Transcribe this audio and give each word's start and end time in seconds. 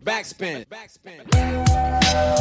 Backspin. 0.00 0.64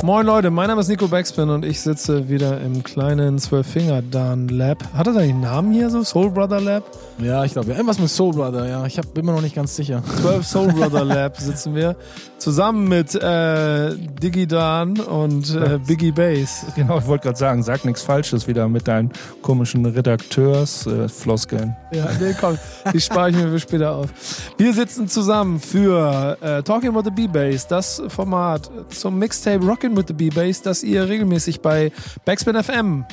Moin 0.03 0.25
Leute, 0.25 0.49
mein 0.49 0.67
Name 0.67 0.81
ist 0.81 0.87
Nico 0.87 1.07
Backspin 1.07 1.49
und 1.49 1.65
ich 1.65 1.81
sitze 1.81 2.29
wieder 2.29 2.61
im 2.61 2.81
kleinen 2.83 3.37
Zwölffinger-Dan 3.39 4.47
Lab. 4.47 4.83
Hat 4.93 5.07
er 5.07 5.13
da 5.13 5.19
den 5.19 5.41
Namen 5.41 5.71
hier 5.71 5.89
so? 5.89 6.03
Soul 6.03 6.31
Brother 6.31 6.61
Lab? 6.61 6.83
Ja, 7.19 7.43
ich 7.43 7.51
glaube, 7.51 7.69
ja. 7.69 7.75
irgendwas 7.75 7.99
mit 7.99 8.09
Soul 8.09 8.33
Brother, 8.33 8.67
ja. 8.67 8.85
Ich 8.85 8.97
hab, 8.97 9.13
bin 9.13 9.25
mir 9.25 9.33
noch 9.33 9.41
nicht 9.41 9.55
ganz 9.55 9.75
sicher. 9.75 10.01
12 10.21 10.47
Soul 10.47 10.73
Brother 10.73 11.05
Lab 11.05 11.37
sitzen 11.37 11.75
wir. 11.75 11.95
Zusammen 12.37 12.87
mit 12.87 13.13
äh, 13.13 13.95
Diggy 13.95 14.47
Dan 14.47 14.99
und 14.99 15.55
äh, 15.55 15.77
Biggie 15.85 16.11
Bass. 16.11 16.65
Genau, 16.75 16.97
ich 16.97 17.05
wollte 17.05 17.25
gerade 17.25 17.37
sagen, 17.37 17.61
sag 17.61 17.85
nichts 17.85 18.01
Falsches 18.01 18.47
wieder 18.47 18.67
mit 18.67 18.87
deinen 18.87 19.11
komischen 19.43 19.85
Redakteursfloskeln. 19.85 21.75
Ja, 21.91 22.07
nee, 22.19 22.33
komm, 22.39 22.57
die 22.91 22.99
spare 22.99 23.29
ich 23.29 23.35
mir 23.35 23.49
für 23.49 23.59
später 23.59 23.91
auf. 23.91 24.09
Wir 24.57 24.73
sitzen 24.73 25.07
zusammen 25.07 25.59
für 25.59 26.37
äh, 26.41 26.63
Talking 26.63 26.89
About 26.89 27.03
the 27.03 27.11
B-Bass, 27.41 27.67
das 27.67 28.01
Format 28.07 28.69
zum 28.89 29.17
Mixtape 29.17 29.65
Rockin' 29.65 29.97
with 29.97 30.05
the 30.07 30.13
B-Bass, 30.13 30.61
das 30.61 30.83
ihr 30.83 31.07
regelmäßig 31.07 31.61
bei 31.61 31.91
Backspin 32.25 32.61
FM 32.61 33.05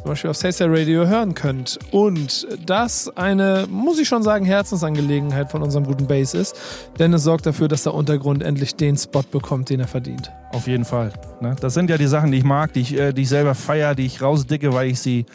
zum 0.00 0.12
Beispiel 0.12 0.30
auf 0.30 0.36
Saysay 0.36 0.66
Radio 0.68 1.08
hören 1.08 1.34
könnt. 1.34 1.78
Und 1.90 2.46
das 2.64 3.14
eine, 3.16 3.66
muss 3.68 3.98
ich 3.98 4.06
schon 4.06 4.22
sagen, 4.22 4.44
Herzensangelegenheit 4.46 5.50
von 5.50 5.60
unserem 5.60 5.84
guten 5.84 6.06
Bass 6.06 6.34
ist, 6.34 6.56
denn 7.00 7.12
es 7.12 7.24
sorgt 7.24 7.46
dafür, 7.46 7.66
dass 7.66 7.82
der 7.82 7.94
Untergrund 7.94 8.44
endlich 8.44 8.76
den 8.76 8.96
Spot 8.96 9.24
bekommt, 9.28 9.70
den 9.70 9.80
er 9.80 9.88
verdient. 9.88 10.30
Auf 10.52 10.68
jeden 10.68 10.84
Fall. 10.84 11.12
Ne? 11.40 11.56
Das 11.60 11.74
sind 11.74 11.90
ja 11.90 11.98
die 11.98 12.06
Sachen, 12.06 12.30
die 12.30 12.38
ich 12.38 12.44
mag, 12.44 12.72
die 12.72 12.80
ich, 12.80 12.96
äh, 12.96 13.12
die 13.12 13.22
ich 13.22 13.28
selber 13.28 13.56
feiere, 13.56 13.96
die 13.96 14.06
ich 14.06 14.22
rausdicke, 14.22 14.72
weil 14.72 14.88
ich, 14.88 15.00
sie, 15.00 15.26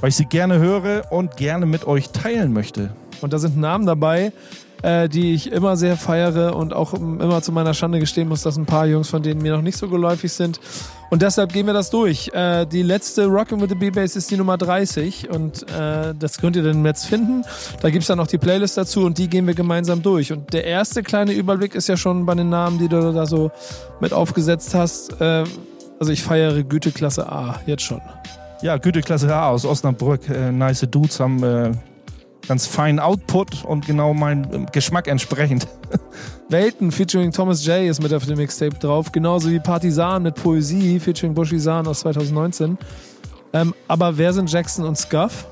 weil 0.00 0.10
ich 0.10 0.16
sie 0.16 0.26
gerne 0.26 0.58
höre 0.58 1.10
und 1.10 1.38
gerne 1.38 1.64
mit 1.64 1.86
euch 1.86 2.10
teilen 2.10 2.52
möchte. 2.52 2.90
Und 3.22 3.32
da 3.32 3.38
sind 3.38 3.56
Namen 3.56 3.86
dabei, 3.86 4.32
äh, 4.82 5.08
die 5.08 5.34
ich 5.34 5.52
immer 5.52 5.76
sehr 5.76 5.96
feiere 5.96 6.56
und 6.56 6.72
auch 6.72 6.94
immer 6.94 7.42
zu 7.42 7.52
meiner 7.52 7.74
Schande 7.74 8.00
gestehen 8.00 8.28
muss, 8.28 8.42
dass 8.42 8.56
ein 8.56 8.66
paar 8.66 8.86
Jungs 8.86 9.08
von 9.08 9.22
denen 9.22 9.42
mir 9.42 9.52
noch 9.52 9.62
nicht 9.62 9.76
so 9.76 9.88
geläufig 9.88 10.32
sind. 10.32 10.60
Und 11.10 11.22
deshalb 11.22 11.52
gehen 11.52 11.66
wir 11.66 11.72
das 11.72 11.90
durch. 11.90 12.30
Äh, 12.32 12.66
die 12.66 12.82
letzte 12.82 13.26
Rockin' 13.26 13.60
with 13.60 13.68
the 13.68 13.74
B-Bass 13.74 14.14
ist 14.14 14.30
die 14.30 14.36
Nummer 14.36 14.56
30 14.56 15.28
und 15.28 15.68
äh, 15.68 16.14
das 16.16 16.38
könnt 16.38 16.54
ihr 16.54 16.62
dann 16.62 16.76
im 16.76 16.82
Netz 16.82 17.04
finden. 17.04 17.42
Da 17.82 17.90
gibt's 17.90 18.06
dann 18.06 18.18
noch 18.18 18.28
die 18.28 18.38
Playlist 18.38 18.76
dazu 18.76 19.04
und 19.04 19.18
die 19.18 19.28
gehen 19.28 19.46
wir 19.46 19.54
gemeinsam 19.54 20.02
durch. 20.02 20.32
Und 20.32 20.52
der 20.52 20.64
erste 20.64 21.02
kleine 21.02 21.32
Überblick 21.32 21.74
ist 21.74 21.88
ja 21.88 21.96
schon 21.96 22.26
bei 22.26 22.34
den 22.34 22.48
Namen, 22.48 22.78
die 22.78 22.88
du 22.88 23.12
da 23.12 23.26
so 23.26 23.50
mit 24.00 24.12
aufgesetzt 24.12 24.72
hast. 24.74 25.20
Äh, 25.20 25.44
also 25.98 26.12
ich 26.12 26.22
feiere 26.22 26.62
Güteklasse 26.62 27.30
A 27.30 27.60
jetzt 27.66 27.82
schon. 27.82 28.00
Ja, 28.62 28.76
Güteklasse 28.76 29.34
A 29.34 29.48
aus 29.48 29.64
Osnabrück. 29.64 30.28
Äh, 30.28 30.52
nice 30.52 30.86
Dudes 30.88 31.18
haben 31.18 31.42
äh, 31.42 31.72
ganz 32.46 32.66
feinen 32.66 32.98
Output 32.98 33.64
und 33.64 33.86
genau 33.86 34.14
meinem 34.14 34.66
Geschmack 34.72 35.08
entsprechend. 35.08 35.66
Welten 36.48 36.90
featuring 36.90 37.32
Thomas 37.32 37.64
J. 37.64 37.88
ist 37.88 38.02
mit 38.02 38.12
auf 38.12 38.26
dem 38.26 38.36
Mixtape 38.36 38.76
drauf, 38.78 39.12
genauso 39.12 39.50
wie 39.50 39.60
Partisan 39.60 40.22
mit 40.22 40.34
Poesie 40.34 40.98
featuring 40.98 41.34
Bushisan 41.34 41.86
aus 41.86 42.00
2019. 42.00 42.76
Ähm, 43.52 43.74
aber 43.88 44.16
wer 44.18 44.32
sind 44.32 44.50
Jackson 44.50 44.84
und 44.84 44.96
Scuff? 44.96 45.46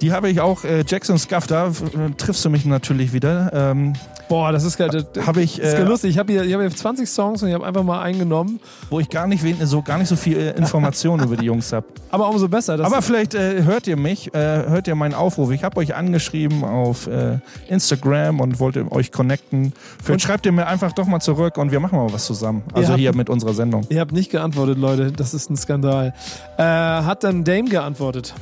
Die 0.00 0.12
habe 0.12 0.28
ich 0.28 0.40
auch, 0.40 0.64
äh, 0.64 0.84
Jackson 0.86 1.18
Scuff, 1.18 1.46
da 1.46 1.68
äh, 1.68 1.72
triffst 2.16 2.44
du 2.44 2.50
mich 2.50 2.64
natürlich 2.64 3.12
wieder. 3.12 3.50
Ähm, 3.52 3.94
Boah, 4.28 4.52
das 4.52 4.64
ist 4.64 4.76
geil. 4.76 4.88
Das, 4.90 5.26
Habe 5.26 5.40
ich, 5.42 5.58
ist 5.58 5.72
äh, 5.74 5.82
lustig. 5.84 6.10
Ich 6.10 6.18
habe 6.18 6.32
hier, 6.32 6.42
ich 6.44 6.52
hab 6.52 6.60
hier 6.60 6.70
20 6.70 7.08
Songs 7.08 7.42
und 7.42 7.48
ich 7.48 7.54
habe 7.54 7.66
einfach 7.66 7.82
mal 7.82 8.02
eingenommen. 8.02 8.60
wo 8.90 9.00
ich 9.00 9.08
gar 9.08 9.26
nicht, 9.26 9.42
so, 9.64 9.80
gar 9.82 9.98
nicht 9.98 10.08
so 10.08 10.16
viel 10.16 10.36
äh, 10.36 10.50
Informationen 10.50 11.24
über 11.24 11.36
die 11.36 11.46
Jungs 11.46 11.72
habe. 11.72 11.86
Aber 12.10 12.28
umso 12.28 12.48
besser. 12.48 12.78
Aber 12.84 13.00
vielleicht 13.02 13.34
äh, 13.34 13.62
hört 13.62 13.86
ihr 13.86 13.96
mich, 13.96 14.34
äh, 14.34 14.38
hört 14.38 14.86
ihr 14.86 14.94
meinen 14.94 15.14
Aufruf. 15.14 15.50
Ich 15.50 15.64
habe 15.64 15.78
euch 15.78 15.94
angeschrieben 15.94 16.62
auf 16.64 17.06
äh, 17.06 17.38
Instagram 17.68 18.40
und 18.40 18.60
wollte 18.60 18.90
euch 18.92 19.12
connecten. 19.12 19.72
Vielleicht 20.02 20.10
Und- 20.10 20.20
schreibt 20.22 20.46
ihr 20.46 20.52
mir 20.52 20.66
einfach 20.66 20.92
doch 20.92 21.06
mal 21.06 21.20
zurück 21.20 21.56
und 21.56 21.72
wir 21.72 21.80
machen 21.80 21.98
mal 21.98 22.12
was 22.12 22.26
zusammen. 22.26 22.62
Also 22.74 22.90
habt- 22.90 22.98
hier 22.98 23.14
mit 23.14 23.30
unserer 23.30 23.54
Sendung. 23.54 23.86
Ihr 23.88 24.00
habt 24.00 24.12
nicht 24.12 24.30
geantwortet, 24.30 24.78
Leute. 24.78 25.10
Das 25.12 25.32
ist 25.34 25.48
ein 25.50 25.56
Skandal. 25.56 26.12
Äh, 26.58 26.62
hat 26.62 27.24
dann 27.24 27.44
Dame 27.44 27.68
geantwortet? 27.70 28.34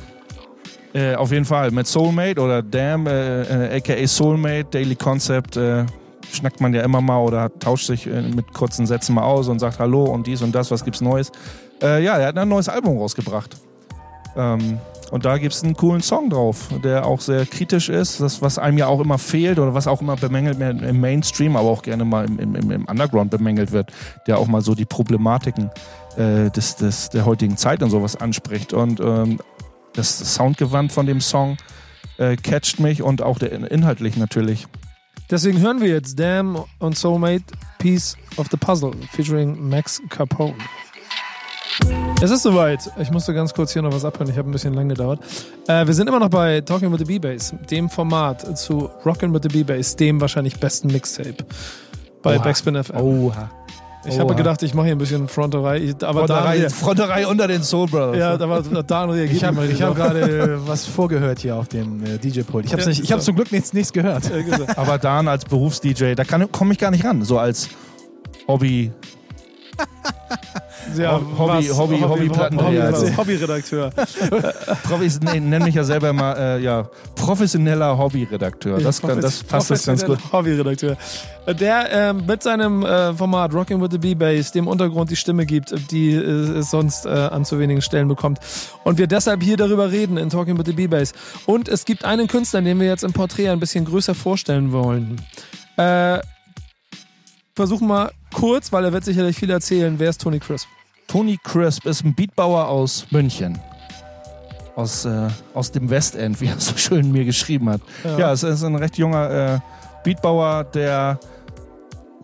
Äh, 0.93 1.15
auf 1.15 1.31
jeden 1.31 1.45
Fall 1.45 1.71
mit 1.71 1.87
Soulmate 1.87 2.39
oder 2.39 2.61
Damn, 2.61 3.07
äh, 3.07 3.75
äh, 3.75 3.77
aka 3.77 4.07
Soulmate, 4.07 4.65
Daily 4.71 4.95
Concept. 4.95 5.57
Äh, 5.57 5.85
schnackt 6.31 6.59
man 6.59 6.73
ja 6.73 6.81
immer 6.83 7.01
mal 7.01 7.19
oder 7.19 7.49
tauscht 7.59 7.87
sich 7.87 8.07
äh, 8.07 8.21
mit 8.21 8.53
kurzen 8.53 8.85
Sätzen 8.85 9.15
mal 9.15 9.23
aus 9.23 9.47
und 9.47 9.59
sagt 9.59 9.79
Hallo 9.79 10.05
und 10.05 10.27
dies 10.27 10.41
und 10.41 10.53
das, 10.53 10.71
was 10.71 10.83
gibt's 10.83 11.01
Neues. 11.01 11.31
Ja, 11.79 12.17
er 12.17 12.29
hat 12.29 12.37
ein 12.39 12.49
neues 12.49 12.69
Album 12.69 12.97
rausgebracht. 12.97 13.55
Ähm, 14.35 14.79
und 15.11 15.25
da 15.25 15.37
gibt's 15.37 15.63
einen 15.63 15.75
coolen 15.75 16.01
Song 16.01 16.29
drauf, 16.29 16.67
der 16.83 17.05
auch 17.05 17.21
sehr 17.21 17.45
kritisch 17.45 17.89
ist, 17.89 18.19
das, 18.19 18.41
was 18.41 18.59
einem 18.59 18.77
ja 18.77 18.87
auch 18.87 18.99
immer 18.99 19.17
fehlt 19.17 19.57
oder 19.57 19.73
was 19.73 19.87
auch 19.87 20.01
immer 20.01 20.15
bemängelt 20.15 20.59
wird 20.59 20.81
im 20.81 20.99
Mainstream, 20.99 21.55
aber 21.55 21.69
auch 21.69 21.81
gerne 21.81 22.03
mal 22.03 22.25
im, 22.25 22.55
im, 22.55 22.71
im 22.71 22.85
Underground 22.85 23.31
bemängelt 23.31 23.71
wird, 23.71 23.91
der 24.27 24.37
auch 24.37 24.47
mal 24.47 24.61
so 24.61 24.75
die 24.75 24.85
Problematiken 24.85 25.71
äh, 26.17 26.49
des, 26.49 26.75
des, 26.75 27.09
der 27.09 27.25
heutigen 27.25 27.55
Zeit 27.55 27.81
und 27.83 27.89
sowas 27.89 28.15
anspricht. 28.17 28.73
Und 28.73 28.99
ähm, 28.99 29.39
das 29.97 30.35
Soundgewand 30.35 30.91
von 30.91 31.05
dem 31.05 31.21
Song 31.21 31.57
äh, 32.17 32.35
catcht 32.35 32.79
mich 32.79 33.01
und 33.01 33.21
auch 33.21 33.39
der 33.39 33.51
inhaltlich 33.71 34.17
natürlich. 34.17 34.67
Deswegen 35.29 35.59
hören 35.59 35.81
wir 35.81 35.89
jetzt 35.89 36.17
Damn 36.19 36.63
und 36.79 36.97
Soulmate 36.97 37.43
Piece 37.79 38.15
of 38.37 38.47
the 38.49 38.57
Puzzle 38.57 38.91
featuring 39.11 39.69
Max 39.69 40.01
Capone. 40.09 40.55
Es 42.21 42.31
ist 42.31 42.43
soweit. 42.43 42.89
Ich 42.97 43.11
musste 43.11 43.33
ganz 43.33 43.53
kurz 43.53 43.73
hier 43.73 43.81
noch 43.81 43.93
was 43.93 44.03
abhören. 44.03 44.29
Ich 44.29 44.37
habe 44.37 44.49
ein 44.49 44.51
bisschen 44.51 44.73
lang 44.73 44.89
gedauert. 44.89 45.19
Äh, 45.67 45.85
wir 45.85 45.93
sind 45.93 46.07
immer 46.07 46.19
noch 46.19 46.29
bei 46.29 46.61
Talking 46.61 46.91
with 46.91 46.99
the 46.99 47.05
B-Bass, 47.05 47.53
dem 47.69 47.89
Format 47.89 48.57
zu 48.57 48.89
Rockin' 49.05 49.33
with 49.33 49.41
the 49.43 49.49
B-Bass, 49.49 49.95
dem 49.95 50.19
wahrscheinlich 50.19 50.59
besten 50.59 50.87
Mixtape 50.87 51.45
bei 52.23 52.37
Oha. 52.37 52.43
Backspin 52.43 52.83
FM. 52.83 52.97
Oha. 52.97 53.49
Ich 54.07 54.19
habe 54.19 54.35
gedacht, 54.35 54.63
ich 54.63 54.73
mache 54.73 54.87
hier 54.87 54.95
ein 54.95 54.99
bisschen 54.99 55.27
Fronterei. 55.27 55.93
Aber 56.01 56.25
da, 56.27 56.41
Fronterei, 56.41 56.69
Fronterei 56.69 57.27
unter 57.27 57.47
den 57.47 57.63
Soul 57.63 57.87
Brothers. 57.87 58.17
ja, 58.17 58.37
da 58.37 58.49
war 58.49 58.61
Dan 58.61 59.09
reagiert. 59.09 59.37
Ich 59.37 59.43
habe 59.43 59.61
hab 59.67 59.95
gerade 59.95 60.19
äh, 60.21 60.67
was 60.67 60.85
vorgehört 60.85 61.39
hier 61.39 61.55
auf 61.55 61.67
dem 61.67 62.03
äh, 62.03 62.17
DJ-Pult. 62.17 62.65
Ich 62.65 62.71
habe 62.73 62.81
Ja, 62.81 62.87
nicht, 62.89 63.03
ich 63.03 63.11
hab 63.11 63.19
so. 63.19 63.27
zum 63.27 63.35
Glück 63.35 63.51
nichts, 63.51 63.73
nichts 63.73 63.93
gehört. 63.93 64.23
Aber 64.75 64.97
Dan 64.97 65.27
als 65.27 65.45
Berufs-DJ, 65.45 66.13
da 66.15 66.23
komme 66.23 66.73
ich 66.73 66.79
gar 66.79 66.91
nicht 66.91 67.05
ran. 67.05 67.23
So 67.23 67.37
als 67.39 67.69
Hobby. 68.47 68.91
Ja, 70.95 71.19
Hobby- 71.37 71.69
was? 71.69 71.77
Hobby- 71.77 72.01
Hobby, 72.01 72.75
ja, 72.75 72.91
was? 72.91 73.03
also- 73.03 73.17
Hobbyredakteur. 73.17 73.89
Profis, 74.83 75.19
nee, 75.21 75.39
nenn 75.39 75.63
mich 75.63 75.75
ja 75.75 75.83
selber 75.83 76.13
mal 76.13 76.33
äh, 76.37 76.59
ja, 76.61 76.89
professioneller 77.15 77.97
Hobbyredakteur. 77.97 78.79
Das, 78.79 79.01
kann, 79.01 79.19
das 79.21 79.43
passt 79.43 79.71
das 79.71 79.85
ganz 79.85 80.05
gut. 80.05 80.19
Hobbyredakteur. 80.31 80.97
Der 81.47 81.87
ähm, 81.91 82.25
mit 82.27 82.43
seinem 82.43 82.83
äh, 82.83 83.13
Format 83.13 83.53
Rocking 83.53 83.81
with 83.81 83.89
the 83.91 83.97
B-Bass 83.97 84.51
dem 84.51 84.67
Untergrund 84.67 85.09
die 85.09 85.15
Stimme 85.15 85.45
gibt, 85.45 85.73
die 85.91 86.13
äh, 86.13 86.19
es 86.59 86.71
sonst 86.71 87.05
äh, 87.05 87.09
an 87.09 87.45
zu 87.45 87.57
wenigen 87.59 87.81
Stellen 87.81 88.07
bekommt. 88.07 88.39
Und 88.83 88.97
wir 88.97 89.07
deshalb 89.07 89.41
hier 89.41 89.55
darüber 89.57 89.91
reden 89.91 90.17
in 90.17 90.29
Talking 90.29 90.57
with 90.57 90.65
the 90.65 90.73
B-Bass. 90.73 91.13
Und 91.45 91.69
es 91.69 91.85
gibt 91.85 92.03
einen 92.05 92.27
Künstler, 92.27 92.61
den 92.61 92.79
wir 92.79 92.87
jetzt 92.87 93.03
im 93.03 93.13
Porträt 93.13 93.49
ein 93.49 93.59
bisschen 93.59 93.85
größer 93.85 94.13
vorstellen 94.15 94.71
wollen. 94.73 95.21
Äh, 95.77 96.19
versuchen 97.55 97.87
mal 97.87 98.11
kurz, 98.33 98.71
weil 98.73 98.83
er 98.83 98.93
wird 98.93 99.05
sicherlich 99.05 99.37
viel 99.37 99.49
erzählen. 99.49 99.95
Wer 99.97 100.09
ist 100.09 100.21
Tony 100.21 100.39
Crisp? 100.39 100.67
Tony 101.07 101.39
Crisp 101.41 101.85
ist 101.85 102.03
ein 102.03 102.13
Beatbauer 102.13 102.67
aus 102.67 103.07
München. 103.11 103.57
Aus, 104.75 105.05
äh, 105.05 105.29
aus 105.53 105.71
dem 105.71 105.89
Westend, 105.89 106.39
wie 106.41 106.47
er 106.47 106.59
so 106.59 106.75
schön 106.77 107.11
mir 107.11 107.25
geschrieben 107.25 107.69
hat. 107.69 107.81
Ja, 108.17 108.31
es 108.31 108.43
ist 108.43 108.63
ein 108.63 108.75
recht 108.75 108.97
junger 108.97 109.55
äh, 109.55 109.59
Beatbauer, 110.03 110.65
der 110.65 111.19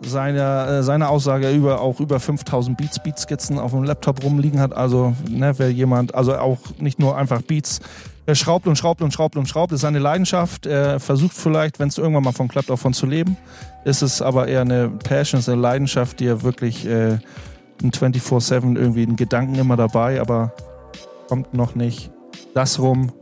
seine, 0.02 0.66
äh, 0.66 0.82
seine 0.82 1.08
Aussage 1.08 1.50
über 1.50 1.80
auch 1.80 1.98
über 1.98 2.20
5000 2.20 2.76
Beats, 2.76 3.02
Beatskizzen 3.02 3.58
auf 3.58 3.72
dem 3.72 3.84
Laptop 3.84 4.22
rumliegen 4.22 4.60
hat. 4.60 4.74
Also, 4.74 5.14
ne, 5.28 5.54
wer 5.58 5.72
jemand, 5.72 6.14
also 6.14 6.36
auch 6.36 6.58
nicht 6.78 6.98
nur 6.98 7.16
einfach 7.16 7.42
Beats, 7.42 7.80
er 8.26 8.34
schraubt 8.34 8.66
und 8.66 8.76
schraubt 8.76 9.02
und 9.02 9.12
schraubt 9.12 9.36
und 9.36 9.48
schraubt, 9.48 9.72
das 9.72 9.78
ist 9.78 9.82
seine 9.82 9.98
Leidenschaft. 9.98 10.66
Er 10.66 11.00
versucht 11.00 11.36
vielleicht, 11.36 11.78
wenn 11.78 11.88
es 11.88 11.98
irgendwann 11.98 12.24
mal 12.24 12.32
von 12.32 12.48
klappt, 12.48 12.70
auch 12.70 12.78
von 12.78 12.94
zu 12.94 13.06
leben. 13.06 13.36
Ist 13.84 14.02
es 14.02 14.22
aber 14.22 14.48
eher 14.48 14.62
eine 14.62 14.88
Passion, 14.88 15.40
ist 15.40 15.48
eine 15.48 15.60
Leidenschaft, 15.60 16.20
die 16.20 16.26
er 16.26 16.42
wirklich 16.42 16.86
äh, 16.86 17.18
ein 17.82 17.90
24-7 17.90 18.76
irgendwie 18.76 19.02
einen 19.02 19.16
Gedanken 19.16 19.56
immer 19.56 19.76
dabei, 19.76 20.20
aber 20.20 20.52
kommt 21.28 21.54
noch 21.54 21.74
nicht. 21.74 22.10
Das 22.54 22.78
rum, 22.78 23.12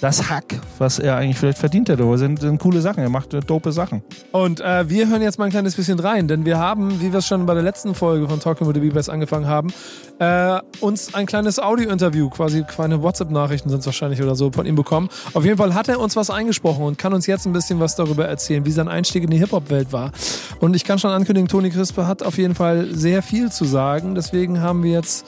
das 0.00 0.28
Hack, 0.28 0.60
was 0.78 0.98
er 0.98 1.16
eigentlich 1.16 1.38
vielleicht 1.38 1.58
verdient 1.58 1.88
hätte. 1.88 2.02
Aber 2.02 2.18
sind, 2.18 2.40
sind 2.40 2.60
coole 2.60 2.80
Sachen, 2.80 3.02
er 3.02 3.10
macht 3.10 3.34
äh, 3.34 3.40
dope 3.40 3.72
Sachen. 3.72 4.02
Und 4.32 4.60
äh, 4.60 4.88
wir 4.88 5.08
hören 5.08 5.22
jetzt 5.22 5.38
mal 5.38 5.46
ein 5.46 5.50
kleines 5.50 5.74
bisschen 5.74 5.98
rein, 5.98 6.28
denn 6.28 6.44
wir 6.44 6.58
haben, 6.58 7.00
wie 7.00 7.12
wir 7.12 7.18
es 7.18 7.26
schon 7.26 7.46
bei 7.46 7.54
der 7.54 7.62
letzten 7.62 7.94
Folge 7.94 8.28
von 8.28 8.40
Talking 8.40 8.66
with 8.66 8.74
the 8.74 8.80
Beavers 8.80 9.08
angefangen 9.08 9.46
haben, 9.46 9.72
äh, 10.18 10.60
uns 10.80 11.14
ein 11.14 11.26
kleines 11.26 11.58
Audio-Interview, 11.58 12.28
quasi 12.30 12.62
kleine 12.62 13.02
WhatsApp-Nachrichten 13.02 13.68
sind 13.68 13.80
es 13.80 13.86
wahrscheinlich 13.86 14.22
oder 14.22 14.34
so, 14.34 14.50
von 14.52 14.66
ihm 14.66 14.76
bekommen. 14.76 15.08
Auf 15.32 15.44
jeden 15.44 15.56
Fall 15.56 15.74
hat 15.74 15.88
er 15.88 16.00
uns 16.00 16.16
was 16.16 16.30
eingesprochen 16.30 16.84
und 16.84 16.98
kann 16.98 17.14
uns 17.14 17.26
jetzt 17.26 17.46
ein 17.46 17.52
bisschen 17.52 17.80
was 17.80 17.96
darüber 17.96 18.26
erzählen, 18.26 18.64
wie 18.64 18.70
sein 18.70 18.88
Einstieg 18.88 19.24
in 19.24 19.30
die 19.30 19.38
Hip-Hop-Welt 19.38 19.92
war. 19.92 20.12
Und 20.60 20.74
ich 20.74 20.84
kann 20.84 20.98
schon 20.98 21.10
ankündigen, 21.10 21.48
Toni 21.48 21.70
Crispe 21.70 22.06
hat 22.06 22.22
auf 22.22 22.38
jeden 22.38 22.54
Fall 22.54 22.88
sehr 22.92 23.22
viel 23.22 23.50
zu 23.50 23.64
sagen. 23.64 24.14
Deswegen 24.14 24.60
haben 24.60 24.82
wir 24.82 24.92
jetzt 24.92 25.26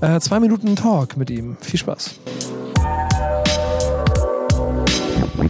äh, 0.00 0.20
zwei 0.20 0.40
Minuten 0.40 0.76
Talk 0.76 1.16
mit 1.16 1.30
ihm. 1.30 1.56
Viel 1.60 1.80
Spaß. 1.80 2.14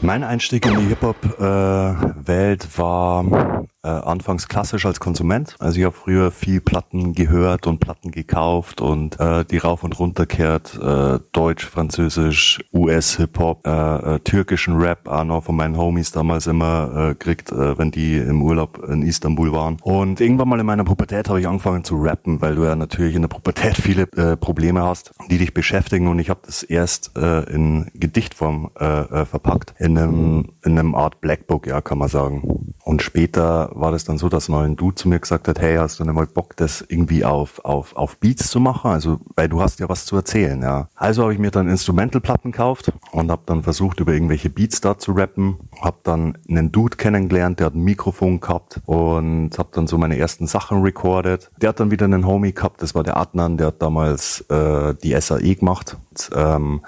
Mein 0.03 0.23
Einstieg 0.23 0.65
in 0.67 0.79
die 0.79 0.87
Hip-Hop-Welt 0.87 2.79
war 2.79 3.67
äh, 3.83 3.89
anfangs 3.89 4.49
klassisch 4.49 4.87
als 4.87 5.01
Konsument. 5.01 5.55
Also 5.59 5.79
ich 5.79 5.85
habe 5.85 5.95
früher 5.95 6.31
viel 6.31 6.61
Platten 6.61 7.13
gehört 7.13 7.67
und 7.67 7.79
Platten 7.79 8.11
gekauft 8.11 8.81
und 8.81 9.19
äh, 9.21 9.45
die 9.45 9.59
rauf 9.59 9.85
und 9.85 9.99
runter 9.99 10.27
kehrt, 10.27 10.79
äh, 10.83 11.21
Deutsch, 11.33 11.65
Französisch, 11.65 12.61
US-Hip-Hop, 12.73 13.67
äh, 13.67 14.15
äh, 14.15 14.19
türkischen 14.21 14.77
Rap, 14.77 15.09
auch 15.09 15.25
noch 15.25 15.45
von 15.45 15.57
meinen 15.57 15.77
Homies 15.77 16.11
damals 16.11 16.47
immer 16.47 17.11
äh, 17.11 17.15
kriegt, 17.15 17.53
äh, 17.53 17.79
wenn 17.79 17.91
die 17.91 18.17
im 18.17 18.43
Urlaub 18.43 18.83
in 18.89 19.03
Istanbul 19.03 19.53
waren. 19.53 19.77
Und 19.83 20.21
irgendwann 20.21 20.49
mal 20.49 20.61
in 20.61 20.67
meiner 20.67 20.85
Pubertät 20.85 21.29
habe 21.29 21.41
ich 21.41 21.47
angefangen 21.47 21.85
zu 21.85 21.97
rappen, 21.97 22.41
weil 22.41 22.57
du 22.57 22.65
ja 22.65 22.75
natürlich 22.75 23.15
in 23.15 23.23
der 23.23 23.29
Pubertät 23.29 23.77
viele 23.81 24.03
äh, 24.17 24.37
Probleme 24.37 24.83
hast, 24.83 25.13
die 25.31 25.39
dich 25.39 25.55
beschäftigen 25.55 26.09
und 26.09 26.19
ich 26.19 26.31
habe 26.31 26.41
das 26.45 26.63
erst 26.63 27.17
äh, 27.17 27.43
in 27.45 27.91
Gedichtform 27.95 28.71
äh, 28.79 28.85
äh, 28.85 29.25
verpackt, 29.25 29.75
in 29.79 29.97
einem, 29.97 30.53
in 30.65 30.79
einem 30.79 30.95
Art 30.95 31.21
Blackbook, 31.21 31.67
ja, 31.67 31.81
kann 31.81 31.99
man 31.99 32.09
sagen. 32.09 32.75
Und 32.85 33.03
später 33.03 33.68
war 33.73 33.93
das 33.93 34.05
dann 34.05 34.19
so, 34.19 34.29
dass 34.29 34.49
mal 34.49 34.65
ein 34.65 34.77
Dude 34.77 34.95
zu 34.95 35.09
mir 35.09 35.19
gesagt 35.19 35.49
hat, 35.49 35.61
hey, 35.61 35.77
hast 35.77 35.99
du 36.01 36.05
nicht 36.05 36.15
mal 36.15 36.27
Bock, 36.27 36.57
das 36.57 36.85
irgendwie 36.89 37.25
auf, 37.25 37.65
auf, 37.65 37.97
auf 37.97 38.19
Beats 38.19 38.49
zu 38.49 38.61
machen? 38.61 38.91
Also, 38.91 39.21
weil 39.37 39.49
du 39.49 39.61
hast 39.61 39.81
ja 39.81 39.89
was 39.89 40.05
zu 40.05 40.17
erzählen, 40.17 40.61
ja. 40.63 40.89
Also 40.95 41.23
habe 41.23 41.33
ich 41.33 41.39
mir 41.39 41.51
dann 41.51 41.69
Instrumentalplatten 41.69 42.53
gekauft 42.53 42.93
und 43.13 43.31
habe 43.31 43.43
dann 43.47 43.63
versucht, 43.63 44.01
über 44.01 44.13
irgendwelche 44.13 44.51
Beats 44.51 44.81
da 44.81 44.99
zu 44.99 45.13
rappen. 45.13 45.59
Habe 45.81 45.99
dann 46.03 46.39
einen 46.49 46.73
Dude 46.73 46.97
kennengelernt, 46.97 47.61
der 47.61 47.67
hat 47.67 47.75
ein 47.75 47.83
Mikrofon 47.85 48.41
gehabt 48.41 48.81
und 48.87 49.59
habe 49.59 49.69
dann 49.73 49.87
so 49.87 49.99
meine 49.99 50.19
ersten 50.19 50.47
Sachen 50.47 50.83
recorded. 50.83 51.51
Der 51.61 51.71
hat 51.71 51.81
dann 51.81 51.91
wieder 51.91 52.05
einen 52.05 52.27
Homie 52.27 52.53
gehabt, 52.53 52.83
das 52.83 52.95
war 52.95 53.03
der 53.03 53.17
Adnan, 53.17 53.57
der 53.57 53.69
hat 53.69 53.83
damals 53.83 54.43
äh, 54.49 54.95
die 55.03 55.19
SAE 55.21 55.57
gemacht. 55.57 55.97
Und, 56.11 56.31
ähm, 56.35 56.81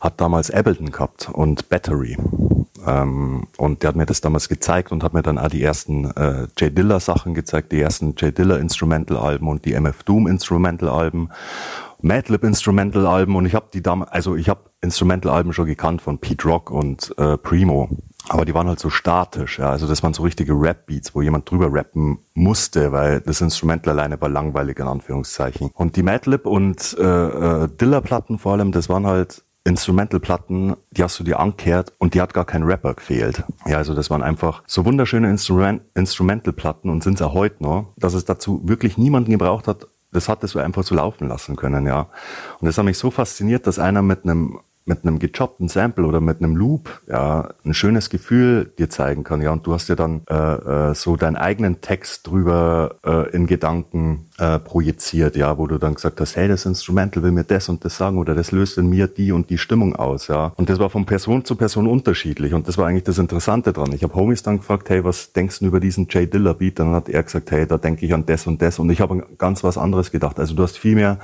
hat 0.00 0.20
damals 0.20 0.50
Ableton 0.50 0.90
gehabt 0.90 1.28
und 1.32 1.68
Battery. 1.68 2.16
Ähm, 2.86 3.46
und 3.56 3.82
der 3.82 3.88
hat 3.88 3.96
mir 3.96 4.06
das 4.06 4.20
damals 4.20 4.48
gezeigt 4.48 4.92
und 4.92 5.02
hat 5.02 5.12
mir 5.12 5.22
dann 5.22 5.38
auch 5.38 5.48
die 5.48 5.62
ersten 5.62 6.10
äh, 6.12 6.46
Jay 6.58 6.70
Diller 6.70 7.00
Sachen 7.00 7.34
gezeigt, 7.34 7.72
die 7.72 7.80
ersten 7.80 8.14
Jay 8.16 8.32
Diller 8.32 8.58
Instrumental 8.58 9.16
Alben 9.16 9.48
und 9.48 9.64
die 9.64 9.74
MF 9.74 10.02
Doom 10.04 10.26
Instrumental 10.26 10.88
Alben, 10.88 11.30
Madlib 12.02 12.44
Instrumental 12.44 13.06
Alben 13.06 13.36
und 13.36 13.46
ich 13.46 13.54
habe 13.54 13.66
die 13.72 13.82
damals, 13.82 14.10
also 14.12 14.36
ich 14.36 14.48
habe 14.48 14.70
Instrumental 14.80 15.32
Alben 15.32 15.52
schon 15.52 15.66
gekannt 15.66 16.00
von 16.00 16.18
Pete 16.18 16.48
Rock 16.48 16.70
und 16.70 17.14
äh, 17.18 17.36
Primo. 17.36 17.88
Aber 18.28 18.44
die 18.44 18.54
waren 18.54 18.68
halt 18.68 18.78
so 18.78 18.90
statisch, 18.90 19.58
ja. 19.58 19.70
Also 19.70 19.86
das 19.86 20.02
waren 20.02 20.12
so 20.12 20.22
richtige 20.22 20.52
Rap-Beats, 20.52 21.14
wo 21.14 21.22
jemand 21.22 21.50
drüber 21.50 21.72
rappen 21.72 22.18
musste, 22.34 22.92
weil 22.92 23.20
das 23.22 23.40
Instrumental 23.40 23.98
alleine 23.98 24.20
war 24.20 24.28
langweilig, 24.28 24.78
in 24.78 24.86
Anführungszeichen. 24.86 25.70
Und 25.74 25.96
die 25.96 26.02
Madlib 26.02 26.46
und 26.46 26.96
äh, 26.98 27.02
äh, 27.02 27.68
Diller-Platten 27.68 28.38
vor 28.38 28.52
allem, 28.52 28.72
das 28.72 28.88
waren 28.88 29.06
halt 29.06 29.42
Instrumental-Platten, 29.64 30.76
die 30.90 31.02
hast 31.02 31.18
du 31.20 31.24
dir 31.24 31.38
angekehrt 31.38 31.92
und 31.98 32.14
die 32.14 32.20
hat 32.20 32.32
gar 32.32 32.44
kein 32.44 32.62
Rapper 32.62 32.94
gefehlt. 32.94 33.44
Ja, 33.66 33.76
also 33.76 33.94
das 33.94 34.10
waren 34.10 34.22
einfach 34.22 34.62
so 34.66 34.84
wunderschöne 34.84 35.28
Instrument 35.28 35.82
Instrumental-Platten 35.94 36.90
und 36.90 37.02
sind 37.02 37.14
es 37.14 37.22
auch 37.22 37.34
heute 37.34 37.62
noch, 37.62 37.92
dass 37.96 38.14
es 38.14 38.24
dazu 38.24 38.62
wirklich 38.64 38.96
niemanden 38.96 39.32
gebraucht 39.32 39.68
hat, 39.68 39.86
das 40.12 40.28
hattest 40.28 40.54
du 40.54 40.58
einfach 40.58 40.82
so 40.82 40.94
laufen 40.94 41.28
lassen 41.28 41.56
können, 41.56 41.86
ja. 41.86 42.08
Und 42.58 42.66
das 42.66 42.78
hat 42.78 42.84
mich 42.84 42.98
so 42.98 43.10
fasziniert, 43.10 43.66
dass 43.66 43.78
einer 43.78 44.02
mit 44.02 44.24
einem 44.24 44.60
mit 44.86 45.04
einem 45.04 45.18
gechoppten 45.18 45.68
Sample 45.68 46.06
oder 46.06 46.20
mit 46.20 46.38
einem 46.38 46.56
Loop 46.56 47.02
ja 47.06 47.50
ein 47.64 47.74
schönes 47.74 48.10
Gefühl 48.10 48.72
dir 48.78 48.90
zeigen 48.90 49.24
kann 49.24 49.42
ja. 49.42 49.52
Und 49.52 49.66
du 49.66 49.74
hast 49.74 49.88
ja 49.88 49.94
dann 49.94 50.22
äh, 50.28 50.34
äh, 50.34 50.94
so 50.94 51.16
deinen 51.16 51.36
eigenen 51.36 51.80
Text 51.80 52.26
drüber 52.26 52.96
äh, 53.04 53.30
in 53.30 53.46
Gedanken 53.46 54.26
äh, 54.38 54.58
projiziert 54.58 55.36
ja 55.36 55.58
wo 55.58 55.66
du 55.66 55.78
dann 55.78 55.94
gesagt 55.94 56.20
hast 56.20 56.36
hey 56.36 56.48
das 56.48 56.64
Instrumental 56.66 57.22
will 57.22 57.30
mir 57.30 57.44
das 57.44 57.68
und 57.68 57.84
das 57.84 57.96
sagen 57.96 58.18
oder 58.18 58.34
das 58.34 58.52
löst 58.52 58.78
in 58.78 58.88
mir 58.88 59.06
die 59.06 59.32
und 59.32 59.50
die 59.50 59.58
Stimmung 59.58 59.94
aus 59.94 60.28
ja. 60.28 60.52
Und 60.56 60.70
das 60.70 60.78
war 60.78 60.90
von 60.90 61.06
Person 61.06 61.44
zu 61.44 61.56
Person 61.56 61.86
unterschiedlich 61.86 62.54
und 62.54 62.66
das 62.66 62.78
war 62.78 62.86
eigentlich 62.86 63.04
das 63.04 63.18
Interessante 63.18 63.72
dran. 63.72 63.92
Ich 63.92 64.02
habe 64.02 64.14
Homies 64.14 64.42
dann 64.42 64.58
gefragt 64.58 64.88
hey 64.90 65.04
was 65.04 65.32
denkst 65.32 65.60
du 65.60 65.66
über 65.66 65.80
diesen 65.80 66.08
Jay 66.10 66.26
Diller 66.26 66.54
Beat? 66.54 66.78
Dann 66.78 66.92
hat 66.92 67.08
er 67.08 67.22
gesagt 67.22 67.50
hey 67.50 67.66
da 67.66 67.78
denke 67.78 68.06
ich 68.06 68.14
an 68.14 68.26
das 68.26 68.46
und 68.46 68.60
das. 68.62 68.78
Und 68.78 68.90
ich 68.90 69.00
habe 69.00 69.24
ganz 69.38 69.62
was 69.62 69.78
anderes 69.78 70.10
gedacht. 70.10 70.38
Also 70.38 70.54
du 70.54 70.62
hast 70.62 70.78
viel 70.78 70.94
mehr 70.94 71.18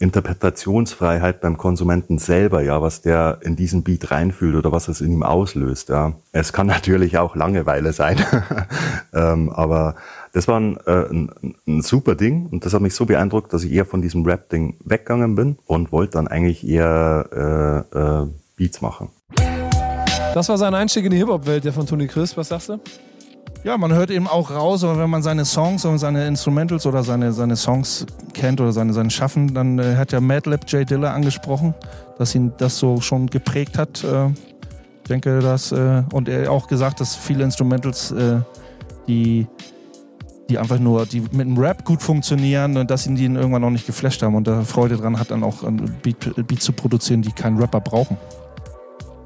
Interpretationsfreiheit 0.00 1.42
beim 1.42 1.58
Konsumenten 1.58 2.18
selber, 2.18 2.62
ja, 2.62 2.80
was 2.80 3.02
der 3.02 3.38
in 3.42 3.54
diesen 3.54 3.82
Beat 3.84 4.10
reinfühlt 4.10 4.56
oder 4.56 4.72
was 4.72 4.88
es 4.88 5.02
in 5.02 5.12
ihm 5.12 5.22
auslöst. 5.22 5.90
Ja. 5.90 6.14
Es 6.32 6.52
kann 6.54 6.66
natürlich 6.68 7.18
auch 7.18 7.36
Langeweile 7.36 7.92
sein, 7.92 8.16
ähm, 9.14 9.50
aber 9.50 9.94
das 10.32 10.48
war 10.48 10.58
ein, 10.58 10.78
äh, 10.86 11.10
ein, 11.10 11.54
ein, 11.68 11.82
super 11.82 12.14
Ding 12.14 12.46
und 12.46 12.64
das 12.64 12.72
hat 12.72 12.80
mich 12.80 12.94
so 12.94 13.04
beeindruckt, 13.04 13.52
dass 13.52 13.62
ich 13.62 13.72
eher 13.72 13.84
von 13.84 14.00
diesem 14.00 14.24
Rap-Ding 14.24 14.76
weggegangen 14.84 15.34
bin 15.34 15.58
und 15.66 15.92
wollte 15.92 16.12
dann 16.12 16.28
eigentlich 16.28 16.66
eher 16.66 17.86
äh, 17.94 17.98
äh, 17.98 18.26
Beats 18.56 18.80
machen. 18.80 19.10
Das 20.32 20.48
war 20.48 20.56
sein 20.56 20.74
Einstieg 20.74 21.04
in 21.04 21.10
die 21.10 21.18
Hip-Hop-Welt, 21.18 21.64
der 21.64 21.74
von 21.74 21.86
Tony 21.86 22.06
Chris. 22.06 22.36
Was 22.36 22.48
sagst 22.48 22.70
du? 22.70 22.80
Ja, 23.62 23.76
man 23.76 23.92
hört 23.92 24.10
eben 24.10 24.26
auch 24.26 24.50
raus, 24.50 24.84
aber 24.84 24.98
wenn 24.98 25.10
man 25.10 25.22
seine 25.22 25.44
Songs 25.44 25.84
und 25.84 25.98
seine 25.98 26.26
Instrumentals 26.26 26.86
oder 26.86 27.02
seine, 27.02 27.30
seine 27.32 27.56
Songs 27.56 28.06
kennt 28.32 28.58
oder 28.58 28.72
seine, 28.72 28.94
seine 28.94 29.10
Schaffen, 29.10 29.52
dann 29.52 29.78
äh, 29.78 29.96
hat 29.96 30.12
ja 30.12 30.20
Madlib 30.20 30.62
Jay 30.66 30.86
Diller 30.86 31.12
angesprochen, 31.12 31.74
dass 32.16 32.34
ihn 32.34 32.54
das 32.56 32.78
so 32.78 33.02
schon 33.02 33.26
geprägt 33.26 33.76
hat. 33.76 34.02
Äh, 34.02 34.28
ich 34.28 35.08
denke, 35.10 35.40
dass, 35.40 35.72
äh, 35.72 36.02
und 36.10 36.30
er 36.30 36.50
auch 36.50 36.68
gesagt, 36.68 37.00
dass 37.00 37.14
viele 37.14 37.44
Instrumentals, 37.44 38.12
äh, 38.12 38.38
die, 39.06 39.46
die 40.48 40.58
einfach 40.58 40.78
nur, 40.78 41.04
die 41.04 41.20
mit 41.20 41.40
dem 41.40 41.58
Rap 41.58 41.84
gut 41.84 42.00
funktionieren 42.00 42.78
und 42.78 42.90
dass 42.90 43.06
ihn 43.06 43.14
die 43.14 43.26
irgendwann 43.26 43.60
noch 43.60 43.70
nicht 43.70 43.86
geflasht 43.86 44.22
haben 44.22 44.36
und 44.36 44.46
da 44.46 44.62
Freude 44.62 44.96
dran 44.96 45.18
hat, 45.20 45.32
dann 45.32 45.42
auch 45.42 45.64
Beat, 46.02 46.46
Beat 46.46 46.62
zu 46.62 46.72
produzieren, 46.72 47.20
die 47.20 47.32
keinen 47.32 47.58
Rapper 47.58 47.80
brauchen. 47.80 48.16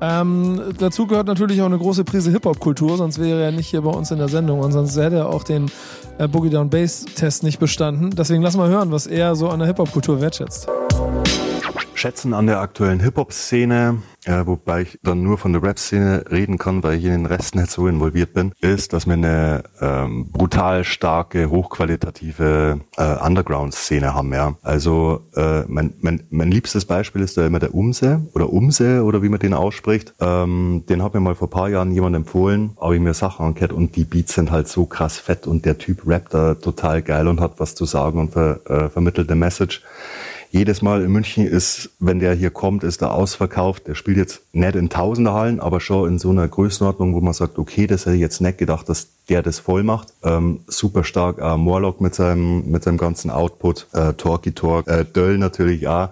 Ähm, 0.06 0.60
dazu 0.78 1.06
gehört 1.06 1.26
natürlich 1.26 1.62
auch 1.62 1.66
eine 1.66 1.78
große 1.78 2.04
Prise 2.04 2.30
Hip-Hop-Kultur, 2.30 2.98
sonst 2.98 3.18
wäre 3.18 3.42
er 3.42 3.52
nicht 3.52 3.68
hier 3.68 3.80
bei 3.80 3.90
uns 3.90 4.10
in 4.10 4.18
der 4.18 4.28
Sendung 4.28 4.60
und 4.60 4.72
sonst 4.72 4.96
hätte 4.96 5.16
er 5.16 5.28
auch 5.28 5.44
den 5.44 5.70
äh, 6.18 6.28
Boogie 6.28 6.50
Down 6.50 6.68
Bass-Test 6.68 7.42
nicht 7.42 7.58
bestanden. 7.58 8.10
Deswegen 8.10 8.42
lass 8.42 8.56
mal 8.56 8.68
hören, 8.68 8.92
was 8.92 9.06
er 9.06 9.34
so 9.34 9.48
an 9.48 9.60
der 9.60 9.68
Hip-Hop-Kultur 9.68 10.20
wertschätzt 10.20 10.68
schätzen 12.04 12.34
an 12.34 12.46
der 12.46 12.60
aktuellen 12.60 13.00
Hip-Hop-Szene, 13.00 14.02
äh, 14.26 14.46
wobei 14.46 14.82
ich 14.82 14.98
dann 15.02 15.22
nur 15.22 15.38
von 15.38 15.52
der 15.52 15.62
Rap-Szene 15.62 16.24
reden 16.30 16.58
kann, 16.58 16.82
weil 16.82 16.98
ich 16.98 17.04
in 17.04 17.10
den 17.10 17.26
Rest 17.26 17.54
nicht 17.54 17.70
so 17.70 17.88
involviert 17.88 18.32
bin, 18.32 18.52
ist, 18.60 18.92
dass 18.92 19.06
wir 19.06 19.14
eine 19.14 19.64
ähm, 19.80 20.30
brutal 20.30 20.84
starke, 20.84 21.50
hochqualitative 21.50 22.80
äh, 22.96 23.26
Underground-Szene 23.26 24.14
haben. 24.14 24.32
Ja. 24.32 24.56
Also 24.62 25.26
äh, 25.34 25.62
mein, 25.68 25.94
mein, 26.00 26.22
mein 26.30 26.50
liebstes 26.50 26.84
Beispiel 26.84 27.22
ist 27.22 27.36
da 27.36 27.46
immer 27.46 27.58
der 27.58 27.74
Umse 27.74 28.22
oder 28.34 28.52
Umse 28.52 29.04
oder 29.04 29.22
wie 29.22 29.28
man 29.28 29.40
den 29.40 29.54
ausspricht. 29.54 30.14
Ähm, 30.20 30.84
den 30.88 31.02
hat 31.02 31.14
mir 31.14 31.20
mal 31.20 31.34
vor 31.34 31.50
paar 31.50 31.68
Jahren 31.68 31.92
jemand 31.92 32.16
empfohlen, 32.16 32.76
habe 32.80 32.96
ich 32.96 33.00
mir 33.00 33.14
Sachen 33.14 33.46
angehört 33.46 33.72
und 33.72 33.96
die 33.96 34.04
Beats 34.04 34.34
sind 34.34 34.50
halt 34.50 34.68
so 34.68 34.86
krass 34.86 35.18
fett 35.18 35.46
und 35.46 35.64
der 35.64 35.78
Typ 35.78 36.06
rappt 36.06 36.34
da 36.34 36.54
total 36.54 37.02
geil 37.02 37.28
und 37.28 37.40
hat 37.40 37.58
was 37.58 37.74
zu 37.74 37.84
sagen 37.84 38.18
und 38.18 38.32
ver, 38.32 38.60
äh, 38.66 38.88
vermittelt 38.88 39.30
eine 39.30 39.38
Message 39.38 39.82
jedes 40.54 40.82
Mal 40.82 41.02
in 41.02 41.10
München 41.10 41.48
ist, 41.48 41.90
wenn 41.98 42.20
der 42.20 42.32
hier 42.32 42.50
kommt, 42.50 42.84
ist 42.84 43.02
er 43.02 43.12
ausverkauft. 43.12 43.88
Der 43.88 43.96
spielt 43.96 44.18
jetzt 44.18 44.40
nicht 44.52 44.76
in 44.76 44.88
Tausenderhallen, 44.88 45.58
aber 45.58 45.80
schon 45.80 46.08
in 46.08 46.18
so 46.20 46.30
einer 46.30 46.46
Größenordnung, 46.46 47.12
wo 47.12 47.20
man 47.20 47.34
sagt, 47.34 47.58
okay, 47.58 47.88
das 47.88 48.06
hätte 48.06 48.14
ich 48.14 48.20
jetzt 48.20 48.40
nicht 48.40 48.58
gedacht, 48.58 48.88
dass 48.88 49.08
der 49.28 49.42
das 49.42 49.58
voll 49.58 49.82
macht. 49.82 50.12
Ähm, 50.22 50.60
super 50.68 51.02
stark, 51.02 51.38
äh, 51.40 51.56
Morlock 51.56 52.00
mit 52.00 52.14
seinem, 52.14 52.70
mit 52.70 52.84
seinem 52.84 52.98
ganzen 52.98 53.32
Output, 53.32 53.88
äh, 53.94 54.12
Talky 54.12 54.52
Talk, 54.52 54.86
äh, 54.86 55.04
Döll 55.04 55.38
natürlich 55.38 55.88
auch. 55.88 56.10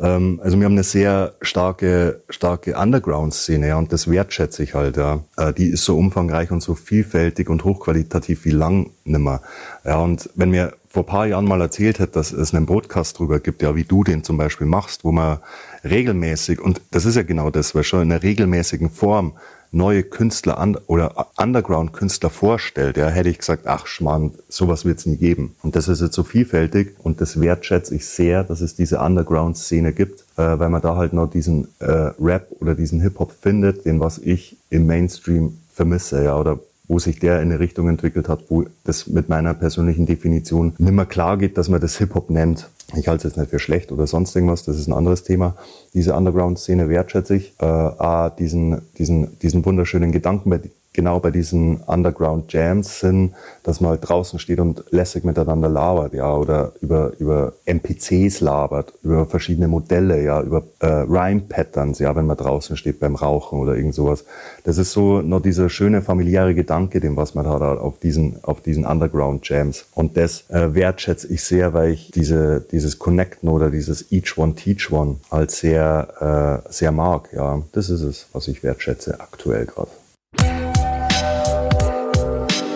Ähm, 0.00 0.40
also 0.42 0.58
wir 0.58 0.64
haben 0.64 0.72
eine 0.72 0.82
sehr 0.82 1.34
starke, 1.40 2.22
starke 2.28 2.76
Underground-Szene, 2.76 3.68
ja, 3.68 3.78
und 3.78 3.92
das 3.92 4.10
wertschätze 4.10 4.62
ich 4.62 4.74
halt, 4.74 4.96
ja. 4.96 5.20
Äh, 5.36 5.52
die 5.52 5.68
ist 5.68 5.84
so 5.84 5.96
umfangreich 5.96 6.50
und 6.50 6.62
so 6.62 6.74
vielfältig 6.74 7.48
und 7.48 7.64
hochqualitativ 7.64 8.44
wie 8.44 8.50
lang 8.50 8.90
nimmer. 9.04 9.42
Ja, 9.84 9.98
und 9.98 10.30
wenn 10.34 10.52
wir 10.52 10.72
vor 10.88 11.06
paar 11.06 11.26
Jahren 11.26 11.44
mal 11.44 11.60
erzählt 11.60 12.00
hat, 12.00 12.16
dass 12.16 12.32
es 12.32 12.52
einen 12.52 12.66
Podcast 12.66 13.18
drüber 13.18 13.38
gibt, 13.38 13.62
ja, 13.62 13.76
wie 13.76 13.84
du 13.84 14.02
den 14.02 14.24
zum 14.24 14.36
Beispiel 14.36 14.66
machst, 14.66 15.04
wo 15.04 15.12
man 15.12 15.38
regelmäßig, 15.84 16.60
und 16.60 16.80
das 16.90 17.04
ist 17.04 17.16
ja 17.16 17.22
genau 17.22 17.50
das, 17.50 17.74
weil 17.74 17.84
schon 17.84 18.02
in 18.02 18.12
einer 18.12 18.22
regelmäßigen 18.22 18.90
Form 18.90 19.34
neue 19.72 20.02
Künstler 20.02 20.58
an, 20.58 20.76
oder 20.86 21.28
Underground-Künstler 21.36 22.30
vorstellt, 22.30 22.96
ja, 22.96 23.08
hätte 23.08 23.28
ich 23.28 23.38
gesagt, 23.38 23.66
ach 23.66 23.86
Schmarrn, 23.86 24.32
sowas 24.48 24.84
wird 24.84 24.98
es 24.98 25.06
nie 25.06 25.16
geben. 25.16 25.54
Und 25.62 25.76
das 25.76 25.88
ist 25.88 26.00
jetzt 26.00 26.14
so 26.14 26.24
vielfältig 26.24 26.94
und 26.98 27.20
das 27.20 27.40
wertschätze 27.40 27.94
ich 27.94 28.06
sehr, 28.06 28.42
dass 28.44 28.60
es 28.60 28.74
diese 28.74 29.00
Underground-Szene 29.00 29.92
gibt, 29.92 30.24
äh, 30.36 30.58
weil 30.58 30.70
man 30.70 30.82
da 30.82 30.96
halt 30.96 31.12
noch 31.12 31.30
diesen 31.30 31.68
äh, 31.78 32.10
Rap 32.20 32.48
oder 32.60 32.74
diesen 32.74 33.00
Hip-Hop 33.00 33.32
findet, 33.40 33.84
den 33.84 34.00
was 34.00 34.18
ich 34.18 34.56
im 34.70 34.86
Mainstream 34.86 35.58
vermisse, 35.72 36.24
ja, 36.24 36.36
oder 36.36 36.58
wo 36.90 36.98
sich 36.98 37.20
der 37.20 37.40
in 37.40 37.52
eine 37.52 37.60
Richtung 37.60 37.88
entwickelt 37.88 38.28
hat, 38.28 38.40
wo 38.48 38.64
das 38.82 39.06
mit 39.06 39.28
meiner 39.28 39.54
persönlichen 39.54 40.06
Definition 40.06 40.72
nimmer 40.78 41.06
klar 41.06 41.36
geht, 41.38 41.56
dass 41.56 41.68
man 41.68 41.80
das 41.80 41.96
Hip-Hop 41.98 42.30
nennt. 42.30 42.68
Ich 42.96 43.08
halte 43.08 43.26
es 43.26 43.34
jetzt 43.34 43.38
nicht 43.38 43.50
für 43.50 43.58
schlecht 43.58 43.92
oder 43.92 44.06
sonst 44.06 44.34
irgendwas, 44.34 44.64
das 44.64 44.76
ist 44.76 44.86
ein 44.86 44.92
anderes 44.92 45.22
Thema. 45.22 45.56
Diese 45.94 46.14
Underground-Szene 46.14 46.88
wertschätze 46.88 47.36
ich. 47.36 47.54
Äh, 47.60 47.64
A, 47.64 48.30
diesen, 48.30 48.82
diesen, 48.98 49.38
diesen 49.40 49.64
wunderschönen 49.64 50.12
Gedanken 50.12 50.50
genau 50.92 51.20
bei 51.20 51.30
diesen 51.30 51.80
Underground 51.82 52.52
Jams 52.52 53.00
sind, 53.00 53.34
dass 53.62 53.80
man 53.80 53.90
halt 53.90 54.08
draußen 54.08 54.38
steht 54.38 54.58
und 54.58 54.84
lässig 54.90 55.24
miteinander 55.24 55.68
labert, 55.68 56.14
ja, 56.14 56.34
oder 56.34 56.72
über, 56.80 57.12
über 57.18 57.52
NPCs 57.64 58.40
labert, 58.40 58.92
über 59.02 59.26
verschiedene 59.26 59.68
Modelle, 59.68 60.22
ja, 60.22 60.42
über 60.42 60.64
äh, 60.80 60.86
Rhyme-Patterns, 60.86 62.00
ja, 62.00 62.16
wenn 62.16 62.26
man 62.26 62.36
draußen 62.36 62.76
steht 62.76 62.98
beim 62.98 63.14
Rauchen 63.14 63.60
oder 63.60 63.76
irgend 63.76 63.94
sowas. 63.94 64.24
Das 64.64 64.78
ist 64.78 64.92
so 64.92 65.22
noch 65.22 65.40
dieser 65.40 65.68
schöne 65.68 66.02
familiäre 66.02 66.54
Gedanke, 66.54 67.00
den 67.00 67.16
was 67.16 67.34
man 67.34 67.46
hat 67.46 67.60
auf 67.62 67.98
diesen, 67.98 68.42
auf 68.42 68.60
diesen 68.60 68.84
Underground 68.84 69.48
Jams. 69.48 69.86
Und 69.94 70.16
das 70.16 70.50
äh, 70.50 70.74
wertschätze 70.74 71.28
ich 71.28 71.44
sehr, 71.44 71.72
weil 71.72 71.92
ich 71.92 72.10
diese, 72.10 72.60
dieses 72.60 72.98
Connecten 72.98 73.48
oder 73.48 73.70
dieses 73.70 74.10
Each 74.10 74.36
One 74.36 74.54
Teach 74.54 74.90
One 74.90 75.16
als 75.30 75.60
sehr, 75.60 76.62
äh, 76.66 76.72
sehr 76.72 76.90
mag, 76.90 77.32
ja. 77.32 77.62
Das 77.72 77.90
ist 77.90 78.02
es, 78.02 78.26
was 78.32 78.48
ich 78.48 78.62
wertschätze 78.62 79.20
aktuell 79.20 79.66
gerade. 79.66 79.90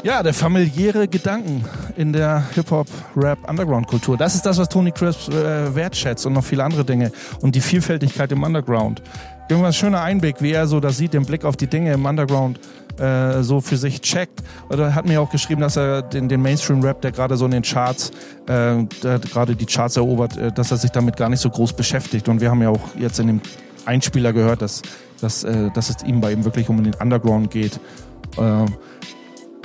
Ja, 0.04 0.22
der 0.22 0.34
familiäre 0.34 1.08
Gedanken 1.08 1.64
in 1.96 2.12
der 2.12 2.44
Hip-Hop-Rap-Underground-Kultur. 2.54 4.18
Das 4.18 4.34
ist 4.34 4.44
das, 4.44 4.58
was 4.58 4.68
Tony 4.68 4.92
Crisp 4.92 5.32
äh, 5.32 5.74
wertschätzt 5.74 6.26
und 6.26 6.34
noch 6.34 6.44
viele 6.44 6.62
andere 6.62 6.84
Dinge. 6.84 7.10
Und 7.40 7.54
die 7.54 7.62
Vielfältigkeit 7.62 8.30
im 8.30 8.42
Underground. 8.42 9.02
Irgendwas 9.48 9.76
schöner 9.76 10.02
Einblick, 10.02 10.42
wie 10.42 10.52
er 10.52 10.66
so 10.66 10.78
das 10.78 10.98
sieht, 10.98 11.14
den 11.14 11.24
Blick 11.24 11.46
auf 11.46 11.56
die 11.56 11.68
Dinge 11.68 11.94
im 11.94 12.04
Underground 12.04 12.60
äh, 12.98 13.42
so 13.42 13.62
für 13.62 13.78
sich 13.78 14.02
checkt. 14.02 14.42
Oder 14.68 14.94
hat 14.94 15.06
mir 15.06 15.22
auch 15.22 15.30
geschrieben, 15.30 15.62
dass 15.62 15.76
er 15.76 16.02
den, 16.02 16.28
den 16.28 16.42
Mainstream-Rap, 16.42 17.00
der 17.00 17.12
gerade 17.12 17.38
so 17.38 17.46
in 17.46 17.52
den 17.52 17.62
Charts, 17.62 18.10
äh, 18.46 18.84
gerade 19.00 19.56
die 19.56 19.64
Charts 19.64 19.96
erobert, 19.96 20.36
äh, 20.36 20.52
dass 20.52 20.70
er 20.70 20.76
sich 20.76 20.90
damit 20.90 21.16
gar 21.16 21.30
nicht 21.30 21.40
so 21.40 21.48
groß 21.48 21.72
beschäftigt. 21.72 22.28
Und 22.28 22.42
wir 22.42 22.50
haben 22.50 22.60
ja 22.60 22.68
auch 22.68 22.94
jetzt 22.98 23.20
in 23.20 23.28
dem 23.28 23.40
Einspieler 23.86 24.34
gehört, 24.34 24.60
dass, 24.60 24.82
dass, 25.22 25.44
äh, 25.44 25.70
dass 25.70 25.88
es 25.88 26.02
ihm 26.04 26.20
bei 26.20 26.30
ihm 26.30 26.44
wirklich 26.44 26.68
um 26.68 26.84
den 26.84 26.92
Underground 26.92 27.50
geht. 27.50 27.80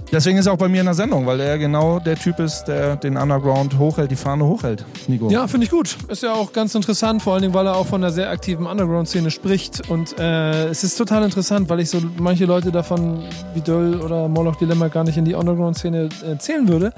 Äh, 0.09 0.15
Deswegen 0.15 0.37
ist 0.37 0.47
er 0.47 0.53
auch 0.53 0.57
bei 0.57 0.67
mir 0.67 0.79
in 0.79 0.85
der 0.85 0.95
Sendung, 0.95 1.25
weil 1.25 1.39
er 1.39 1.57
genau 1.57 1.99
der 1.99 2.17
Typ 2.17 2.39
ist, 2.39 2.65
der 2.65 2.95
den 2.95 3.17
Underground 3.17 3.77
hochhält, 3.77 4.11
die 4.11 4.15
Fahne 4.15 4.45
hochhält. 4.45 4.85
Nico. 5.07 5.29
Ja, 5.29 5.47
finde 5.47 5.65
ich 5.65 5.71
gut. 5.71 5.95
Ist 6.07 6.23
ja 6.23 6.33
auch 6.33 6.51
ganz 6.51 6.75
interessant, 6.75 7.21
vor 7.21 7.33
allen 7.33 7.43
Dingen, 7.43 7.53
weil 7.53 7.67
er 7.67 7.75
auch 7.75 7.85
von 7.85 8.03
einer 8.03 8.11
sehr 8.11 8.29
aktiven 8.29 8.65
Underground-Szene 8.65 9.31
spricht. 9.31 9.89
Und 9.89 10.17
äh, 10.19 10.67
es 10.67 10.83
ist 10.83 10.97
total 10.97 11.23
interessant, 11.23 11.69
weil 11.69 11.79
ich 11.79 11.89
so 11.89 12.01
manche 12.17 12.45
Leute 12.45 12.71
davon 12.71 13.23
wie 13.53 13.61
Döll 13.61 14.01
oder 14.01 14.27
Moloch 14.27 14.55
Dilemma 14.55 14.87
gar 14.87 15.03
nicht 15.03 15.17
in 15.17 15.25
die 15.25 15.35
Underground-Szene 15.35 16.09
erzählen 16.25 16.67
würde. 16.67 16.91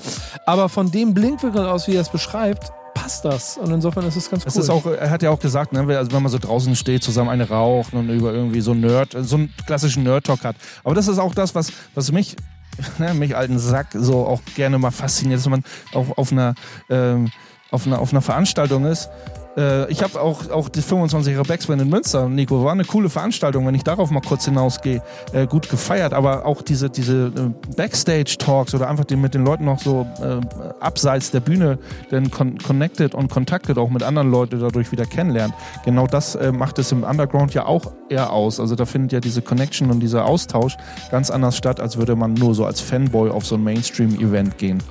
Aber 0.46 0.70
von 0.70 0.90
dem 0.92 1.14
Blinkwinkel 1.14 1.66
aus, 1.66 1.88
wie 1.88 1.96
er 1.96 2.02
es 2.02 2.10
beschreibt, 2.10 2.72
passt 2.94 3.26
das. 3.26 3.58
Und 3.58 3.72
insofern 3.72 4.06
ist 4.06 4.16
es 4.16 4.30
ganz 4.30 4.44
cool. 4.44 4.48
Es 4.48 4.58
ist 4.58 4.70
auch, 4.70 4.86
er 4.86 5.10
hat 5.10 5.22
ja 5.22 5.30
auch 5.30 5.40
gesagt, 5.40 5.74
ne, 5.74 5.80
also 5.98 6.12
wenn 6.12 6.24
man 6.24 6.32
so 6.32 6.38
draußen 6.38 6.76
steht, 6.76 7.04
zusammen 7.04 7.30
eine 7.30 7.50
raucht 7.50 7.94
und 7.94 8.10
über 8.10 8.34
irgendwie 8.34 8.62
so 8.62 8.74
Nerd, 8.74 9.16
so 9.22 9.36
einen 9.38 9.54
klassischen 9.66 10.04
Nerd-Talk 10.04 10.44
hat. 10.44 10.56
Aber 10.84 10.96
das 10.96 11.08
ist 11.08 11.20
auch 11.20 11.34
das, 11.34 11.56
was, 11.56 11.72
was 11.96 12.12
mich 12.12 12.36
ne, 12.98 13.14
mich 13.14 13.36
alten 13.36 13.60
Sack 13.60 13.88
so 13.94 14.26
auch 14.26 14.42
gerne 14.56 14.78
mal 14.80 14.92
fasziniert, 14.92 15.40
dass 15.40 15.50
man 15.50 15.64
auch 15.94 16.18
auf 16.18 16.32
einer, 16.32 16.56
ähm, 16.90 17.32
auf 17.70 17.86
einer, 17.86 18.00
auf 18.00 18.12
einer 18.12 18.22
Veranstaltung 18.22 18.86
ist 18.86 19.10
äh, 19.58 19.92
ich 19.92 20.04
habe 20.04 20.20
auch, 20.22 20.50
auch 20.50 20.70
die 20.70 20.82
25er 20.82 21.46
Backspin 21.46 21.80
in 21.80 21.90
Münster, 21.90 22.30
Nico, 22.30 22.64
war 22.64 22.72
eine 22.72 22.86
coole 22.86 23.10
Veranstaltung, 23.10 23.66
wenn 23.68 23.76
ich 23.76 23.84
darauf 23.84 24.12
mal 24.12 24.22
kurz 24.22 24.46
hinausgehe, 24.46 25.02
äh, 25.34 25.48
gut 25.48 25.70
gefeiert, 25.70 26.14
aber 26.14 26.46
auch 26.46 26.62
diese, 26.62 26.90
diese 26.90 27.28
äh, 27.28 27.74
Backstage-Talks 27.76 28.74
oder 28.74 28.90
einfach 28.90 29.06
die 29.06 29.16
mit 29.16 29.34
den 29.34 29.46
Leuten 29.46 29.66
noch 29.66 29.80
so 29.80 30.08
äh, 30.22 30.40
abseits 30.80 31.32
der 31.32 31.40
Bühne 31.40 31.80
dann 32.10 32.32
con 32.32 32.58
connected 32.58 33.16
und 33.16 33.30
contacted 33.30 33.78
auch 33.78 33.90
mit 33.90 34.04
anderen 34.04 34.32
Leuten 34.32 34.60
dadurch 34.60 34.92
wieder 34.92 35.06
kennenlernt. 35.06 35.54
Genau 35.86 36.08
das 36.08 36.36
äh, 36.36 36.52
macht 36.52 36.80
es 36.80 36.92
im 36.92 37.04
Underground 37.04 37.54
ja 37.54 37.66
auch 37.66 37.92
eher 38.10 38.32
aus. 38.32 38.60
Also 38.60 38.76
da 38.76 38.86
findet 38.86 39.12
ja 39.12 39.20
diese 39.20 39.42
Connection 39.42 39.92
und 39.92 40.00
dieser 40.00 40.26
Austausch 40.26 40.78
ganz 41.10 41.30
anders 41.30 41.58
statt, 41.58 41.80
als 41.80 41.98
würde 41.98 42.16
man 42.16 42.34
nur 42.34 42.56
so 42.56 42.66
als 42.66 42.82
Fanboy 42.82 43.30
auf 43.30 43.46
so 43.46 43.56
ein 43.56 43.64
Mainstream-Event 43.64 44.58
gehen. 44.58 44.82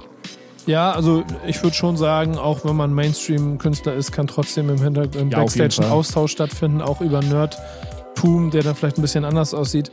Ja, 0.66 0.92
also 0.92 1.24
ich 1.46 1.62
würde 1.62 1.74
schon 1.74 1.96
sagen, 1.96 2.36
auch 2.36 2.64
wenn 2.64 2.76
man 2.76 2.92
Mainstream-Künstler 2.92 3.94
ist, 3.94 4.12
kann 4.12 4.26
trotzdem 4.26 4.70
im 4.70 4.80
Hintergrund 4.80 5.32
ja, 5.32 5.38
Backstage 5.38 5.82
ein 5.82 5.90
Austausch 5.90 6.32
stattfinden, 6.32 6.82
auch 6.82 7.00
über 7.00 7.20
Nerdtum, 7.20 8.50
der 8.50 8.62
dann 8.62 8.74
vielleicht 8.74 8.98
ein 8.98 9.02
bisschen 9.02 9.24
anders 9.24 9.54
aussieht. 9.54 9.90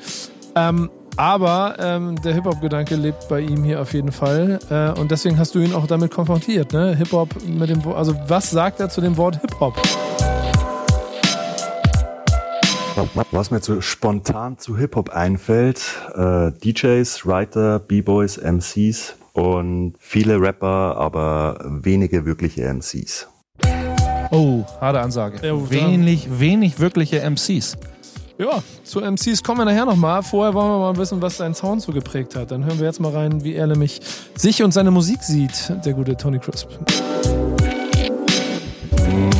Ähm, 0.55 0.89
aber 1.15 1.75
ähm, 1.79 2.21
der 2.21 2.35
Hip-Hop-Gedanke 2.35 2.95
lebt 2.95 3.27
bei 3.27 3.39
ihm 3.39 3.63
hier 3.63 3.81
auf 3.81 3.93
jeden 3.93 4.11
Fall. 4.11 4.59
Äh, 4.69 4.99
und 4.99 5.09
deswegen 5.09 5.39
hast 5.39 5.55
du 5.55 5.59
ihn 5.59 5.73
auch 5.73 5.87
damit 5.87 6.11
konfrontiert, 6.11 6.73
ne? 6.73 6.95
Hip-Hop 6.95 7.29
mit 7.47 7.69
dem 7.69 7.81
Also 7.87 8.15
was 8.27 8.51
sagt 8.51 8.79
er 8.79 8.89
zu 8.89 9.01
dem 9.01 9.17
Wort 9.17 9.41
Hip-Hop? 9.41 9.75
Was 13.31 13.51
mir 13.51 13.59
so 13.61 13.81
spontan 13.81 14.57
zu 14.57 14.77
Hip-Hop 14.77 15.09
einfällt, 15.09 15.81
äh, 16.15 16.51
DJs, 16.51 17.25
Writer, 17.25 17.79
B-Boys, 17.79 18.37
MCs, 18.37 19.16
und 19.37 19.93
viele 19.99 20.41
Rapper, 20.41 20.97
aber 20.97 21.59
wenige 21.63 22.25
wirkliche 22.25 22.63
MCs. 22.73 23.27
Oh, 24.31 24.63
harte 24.81 24.99
Ansage. 24.99 25.45
Ja, 25.45 25.69
wenig, 25.69 26.39
wenig 26.39 26.79
wirkliche 26.79 27.21
MCs. 27.21 27.77
Ja, 28.39 28.63
zu 28.83 28.99
MCs 28.99 29.43
kommen 29.43 29.59
wir 29.59 29.65
nachher 29.65 29.85
nochmal. 29.85 30.23
Vorher 30.23 30.55
wollen 30.55 30.69
wir 30.69 30.79
mal 30.79 30.97
wissen, 30.97 31.21
was 31.21 31.37
sein 31.37 31.53
Sound 31.53 31.83
so 31.83 31.91
geprägt 31.91 32.35
hat. 32.35 32.49
Dann 32.49 32.65
hören 32.65 32.79
wir 32.79 32.87
jetzt 32.87 32.99
mal 32.99 33.11
rein, 33.11 33.43
wie 33.43 33.53
er 33.53 33.67
nämlich 33.67 34.01
sich 34.35 34.63
und 34.63 34.71
seine 34.71 34.89
Musik 34.89 35.21
sieht, 35.21 35.71
der 35.85 35.93
gute 35.93 36.17
Tony 36.17 36.39
Crisp. 36.39 36.69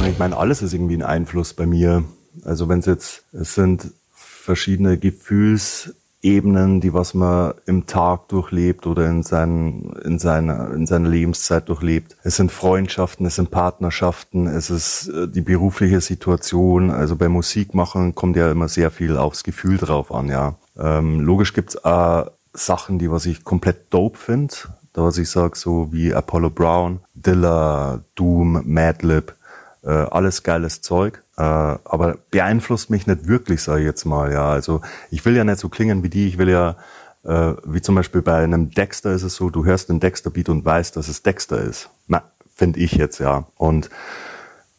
Ich 0.08 0.20
meine, 0.20 0.38
alles 0.38 0.62
ist 0.62 0.74
irgendwie 0.74 0.98
ein 0.98 1.04
Einfluss 1.04 1.56
bei 1.56 1.66
mir. 1.66 2.04
Also 2.44 2.70
wenn 2.70 2.80
es 2.80 2.86
jetzt, 2.86 3.24
es 3.34 3.56
sind 3.56 3.92
verschiedene 4.14 5.00
Gefühls- 5.00 5.96
Ebenen, 6.28 6.82
die 6.82 6.94
was 6.94 7.14
man 7.14 7.54
im 7.66 7.86
Tag 7.86 8.28
durchlebt 8.28 8.86
oder 8.86 9.08
in, 9.08 9.24
seinen, 9.24 9.94
in, 10.04 10.20
seiner, 10.20 10.72
in 10.74 10.86
seiner 10.86 11.08
Lebenszeit 11.10 11.70
durchlebt. 11.70 12.18
Es 12.24 12.36
sind 12.36 12.52
Freundschaften, 12.52 13.26
es 13.26 13.36
sind 13.36 13.50
Partnerschaften, 13.50 14.48
es 14.48 14.70
ist 14.70 15.08
äh, 15.08 15.28
die 15.28 15.42
berufliche 15.42 16.02
Situation. 16.02 16.92
Also 16.92 17.16
bei 17.16 17.30
Musik 17.30 17.74
machen 17.74 18.14
kommt 18.14 18.36
ja 18.36 18.52
immer 18.52 18.68
sehr 18.68 18.92
viel 18.92 19.16
aufs 19.18 19.44
Gefühl 19.44 19.78
drauf 19.78 20.14
an, 20.14 20.30
ja. 20.30 20.56
Ähm, 20.78 21.22
logisch 21.22 21.54
gibt's 21.54 21.84
auch 21.84 22.32
Sachen, 22.54 23.00
die 23.00 23.10
was 23.10 23.26
ich 23.26 23.44
komplett 23.44 23.94
dope 23.94 24.18
finde. 24.18 24.54
Da 24.94 25.04
was 25.04 25.18
ich 25.18 25.30
sage, 25.30 25.58
so 25.58 25.94
wie 25.94 26.14
Apollo 26.14 26.50
Brown, 26.50 27.00
Dilla, 27.14 28.04
Doom, 28.16 28.62
Madlib, 28.66 29.36
äh, 29.84 29.90
alles 29.90 30.44
geiles 30.44 30.82
Zeug. 30.82 31.24
Äh, 31.38 31.42
aber 31.42 32.18
beeinflusst 32.32 32.90
mich 32.90 33.06
nicht 33.06 33.28
wirklich, 33.28 33.62
sage 33.62 33.82
ich 33.82 33.86
jetzt 33.86 34.06
mal. 34.06 34.32
Ja, 34.32 34.50
also 34.50 34.82
ich 35.12 35.24
will 35.26 35.36
ja 35.36 35.44
nicht 35.44 35.60
so 35.60 35.70
klingen 35.70 36.04
wie 36.04 36.10
die. 36.10 36.28
Ich 36.28 36.38
will 36.38 36.50
ja, 36.50 36.76
äh, 37.24 37.54
wie 37.64 37.82
zum 37.82 37.96
Beispiel 37.96 38.22
bei 38.22 38.44
einem 38.44 38.72
Dexter 38.72 39.12
ist 39.12 39.24
es 39.24 39.36
so, 39.36 39.50
du 39.50 39.64
hörst 39.64 39.90
den 39.90 40.00
Dexter-Beat 40.00 40.50
und 40.50 40.66
weißt, 40.66 40.96
dass 40.96 41.08
es 41.08 41.22
Dexter 41.24 41.62
ist. 41.62 41.90
Na, 42.08 42.24
finde 42.54 42.80
ich 42.80 42.94
jetzt 42.94 43.20
ja. 43.20 43.46
Und 43.56 43.90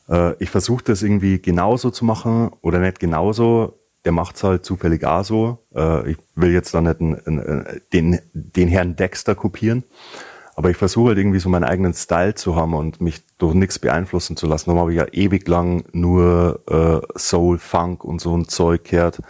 äh, 0.09 0.35
ich 0.43 0.51
versuche 0.51 0.83
das 0.85 1.03
irgendwie 1.03 1.41
genauso 1.41 1.91
zu 1.91 2.05
machen 2.05 2.51
oder 2.61 2.81
nicht 2.81 2.99
genauso. 2.99 3.79
Der 4.05 4.13
macht's 4.13 4.43
halt 4.43 4.65
zufällig 4.65 5.05
auch 5.05 5.25
so. 5.25 5.65
Äh, 5.75 6.13
ich 6.13 6.19
will 6.35 6.51
jetzt 6.51 6.75
da 6.75 6.81
nicht 6.81 7.01
einen, 7.01 7.21
einen, 7.25 7.81
den, 7.93 8.21
den 8.33 8.69
Herrn 8.69 8.97
Dexter 8.97 9.37
kopieren. 9.37 9.85
Aber 10.59 10.71
ich 10.71 10.77
versuche 10.77 11.11
halt 11.11 11.19
irgendwie 11.19 11.39
so 11.39 11.49
meinen 11.49 11.63
eigenen 11.63 11.95
Style 11.95 12.35
zu 12.35 12.57
haben 12.57 12.75
und 12.75 13.01
mich 13.01 13.23
durch 13.39 13.55
nichts 13.55 13.79
beeinflussen 13.79 14.37
zu 14.37 14.49
lassen. 14.49 14.71
Darum 14.71 14.81
habe 14.81 14.93
ich 14.93 14.99
ja 14.99 15.07
ewig 15.13 15.47
lang 15.47 15.85
nur 15.93 16.63
äh, 16.69 17.17
Soul, 17.17 17.59
Funk 17.59 18.03
und 18.03 18.21
so 18.21 18.37
ein 18.37 18.49
Zeug 18.49 18.83
gehört 18.83 19.21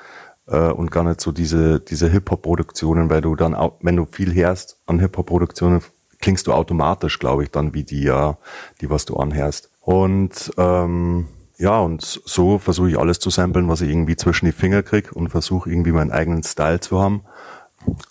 äh, 0.46 0.70
und 0.70 0.90
gar 0.90 1.04
nicht 1.04 1.20
so 1.20 1.30
diese, 1.30 1.80
diese 1.80 2.08
Hip-Hop-Produktionen, 2.08 3.10
weil 3.10 3.20
du 3.20 3.36
dann, 3.36 3.54
auch, 3.54 3.74
wenn 3.82 3.96
du 3.96 4.06
viel 4.10 4.32
hörst 4.32 4.78
an 4.86 5.00
Hip-Hop-Produktionen, 5.00 5.82
klingst 6.18 6.46
du 6.46 6.54
automatisch, 6.54 7.18
glaube 7.18 7.42
ich, 7.42 7.50
dann 7.50 7.74
wie 7.74 7.84
die, 7.84 8.04
ja, 8.04 8.38
die 8.80 8.88
was 8.88 9.04
du 9.04 9.18
anhörst. 9.18 9.70
Und 9.82 10.50
ähm, 10.56 11.26
ja, 11.58 11.78
und 11.78 12.00
so 12.00 12.56
versuche 12.58 12.88
ich 12.88 12.98
alles 12.98 13.18
zu 13.18 13.28
samplen, 13.28 13.68
was 13.68 13.82
ich 13.82 13.90
irgendwie 13.90 14.16
zwischen 14.16 14.46
die 14.46 14.52
Finger 14.52 14.82
krieg 14.82 15.12
und 15.12 15.28
versuche 15.28 15.68
irgendwie 15.68 15.92
meinen 15.92 16.10
eigenen 16.10 16.42
Style 16.42 16.80
zu 16.80 16.98
haben 16.98 17.20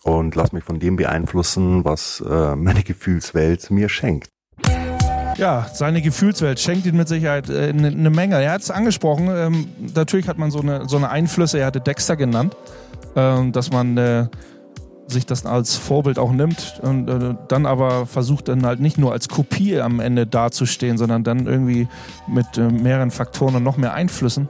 und 0.03 0.35
lass 0.35 0.51
mich 0.51 0.63
von 0.63 0.79
dem 0.79 0.95
beeinflussen, 0.95 1.85
was 1.85 2.23
äh, 2.27 2.55
meine 2.55 2.83
Gefühlswelt 2.83 3.69
mir 3.71 3.89
schenkt. 3.89 4.29
Ja, 5.37 5.67
seine 5.71 6.01
Gefühlswelt 6.01 6.59
schenkt 6.59 6.87
ihm 6.87 6.97
mit 6.97 7.07
Sicherheit 7.07 7.49
eine 7.49 7.87
äh, 7.87 7.91
ne, 7.91 8.09
Menge. 8.09 8.41
Er 8.41 8.53
hat 8.53 8.61
es 8.61 8.71
angesprochen, 8.71 9.29
ähm, 9.29 9.67
natürlich 9.93 10.27
hat 10.27 10.37
man 10.37 10.49
so 10.49 10.61
eine, 10.61 10.89
so 10.89 10.97
eine 10.97 11.09
Einflüsse, 11.09 11.59
er 11.59 11.67
hatte 11.67 11.79
Dexter 11.79 12.15
genannt, 12.15 12.55
ähm, 13.15 13.51
dass 13.51 13.71
man 13.71 13.97
äh, 13.97 14.27
sich 15.05 15.25
das 15.25 15.45
als 15.45 15.75
Vorbild 15.75 16.17
auch 16.17 16.31
nimmt 16.31 16.79
und 16.81 17.07
äh, 17.07 17.35
dann 17.47 17.65
aber 17.65 18.07
versucht 18.07 18.47
dann 18.47 18.65
halt 18.65 18.79
nicht 18.79 18.97
nur 18.97 19.11
als 19.11 19.29
Kopie 19.29 19.79
am 19.79 19.99
Ende 19.99 20.25
dazustehen, 20.25 20.97
sondern 20.97 21.23
dann 21.23 21.45
irgendwie 21.45 21.87
mit 22.27 22.57
äh, 22.57 22.69
mehreren 22.69 23.11
Faktoren 23.11 23.55
und 23.55 23.63
noch 23.63 23.77
mehr 23.77 23.93
Einflüssen 23.93 24.49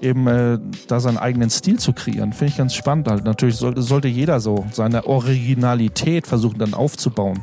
eben 0.00 0.26
äh, 0.26 0.58
da 0.86 1.00
seinen 1.00 1.18
eigenen 1.18 1.50
Stil 1.50 1.78
zu 1.78 1.92
kreieren. 1.92 2.32
Finde 2.32 2.52
ich 2.52 2.58
ganz 2.58 2.74
spannend 2.74 3.08
halt. 3.08 3.24
Natürlich 3.24 3.56
sollte, 3.56 3.82
sollte 3.82 4.08
jeder 4.08 4.40
so 4.40 4.66
seine 4.72 5.06
Originalität 5.06 6.26
versuchen 6.26 6.58
dann 6.58 6.74
aufzubauen. 6.74 7.42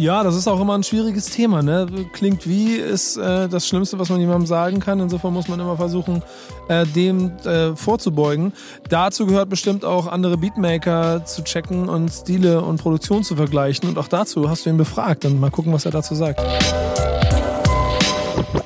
Ja, 0.00 0.22
das 0.22 0.34
ist 0.34 0.48
auch 0.48 0.58
immer 0.58 0.74
ein 0.78 0.82
schwieriges 0.82 1.26
Thema. 1.26 1.62
Ne? 1.62 1.86
Klingt 2.14 2.48
wie 2.48 2.76
ist 2.76 3.18
äh, 3.18 3.50
das 3.50 3.68
Schlimmste, 3.68 3.98
was 3.98 4.08
man 4.08 4.18
jemandem 4.18 4.46
sagen 4.46 4.80
kann. 4.80 4.98
Insofern 4.98 5.34
muss 5.34 5.46
man 5.46 5.60
immer 5.60 5.76
versuchen, 5.76 6.22
äh, 6.68 6.86
dem 6.86 7.32
äh, 7.44 7.76
vorzubeugen. 7.76 8.54
Dazu 8.88 9.26
gehört 9.26 9.50
bestimmt 9.50 9.84
auch 9.84 10.06
andere 10.06 10.38
Beatmaker 10.38 11.26
zu 11.26 11.44
checken 11.44 11.90
und 11.90 12.08
Stile 12.08 12.62
und 12.62 12.80
Produktion 12.80 13.24
zu 13.24 13.36
vergleichen. 13.36 13.90
Und 13.90 13.98
auch 13.98 14.08
dazu 14.08 14.48
hast 14.48 14.64
du 14.64 14.70
ihn 14.70 14.78
befragt 14.78 15.26
und 15.26 15.38
mal 15.38 15.50
gucken, 15.50 15.70
was 15.74 15.84
er 15.84 15.90
dazu 15.90 16.14
sagt. 16.14 16.40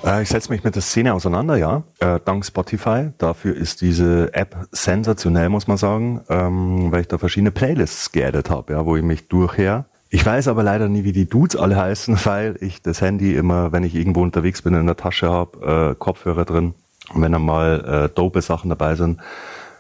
Äh, 0.05 0.23
ich 0.23 0.29
setze 0.29 0.51
mich 0.51 0.65
mit 0.65 0.75
der 0.75 0.83
Szene 0.83 1.15
auseinander, 1.15 1.57
ja, 1.57 1.83
äh, 2.01 2.21
dank 2.25 2.45
Spotify. 2.45 3.11
Dafür 3.19 3.57
ist 3.57 3.81
diese 3.81 4.33
App 4.35 4.57
sensationell, 4.73 5.49
muss 5.49 5.67
man 5.67 5.77
sagen, 5.77 6.21
ähm, 6.29 6.93
weil 6.93 7.03
ich 7.03 7.09
da 7.09 7.19
verschiedene 7.19 7.51
Playlists 7.51 8.13
geaddet 8.13 8.51
habe, 8.51 8.73
ja, 8.75 8.85
wo 8.85 8.97
ich 8.97 9.03
mich 9.03 9.29
durchher 9.29 9.87
ich 10.15 10.25
weiß 10.25 10.47
aber 10.47 10.63
leider 10.63 10.89
nie, 10.89 11.03
wie 11.03 11.11
die 11.11 11.29
Dudes 11.29 11.57
alle 11.57 11.75
heißen, 11.75 12.17
weil 12.25 12.57
ich 12.61 12.81
das 12.83 13.01
Handy 13.01 13.35
immer, 13.35 13.73
wenn 13.73 13.83
ich 13.83 13.97
irgendwo 13.97 14.23
unterwegs 14.23 14.63
bin, 14.63 14.73
in 14.75 14.87
der 14.87 14.97
Tasche 14.97 15.29
habe, 15.29 15.91
äh, 15.91 15.95
Kopfhörer 15.97 16.45
drin. 16.45 16.75
Und 17.13 17.21
wenn 17.21 17.33
dann 17.33 17.43
mal 17.43 17.85
äh, 17.85 18.15
dope 18.15 18.41
Sachen 18.41 18.69
dabei 18.69 18.95
sind, 18.95 19.19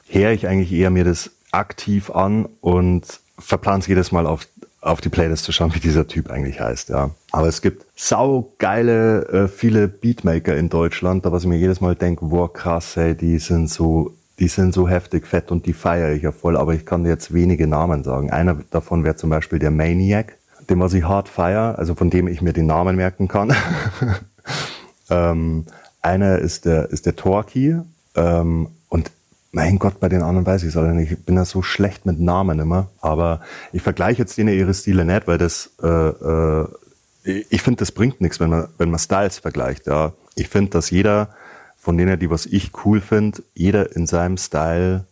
her 0.08 0.32
ich 0.32 0.48
eigentlich 0.48 0.72
eher 0.72 0.90
mir 0.90 1.04
das 1.04 1.30
aktiv 1.52 2.10
an 2.10 2.48
und 2.60 3.20
verplan 3.38 3.78
es 3.78 3.86
jedes 3.86 4.10
Mal 4.10 4.26
auf, 4.26 4.48
auf 4.84 5.00
die 5.00 5.08
Playlist 5.08 5.44
zu 5.44 5.52
schauen, 5.52 5.74
wie 5.74 5.80
dieser 5.80 6.06
Typ 6.06 6.30
eigentlich 6.30 6.60
heißt, 6.60 6.90
ja. 6.90 7.10
Aber 7.32 7.48
es 7.48 7.62
gibt 7.62 7.86
saugeile, 7.96 9.26
äh, 9.28 9.48
viele 9.48 9.88
Beatmaker 9.88 10.56
in 10.56 10.68
Deutschland, 10.68 11.24
da 11.24 11.32
was 11.32 11.42
ich 11.42 11.48
mir 11.48 11.58
jedes 11.58 11.80
Mal 11.80 11.94
denke, 11.94 12.30
wow, 12.30 12.52
krass, 12.52 12.96
ey, 12.96 13.14
die 13.14 13.38
sind 13.38 13.70
so 13.70 14.14
die 14.38 14.48
sind 14.48 14.74
so 14.74 14.88
heftig 14.88 15.26
fett 15.26 15.50
und 15.50 15.66
die 15.66 15.72
feiere 15.72 16.12
ich 16.12 16.22
ja 16.22 16.32
voll, 16.32 16.56
aber 16.56 16.74
ich 16.74 16.84
kann 16.84 17.04
dir 17.04 17.10
jetzt 17.10 17.32
wenige 17.32 17.66
Namen 17.66 18.02
sagen. 18.02 18.30
Einer 18.30 18.56
davon 18.70 19.04
wäre 19.04 19.16
zum 19.16 19.30
Beispiel 19.30 19.58
der 19.58 19.70
Maniac, 19.70 20.36
den 20.68 20.80
was 20.80 20.92
ich 20.94 21.04
hart 21.04 21.28
feiere, 21.28 21.78
also 21.78 21.94
von 21.94 22.10
dem 22.10 22.26
ich 22.26 22.42
mir 22.42 22.52
den 22.52 22.66
Namen 22.66 22.96
merken 22.96 23.28
kann. 23.28 23.54
ähm, 25.10 25.66
einer 26.02 26.38
ist 26.38 26.64
der, 26.64 26.90
ist 26.90 27.06
der 27.06 27.14
Torki 27.14 27.76
ähm, 28.16 28.68
mein 29.54 29.78
Gott, 29.78 30.00
bei 30.00 30.08
den 30.08 30.22
anderen 30.22 30.44
weiß 30.44 30.64
ich 30.64 30.74
es 30.74 30.94
nicht. 30.94 31.12
Ich 31.12 31.24
bin 31.24 31.36
da 31.36 31.44
so 31.44 31.62
schlecht 31.62 32.06
mit 32.06 32.18
Namen 32.18 32.58
immer. 32.58 32.90
Aber 33.00 33.40
ich 33.72 33.82
vergleiche 33.82 34.22
jetzt 34.22 34.36
denen 34.36 34.52
ihre 34.52 34.74
Stile 34.74 35.04
nicht, 35.04 35.28
weil 35.28 35.38
das, 35.38 35.70
äh, 35.82 35.88
äh, 35.88 36.66
ich 37.22 37.62
finde, 37.62 37.78
das 37.78 37.92
bringt 37.92 38.20
nichts, 38.20 38.40
wenn 38.40 38.50
man, 38.50 38.68
wenn 38.78 38.90
man 38.90 38.98
Styles 38.98 39.38
vergleicht. 39.38 39.86
Ja, 39.86 40.12
ich 40.34 40.48
finde, 40.48 40.70
dass 40.72 40.90
jeder 40.90 41.28
von 41.76 41.96
denen, 41.96 42.18
die 42.18 42.30
was 42.30 42.46
ich 42.46 42.72
cool 42.84 43.00
finde, 43.00 43.42
jeder 43.54 43.94
in 43.94 44.06
seinem 44.06 44.38
Style 44.38 45.04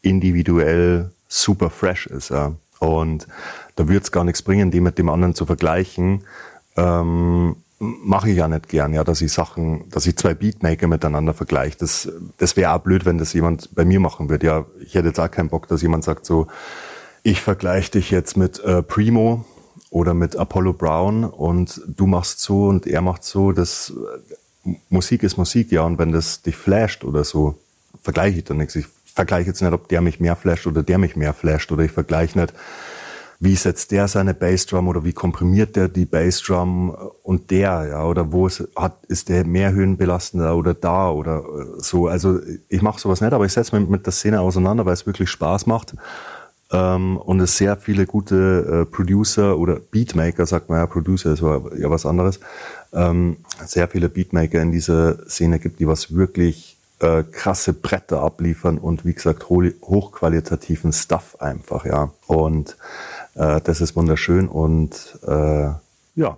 individuell 0.00 1.10
super 1.28 1.68
fresh 1.68 2.06
ist. 2.06 2.30
Ja. 2.30 2.54
Und 2.78 3.28
da 3.76 3.86
würde 3.86 4.02
es 4.02 4.12
gar 4.12 4.24
nichts 4.24 4.40
bringen, 4.40 4.70
die 4.70 4.80
mit 4.80 4.96
dem 4.96 5.10
anderen 5.10 5.34
zu 5.34 5.44
vergleichen. 5.44 6.22
Ähm, 6.76 7.56
mache 7.80 8.30
ich 8.30 8.36
ja 8.36 8.46
nicht 8.46 8.68
gern, 8.68 8.92
ja, 8.92 9.02
dass 9.04 9.22
ich 9.22 9.32
Sachen, 9.32 9.88
dass 9.88 10.06
ich 10.06 10.16
zwei 10.16 10.34
Beatmaker 10.34 10.86
miteinander 10.86 11.34
vergleiche. 11.34 11.78
Das, 11.78 12.12
das 12.36 12.56
wäre 12.56 12.74
auch 12.74 12.80
blöd, 12.80 13.06
wenn 13.06 13.18
das 13.18 13.32
jemand 13.32 13.74
bei 13.74 13.84
mir 13.84 14.00
machen 14.00 14.28
würde. 14.28 14.46
Ja, 14.46 14.66
ich 14.80 14.94
hätte 14.94 15.08
jetzt 15.08 15.18
auch 15.18 15.30
keinen 15.30 15.48
Bock, 15.48 15.66
dass 15.66 15.82
jemand 15.82 16.04
sagt 16.04 16.26
so, 16.26 16.46
ich 17.22 17.40
vergleiche 17.40 17.92
dich 17.92 18.10
jetzt 18.10 18.36
mit 18.36 18.60
äh, 18.60 18.82
Primo 18.82 19.44
oder 19.88 20.14
mit 20.14 20.36
Apollo 20.36 20.74
Brown 20.74 21.24
und 21.24 21.80
du 21.86 22.06
machst 22.06 22.40
so 22.40 22.66
und 22.66 22.86
er 22.86 23.00
macht 23.00 23.24
so. 23.24 23.52
Das, 23.52 23.92
Musik 24.88 25.22
ist 25.22 25.36
Musik, 25.36 25.72
ja, 25.72 25.82
und 25.82 25.98
wenn 25.98 26.12
das 26.12 26.42
dich 26.42 26.56
flasht 26.56 27.04
oder 27.04 27.24
so, 27.24 27.56
vergleiche 28.02 28.38
ich 28.38 28.44
dann 28.44 28.58
nichts. 28.58 28.76
Ich 28.76 28.86
vergleiche 29.04 29.48
jetzt 29.48 29.62
nicht, 29.62 29.72
ob 29.72 29.88
der 29.88 30.00
mich 30.00 30.20
mehr 30.20 30.36
flasht 30.36 30.66
oder 30.66 30.82
der 30.82 30.98
mich 30.98 31.16
mehr 31.16 31.32
flasht 31.32 31.72
oder 31.72 31.82
ich 31.82 31.92
vergleiche 31.92 32.38
nicht, 32.38 32.52
wie 33.42 33.56
setzt 33.56 33.90
der 33.90 34.06
seine 34.06 34.34
Bassdrum 34.34 34.86
oder 34.86 35.02
wie 35.02 35.14
komprimiert 35.14 35.74
der 35.74 35.88
die 35.88 36.04
Bassdrum 36.04 36.94
und 37.22 37.50
der, 37.50 37.86
ja, 37.90 38.04
oder 38.04 38.32
wo 38.32 38.46
ist, 38.46 38.68
hat, 38.76 39.02
ist 39.08 39.30
der 39.30 39.46
mehr 39.46 39.72
höhenbelastender 39.72 40.54
oder 40.54 40.74
da 40.74 41.10
oder 41.10 41.42
so. 41.78 42.06
Also 42.06 42.38
ich 42.68 42.82
mache 42.82 43.00
sowas 43.00 43.22
nicht, 43.22 43.32
aber 43.32 43.46
ich 43.46 43.52
setze 43.52 43.78
mich 43.78 43.88
mit 43.88 44.04
der 44.04 44.12
Szene 44.12 44.42
auseinander, 44.42 44.84
weil 44.84 44.92
es 44.92 45.06
wirklich 45.06 45.30
Spaß 45.30 45.66
macht. 45.66 45.94
Ähm, 46.70 47.16
und 47.16 47.40
es 47.40 47.56
sehr 47.56 47.78
viele 47.78 48.04
gute 48.04 48.82
äh, 48.82 48.84
Producer 48.84 49.56
oder 49.56 49.80
Beatmaker, 49.80 50.44
sagt 50.44 50.68
man 50.68 50.78
ja, 50.78 50.86
Producer 50.86 51.32
ist 51.32 51.40
ja 51.40 51.90
was 51.90 52.04
anderes, 52.04 52.40
ähm, 52.92 53.38
sehr 53.64 53.88
viele 53.88 54.10
Beatmaker 54.10 54.60
in 54.60 54.70
dieser 54.70 55.26
Szene 55.28 55.58
gibt, 55.58 55.80
die 55.80 55.88
was 55.88 56.14
wirklich 56.14 56.76
äh, 57.00 57.24
krasse 57.24 57.72
Bretter 57.72 58.20
abliefern 58.20 58.78
und 58.78 59.04
wie 59.04 59.14
gesagt 59.14 59.48
hochqualitativen 59.48 60.92
Stuff 60.92 61.36
einfach, 61.40 61.86
ja. 61.86 62.12
Und 62.26 62.76
äh, 63.34 63.60
das 63.60 63.80
ist 63.80 63.96
wunderschön 63.96 64.48
und 64.48 65.18
äh, 65.26 65.70
ja. 66.14 66.36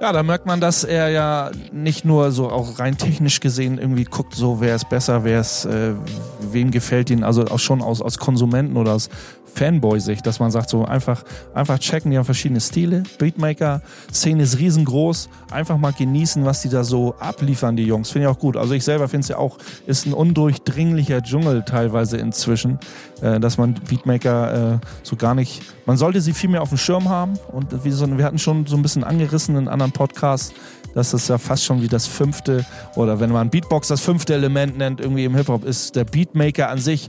Ja, 0.00 0.12
da 0.12 0.22
merkt 0.22 0.46
man, 0.46 0.60
dass 0.60 0.84
er 0.84 1.08
ja 1.08 1.50
nicht 1.72 2.04
nur 2.04 2.30
so 2.30 2.48
auch 2.48 2.78
rein 2.78 2.96
technisch 2.96 3.40
gesehen 3.40 3.78
irgendwie 3.78 4.04
guckt, 4.04 4.34
so 4.34 4.60
wer 4.60 4.76
ist 4.76 4.88
besser, 4.88 5.24
wer 5.24 5.40
ist, 5.40 5.64
äh, 5.64 5.94
wem 6.40 6.70
gefällt 6.70 7.10
ihn, 7.10 7.24
also 7.24 7.44
auch 7.46 7.58
schon 7.58 7.82
aus, 7.82 8.00
aus 8.00 8.18
Konsumenten 8.18 8.76
oder 8.76 8.94
aus 8.94 9.10
Fanboy-Sicht, 9.54 10.26
dass 10.26 10.40
man 10.40 10.50
sagt, 10.50 10.70
so 10.70 10.84
einfach, 10.84 11.24
einfach 11.54 11.78
checken, 11.78 12.10
die 12.10 12.18
haben 12.18 12.24
verschiedene 12.24 12.60
Stile. 12.60 13.02
Beatmaker-Szene 13.18 14.42
ist 14.42 14.58
riesengroß. 14.58 15.28
Einfach 15.50 15.78
mal 15.78 15.92
genießen, 15.92 16.44
was 16.44 16.62
die 16.62 16.68
da 16.68 16.84
so 16.84 17.14
abliefern, 17.18 17.76
die 17.76 17.84
Jungs. 17.84 18.10
Finde 18.10 18.28
ich 18.28 18.34
auch 18.34 18.38
gut. 18.38 18.56
Also 18.56 18.74
ich 18.74 18.84
selber 18.84 19.08
finde 19.08 19.22
es 19.24 19.28
ja 19.28 19.38
auch, 19.38 19.58
ist 19.86 20.06
ein 20.06 20.12
undurchdringlicher 20.12 21.22
Dschungel 21.22 21.62
teilweise 21.64 22.18
inzwischen, 22.18 22.78
äh, 23.20 23.40
dass 23.40 23.58
man 23.58 23.74
Beatmaker 23.74 24.74
äh, 24.74 24.78
so 25.02 25.16
gar 25.16 25.34
nicht, 25.34 25.62
man 25.86 25.96
sollte 25.96 26.20
sie 26.20 26.32
viel 26.32 26.50
mehr 26.50 26.62
auf 26.62 26.68
dem 26.68 26.78
Schirm 26.78 27.08
haben. 27.08 27.34
Und 27.52 27.84
wie 27.84 27.90
so, 27.90 28.06
wir 28.16 28.24
hatten 28.24 28.38
schon 28.38 28.66
so 28.66 28.76
ein 28.76 28.82
bisschen 28.82 29.04
angerissen 29.04 29.56
in 29.56 29.68
anderen 29.68 29.92
Podcasts, 29.92 30.52
dass 30.94 31.10
das 31.10 31.28
ja 31.28 31.38
fast 31.38 31.64
schon 31.64 31.82
wie 31.82 31.88
das 31.88 32.06
fünfte 32.06 32.64
oder 32.96 33.20
wenn 33.20 33.30
man 33.30 33.50
Beatbox 33.50 33.88
das 33.88 34.00
fünfte 34.00 34.34
Element 34.34 34.78
nennt, 34.78 35.00
irgendwie 35.00 35.24
im 35.24 35.34
Hip-Hop, 35.34 35.64
ist 35.64 35.96
der 35.96 36.04
Beatmaker 36.04 36.70
an 36.70 36.78
sich 36.78 37.08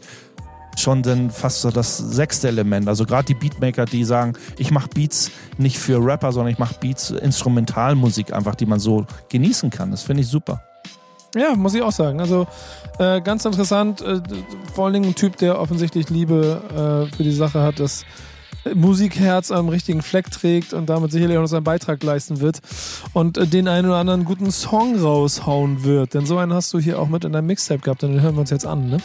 schon 0.80 1.04
dann 1.04 1.30
fast 1.30 1.62
so 1.62 1.72
das 1.72 1.98
sechste 1.98 2.48
Element. 2.48 2.88
Also 2.88 3.06
gerade 3.06 3.26
die 3.26 3.34
Beatmaker, 3.34 3.86
die 3.86 4.04
sagen, 4.04 4.34
ich 4.58 4.72
mache 4.72 4.90
Beats 4.90 5.32
nicht 5.58 5.78
für 5.78 6.04
Rapper, 6.04 6.32
sondern 6.32 6.52
ich 6.52 6.60
mache 6.60 6.76
Beats, 6.80 7.12
Instrumentalmusik 7.12 8.34
einfach, 8.34 8.56
die 8.56 8.66
man 8.66 8.80
so 8.80 9.06
genießen 9.30 9.70
kann. 9.70 9.92
Das 9.92 10.04
finde 10.04 10.22
ich 10.22 10.28
super. 10.28 10.62
Ja, 11.36 11.56
muss 11.56 11.76
ich 11.76 11.82
auch 11.82 11.92
sagen. 11.92 12.20
Also 12.20 12.48
äh, 12.98 13.22
ganz 13.22 13.46
interessant, 13.46 14.02
äh, 14.02 14.22
vor 14.74 14.86
allen 14.86 14.94
Dingen 14.94 15.10
ein 15.10 15.16
Typ, 15.16 15.38
der 15.38 15.60
offensichtlich 15.60 16.10
Liebe 16.10 17.08
äh, 17.12 17.16
für 17.16 17.24
die 17.24 17.32
Sache 17.32 17.62
hat, 17.62 17.80
das 17.80 18.04
Musikherz 18.74 19.52
am 19.52 19.70
richtigen 19.70 20.02
Fleck 20.02 20.32
trägt 20.32 20.74
und 20.74 20.90
damit 20.90 21.12
sicherlich 21.12 21.38
auch 21.38 21.42
noch 21.42 21.48
seinen 21.48 21.64
Beitrag 21.64 22.04
leisten 22.04 22.42
wird 22.42 22.60
und 23.14 23.38
äh, 23.38 23.48
den 23.48 23.68
einen 23.68 23.88
oder 23.88 23.98
anderen 23.98 24.26
guten 24.26 24.52
Song 24.52 25.00
raushauen 25.00 25.84
wird. 25.84 26.14
Denn 26.14 26.26
so 26.26 26.38
einen 26.38 26.54
hast 26.54 26.74
du 26.74 26.80
hier 26.80 27.00
auch 27.00 27.08
mit 27.08 27.24
in 27.24 27.34
deinem 27.34 27.48
Mixtape 27.48 27.82
gehabt 27.82 28.02
den 28.02 28.22
hören 28.22 28.36
wir 28.36 28.42
uns 28.42 28.50
jetzt 28.50 28.66
an, 28.66 28.90
ne? 28.90 28.98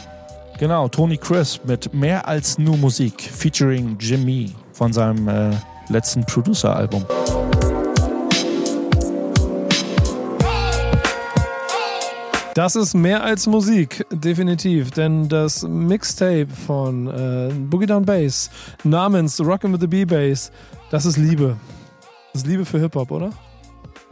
Genau, 0.59 0.87
Tony 0.87 1.17
Chris 1.17 1.61
mit 1.65 1.93
Mehr 1.93 2.29
als 2.29 2.59
nur 2.59 2.77
Musik, 2.77 3.21
featuring 3.21 3.97
Jimmy 3.99 4.53
von 4.73 4.93
seinem 4.93 5.27
äh, 5.27 5.51
letzten 5.89 6.25
Producer-Album. 6.25 7.05
Das 12.55 12.77
ist 12.77 12.95
mehr 12.95 13.25
als 13.25 13.49
Musik, 13.49 14.07
definitiv, 14.13 14.93
denn 14.93 15.29
das 15.29 15.65
Mixtape 15.65 16.47
von 16.47 17.09
äh, 17.09 17.53
Boogie 17.53 17.87
Down 17.87 18.05
Bass 18.05 18.49
namens 18.85 19.41
Rockin' 19.41 19.73
with 19.73 19.81
the 19.81 19.89
B-Bass, 19.89 20.53
das 20.89 21.05
ist 21.05 21.17
Liebe. 21.17 21.57
Das 22.33 22.43
ist 22.43 22.47
Liebe 22.47 22.65
für 22.65 22.79
Hip-Hop, 22.79 23.11
oder? 23.11 23.31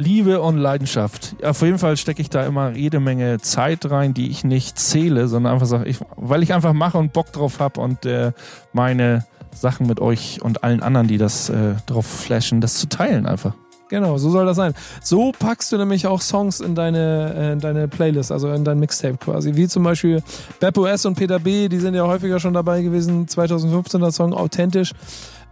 Liebe 0.03 0.41
und 0.41 0.59
Leidenschaft. 0.59 1.37
Auf 1.43 1.63
jeden 1.63 1.79
Fall 1.79 1.97
stecke 1.97 2.21
ich 2.21 2.29
da 2.29 2.45
immer 2.45 2.73
jede 2.73 3.01
Menge 3.01 3.39
Zeit 3.41 3.91
rein, 3.91 4.15
die 4.15 4.31
ich 4.31 4.45
nicht 4.45 4.79
zähle, 4.79 5.29
sondern 5.29 5.55
einfach 5.55 5.67
sage, 5.67 5.89
ich, 5.89 5.99
weil 6.17 6.43
ich 6.43 6.53
einfach 6.53 6.73
mache 6.73 6.99
und 6.99 7.13
Bock 7.13 7.33
drauf 7.33 7.61
habe 7.61 7.81
und 7.81 8.05
äh, 8.05 8.33
meine 8.73 9.25
Sachen 9.55 9.87
mit 9.87 10.01
euch 10.01 10.41
und 10.43 10.65
allen 10.65 10.83
anderen, 10.83 11.07
die 11.07 11.19
das 11.19 11.49
äh, 11.49 11.75
drauf 11.87 12.07
flashen, 12.07 12.61
das 12.61 12.75
zu 12.75 12.89
teilen 12.89 13.27
einfach. 13.27 13.55
Genau, 13.89 14.17
so 14.17 14.31
soll 14.31 14.47
das 14.47 14.57
sein. 14.57 14.73
So 15.03 15.33
packst 15.39 15.71
du 15.71 15.77
nämlich 15.77 16.07
auch 16.07 16.23
Songs 16.23 16.61
in 16.61 16.75
deine, 16.75 17.35
äh, 17.37 17.53
in 17.53 17.61
deine 17.61 17.89
Playlist, 17.89 18.33
also 18.33 18.51
in 18.51 18.65
dein 18.65 18.79
Mixtape 18.79 19.19
quasi. 19.19 19.55
Wie 19.55 19.69
zum 19.69 19.83
Beispiel 19.83 20.23
Beppo 20.61 20.87
S 20.87 21.05
und 21.05 21.15
Peter 21.15 21.39
B, 21.39 21.69
die 21.69 21.79
sind 21.79 21.95
ja 21.95 22.07
häufiger 22.07 22.41
schon 22.41 22.55
dabei 22.55 22.81
gewesen. 22.81 23.27
2015er 23.27 24.11
Song, 24.11 24.33
authentisch. 24.33 24.93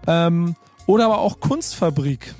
Ähm, 0.06 0.56
oder 0.86 1.04
aber 1.04 1.18
auch 1.18 1.38
Kunstfabrik. 1.38 2.34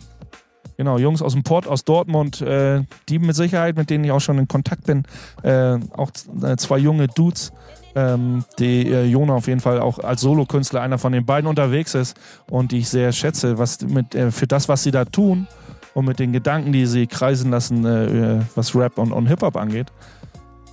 Genau, 0.81 0.97
Jungs 0.97 1.21
aus 1.21 1.35
dem 1.35 1.43
Port, 1.43 1.67
aus 1.67 1.85
Dortmund, 1.85 2.41
äh, 2.41 2.85
die 3.11 3.19
mit 3.19 3.37
Sicherheit, 3.37 3.77
mit 3.77 3.91
denen 3.91 4.03
ich 4.03 4.13
auch 4.13 4.23
schon 4.23 4.39
in 4.39 4.49
Kontakt 4.49 4.85
bin. 4.85 5.03
Äh, 5.43 5.79
auch 5.95 6.11
äh, 6.43 6.57
zwei 6.57 6.79
junge 6.79 7.07
Dudes, 7.07 7.53
ähm, 7.95 8.47
die 8.59 8.91
äh, 8.91 9.05
Jona 9.05 9.35
auf 9.35 9.47
jeden 9.47 9.61
Fall 9.61 9.79
auch 9.79 9.99
als 9.99 10.23
Solokünstler 10.23 10.81
einer 10.81 10.97
von 10.97 11.13
den 11.13 11.27
beiden 11.27 11.49
unterwegs 11.49 11.95
ist 11.95 12.19
und 12.49 12.73
die 12.73 12.79
ich 12.79 12.89
sehr 12.89 13.13
schätze, 13.13 13.59
was 13.59 13.83
mit, 13.83 14.15
äh, 14.15 14.31
für 14.31 14.47
das, 14.47 14.71
was 14.71 14.83
sie 14.83 14.91
da 14.91 15.05
tun 15.05 15.49
und 15.93 16.07
mit 16.07 16.19
den 16.19 16.33
Gedanken, 16.33 16.73
die 16.73 16.87
sie 16.87 17.07
kreisen 17.07 17.51
lassen, 17.51 17.85
äh, 17.85 18.41
was 18.55 18.75
Rap 18.75 18.97
und, 18.97 19.13
und 19.13 19.27
Hip-Hop 19.27 19.57
angeht. 19.57 19.89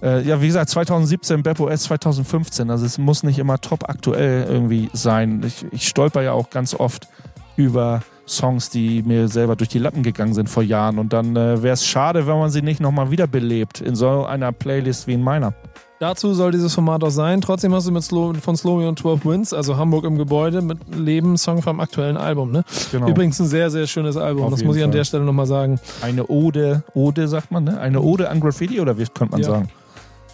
ja, 0.01 0.41
wie 0.41 0.47
gesagt, 0.47 0.69
2017, 0.69 1.43
Beppo 1.43 1.67
S 1.67 1.83
2015, 1.83 2.71
also 2.71 2.85
es 2.85 2.97
muss 2.97 3.23
nicht 3.23 3.39
immer 3.39 3.59
top 3.59 3.89
aktuell 3.89 4.45
irgendwie 4.47 4.89
sein. 4.93 5.43
Ich, 5.45 5.65
ich 5.71 5.87
stolper 5.87 6.21
ja 6.21 6.31
auch 6.31 6.49
ganz 6.49 6.75
oft 6.75 7.09
über 7.57 8.01
Songs, 8.25 8.69
die 8.69 9.03
mir 9.03 9.27
selber 9.27 9.55
durch 9.55 9.69
die 9.69 9.79
Lappen 9.79 10.03
gegangen 10.03 10.33
sind 10.33 10.49
vor 10.49 10.63
Jahren. 10.63 10.99
Und 10.99 11.13
dann 11.13 11.35
äh, 11.35 11.61
wäre 11.63 11.73
es 11.73 11.85
schade, 11.85 12.27
wenn 12.27 12.37
man 12.39 12.49
sie 12.49 12.61
nicht 12.61 12.79
nochmal 12.79 13.11
wiederbelebt 13.11 13.81
in 13.81 13.95
so 13.95 14.25
einer 14.25 14.51
Playlist 14.51 15.07
wie 15.07 15.13
in 15.13 15.23
meiner. 15.23 15.53
Dazu 15.99 16.33
soll 16.35 16.51
dieses 16.51 16.75
Format 16.75 17.03
auch 17.03 17.09
sein. 17.09 17.41
Trotzdem 17.41 17.73
hast 17.73 17.87
du 17.87 17.91
mit 17.91 18.03
Slo 18.03 18.33
von 18.39 18.55
Slowy 18.55 18.85
und 18.85 18.99
12 18.99 19.25
Wins, 19.25 19.53
also 19.53 19.77
Hamburg 19.77 20.05
im 20.05 20.17
Gebäude, 20.19 20.61
mit 20.61 20.77
Leben 20.95 21.37
Song 21.37 21.63
vom 21.63 21.79
aktuellen 21.79 22.17
Album. 22.17 22.51
Ne? 22.51 22.63
Genau. 22.91 23.07
Übrigens 23.07 23.39
ein 23.39 23.47
sehr, 23.47 23.71
sehr 23.71 23.87
schönes 23.87 24.15
Album. 24.15 24.43
Auf 24.43 24.51
das 24.51 24.63
muss 24.63 24.75
ich 24.75 24.83
an 24.83 24.91
Fall. 24.91 24.99
der 24.99 25.05
Stelle 25.05 25.23
nochmal 25.23 25.47
sagen. 25.47 25.79
Eine 26.01 26.27
Ode, 26.27 26.83
Ode 26.93 27.27
sagt 27.27 27.49
man, 27.51 27.63
ne? 27.63 27.79
Eine 27.79 28.01
Ode 28.01 28.29
an 28.29 28.39
Graffiti 28.39 28.79
oder 28.79 28.97
wie 28.99 29.05
könnte 29.05 29.31
man 29.31 29.41
Ja. 29.41 29.47
sagen? 29.47 29.69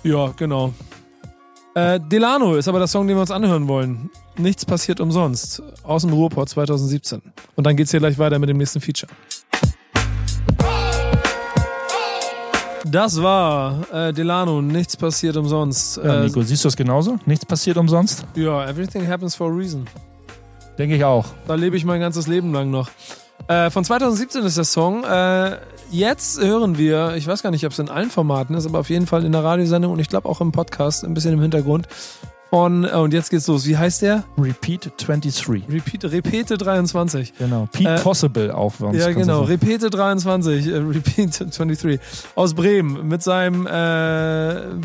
Ja, 0.03 0.31
genau. 0.35 0.73
Äh, 1.75 1.99
Delano 1.99 2.55
ist 2.55 2.67
aber 2.67 2.77
der 2.79 2.87
Song, 2.87 3.07
den 3.07 3.17
wir 3.17 3.21
uns 3.21 3.31
anhören 3.31 3.67
wollen. 3.67 4.09
Nichts 4.37 4.65
passiert 4.65 4.99
umsonst. 4.99 5.61
Aus 5.83 6.03
dem 6.03 6.13
Ruhrport 6.13 6.49
2017. 6.49 7.21
Und 7.55 7.65
dann 7.65 7.75
geht's 7.75 7.91
hier 7.91 7.99
gleich 7.99 8.17
weiter 8.19 8.37
mit 8.39 8.49
dem 8.49 8.57
nächsten 8.57 8.79
Feature. 8.79 9.11
Das 12.85 13.21
war 13.23 13.85
äh, 13.91 14.13
Delano, 14.13 14.61
nichts 14.61 14.95
passiert 14.97 15.35
umsonst. 15.37 15.97
Ja, 15.97 16.21
Äh, 16.21 16.25
Nico, 16.25 16.41
siehst 16.43 16.63
du 16.63 16.67
das 16.67 16.75
genauso? 16.75 17.17
Nichts 17.25 17.45
passiert 17.45 17.77
umsonst? 17.77 18.25
ja, 18.35 18.67
everything 18.69 19.07
happens 19.07 19.35
for 19.35 19.49
a 19.49 19.55
reason. 19.55 19.87
Denke 20.77 20.95
ich 20.95 21.03
auch. 21.03 21.25
Da 21.47 21.55
lebe 21.55 21.77
ich 21.77 21.85
mein 21.85 21.99
ganzes 22.01 22.27
Leben 22.27 22.53
lang 22.53 22.69
noch. 22.69 22.89
Äh, 23.47 23.69
von 23.69 23.83
2017 23.83 24.43
ist 24.45 24.57
der 24.57 24.63
Song. 24.63 25.03
Äh, 25.03 25.57
jetzt 25.91 26.41
hören 26.41 26.77
wir, 26.77 27.15
ich 27.17 27.27
weiß 27.27 27.43
gar 27.43 27.51
nicht, 27.51 27.65
ob 27.65 27.71
es 27.73 27.79
in 27.79 27.89
allen 27.89 28.09
Formaten 28.09 28.55
ist, 28.55 28.65
aber 28.65 28.79
auf 28.79 28.89
jeden 28.89 29.05
Fall 29.05 29.25
in 29.25 29.31
der 29.31 29.43
Radiosendung 29.43 29.91
und 29.91 29.99
ich 29.99 30.09
glaube 30.09 30.29
auch 30.29 30.39
im 30.41 30.51
Podcast, 30.51 31.03
ein 31.03 31.13
bisschen 31.13 31.33
im 31.33 31.41
Hintergrund. 31.41 31.87
Von, 32.49 32.83
äh, 32.85 32.89
und 32.91 33.13
jetzt 33.13 33.31
geht's 33.31 33.47
los. 33.47 33.65
Wie 33.65 33.75
heißt 33.77 34.03
der? 34.03 34.23
Repeat 34.37 34.91
23. 34.97 35.49
Repeat, 35.69 36.05
Repete 36.05 36.55
23. 36.57 37.33
Genau. 37.37 37.67
Peak 37.71 37.87
Äh, 37.87 37.99
Possible 37.99 38.55
auch. 38.55 38.73
wenn 38.77 38.93
Ja, 38.93 39.11
genau. 39.11 39.41
Repete 39.41 39.89
23, 39.89 40.67
äh, 40.67 40.77
Repeat 40.77 41.39
23. 41.39 41.99
Aus 42.35 42.53
Bremen 42.53 43.07
mit 43.07 43.23
seinem 43.23 43.65
äh, 43.65 43.71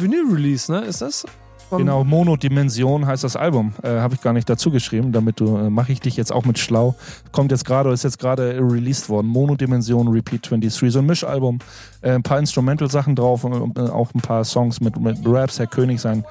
Vinyl-Release, 0.01 0.73
ne? 0.73 0.81
Ist 0.81 1.03
das? 1.03 1.27
Genau, 1.70 2.04
Monodimension 2.04 3.07
heißt 3.07 3.24
das 3.24 3.37
Album. 3.37 3.72
Äh, 3.83 3.88
Habe 3.98 4.14
ich 4.14 4.20
gar 4.20 4.33
nicht 4.33 4.48
dazu 4.48 4.70
geschrieben, 4.70 5.12
damit 5.12 5.40
du 5.40 5.57
äh, 5.57 5.70
mache 5.70 5.92
ich 5.92 6.00
dich 6.00 6.16
jetzt 6.16 6.33
auch 6.33 6.44
mit 6.44 6.59
schlau. 6.59 6.94
Kommt 7.33 7.50
jetzt 7.50 7.64
gerade, 7.64 7.90
ist 7.90 8.04
jetzt 8.04 8.18
gerade 8.18 8.59
released 8.59 9.09
worden. 9.09 9.26
Monodimension 9.26 10.09
Repeat 10.09 10.50
23, 10.50 10.92
so 10.92 10.98
ein 11.00 11.07
Mischalbum. 11.07 11.59
Äh, 12.00 12.12
ein 12.12 12.22
paar 12.22 12.38
Instrumental-Sachen 12.38 13.16
drauf 13.16 13.44
und 13.44 13.78
äh, 13.78 13.83
auch 13.83 14.14
ein 14.14 14.20
paar 14.20 14.44
Songs 14.44 14.81
mit, 14.81 14.98
mit 14.98 15.18
Raps. 15.24 15.59
Herr 15.59 15.66
König, 15.66 16.00
sein 16.00 16.24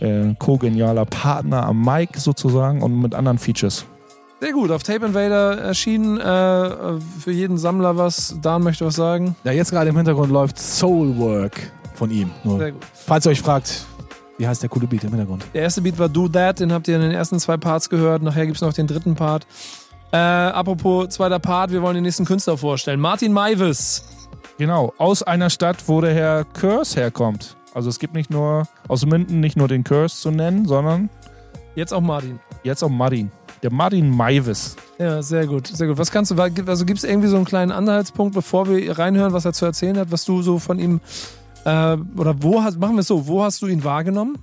äh, 0.00 0.34
co-genialer 0.38 1.04
Partner 1.04 1.64
am 1.66 1.84
Mic 1.84 2.18
sozusagen 2.18 2.82
und 2.82 3.00
mit 3.00 3.14
anderen 3.14 3.38
Features. 3.38 3.86
Sehr 4.40 4.52
gut, 4.52 4.70
auf 4.70 4.82
Tape 4.82 5.04
Invader 5.04 5.58
erschienen. 5.58 6.18
Äh, 6.18 6.22
äh, 6.22 7.00
für 7.18 7.30
jeden 7.30 7.58
Sammler 7.58 7.98
was. 7.98 8.38
Dan 8.40 8.62
möchte 8.62 8.86
was 8.86 8.96
sagen. 8.96 9.36
Ja, 9.44 9.52
jetzt 9.52 9.70
gerade 9.70 9.90
im 9.90 9.96
Hintergrund 9.96 10.32
läuft 10.32 10.58
Soulwork 10.58 11.70
von 11.94 12.10
ihm. 12.10 12.30
Nur, 12.42 12.58
Sehr 12.58 12.72
gut. 12.72 12.82
falls 12.94 13.26
ihr 13.26 13.32
euch 13.32 13.42
fragt, 13.42 13.84
wie 14.40 14.48
heißt 14.48 14.62
der 14.62 14.70
coole 14.70 14.86
Beat 14.86 15.04
im 15.04 15.10
Hintergrund? 15.10 15.44
Der 15.52 15.62
erste 15.62 15.82
Beat 15.82 15.98
war 15.98 16.08
Do 16.08 16.26
That, 16.26 16.60
den 16.60 16.72
habt 16.72 16.88
ihr 16.88 16.96
in 16.96 17.02
den 17.02 17.10
ersten 17.12 17.38
zwei 17.38 17.58
Parts 17.58 17.90
gehört. 17.90 18.22
Nachher 18.22 18.46
gibt's 18.46 18.62
noch 18.62 18.72
den 18.72 18.86
dritten 18.86 19.14
Part. 19.14 19.46
Äh, 20.12 20.16
apropos 20.16 21.10
zweiter 21.10 21.38
Part, 21.38 21.72
wir 21.72 21.82
wollen 21.82 21.94
den 21.94 22.04
nächsten 22.04 22.24
Künstler 22.24 22.56
vorstellen. 22.56 23.00
Martin 23.00 23.34
Maivis. 23.34 24.02
Genau, 24.56 24.94
aus 24.96 25.22
einer 25.22 25.50
Stadt, 25.50 25.76
wo 25.86 26.00
der 26.00 26.14
Herr 26.14 26.44
Curse 26.44 26.98
herkommt. 26.98 27.56
Also 27.74 27.90
es 27.90 27.98
gibt 27.98 28.14
nicht 28.14 28.30
nur 28.30 28.66
aus 28.88 29.04
Minden 29.04 29.40
nicht 29.40 29.56
nur 29.58 29.68
den 29.68 29.84
Curse 29.84 30.16
zu 30.16 30.30
nennen, 30.30 30.64
sondern 30.66 31.10
Jetzt 31.76 31.92
auch 31.92 32.00
Martin. 32.00 32.40
jetzt 32.64 32.82
auch 32.82 32.88
Martin. 32.88 33.30
Der 33.62 33.70
Martin 33.70 34.08
Maivis. 34.08 34.74
Ja, 34.98 35.20
sehr 35.20 35.46
gut, 35.46 35.66
sehr 35.66 35.86
gut. 35.86 35.98
Was 35.98 36.10
kannst 36.10 36.30
du, 36.30 36.42
also 36.66 36.86
gibt's 36.86 37.04
irgendwie 37.04 37.28
so 37.28 37.36
einen 37.36 37.44
kleinen 37.44 37.72
Anhaltspunkt, 37.72 38.34
bevor 38.34 38.68
wir 38.70 38.98
reinhören, 38.98 39.34
was 39.34 39.44
er 39.44 39.52
zu 39.52 39.66
erzählen 39.66 39.98
hat, 39.98 40.10
was 40.10 40.24
du 40.24 40.40
so 40.40 40.58
von 40.58 40.78
ihm, 40.78 41.00
äh, 41.64 41.96
oder 42.16 42.42
wo 42.42 42.62
hast, 42.62 42.78
machen 42.78 42.94
wir 42.94 43.00
es 43.00 43.08
so, 43.08 43.26
wo 43.26 43.42
hast 43.42 43.62
du 43.62 43.66
ihn 43.66 43.84
wahrgenommen? 43.84 44.38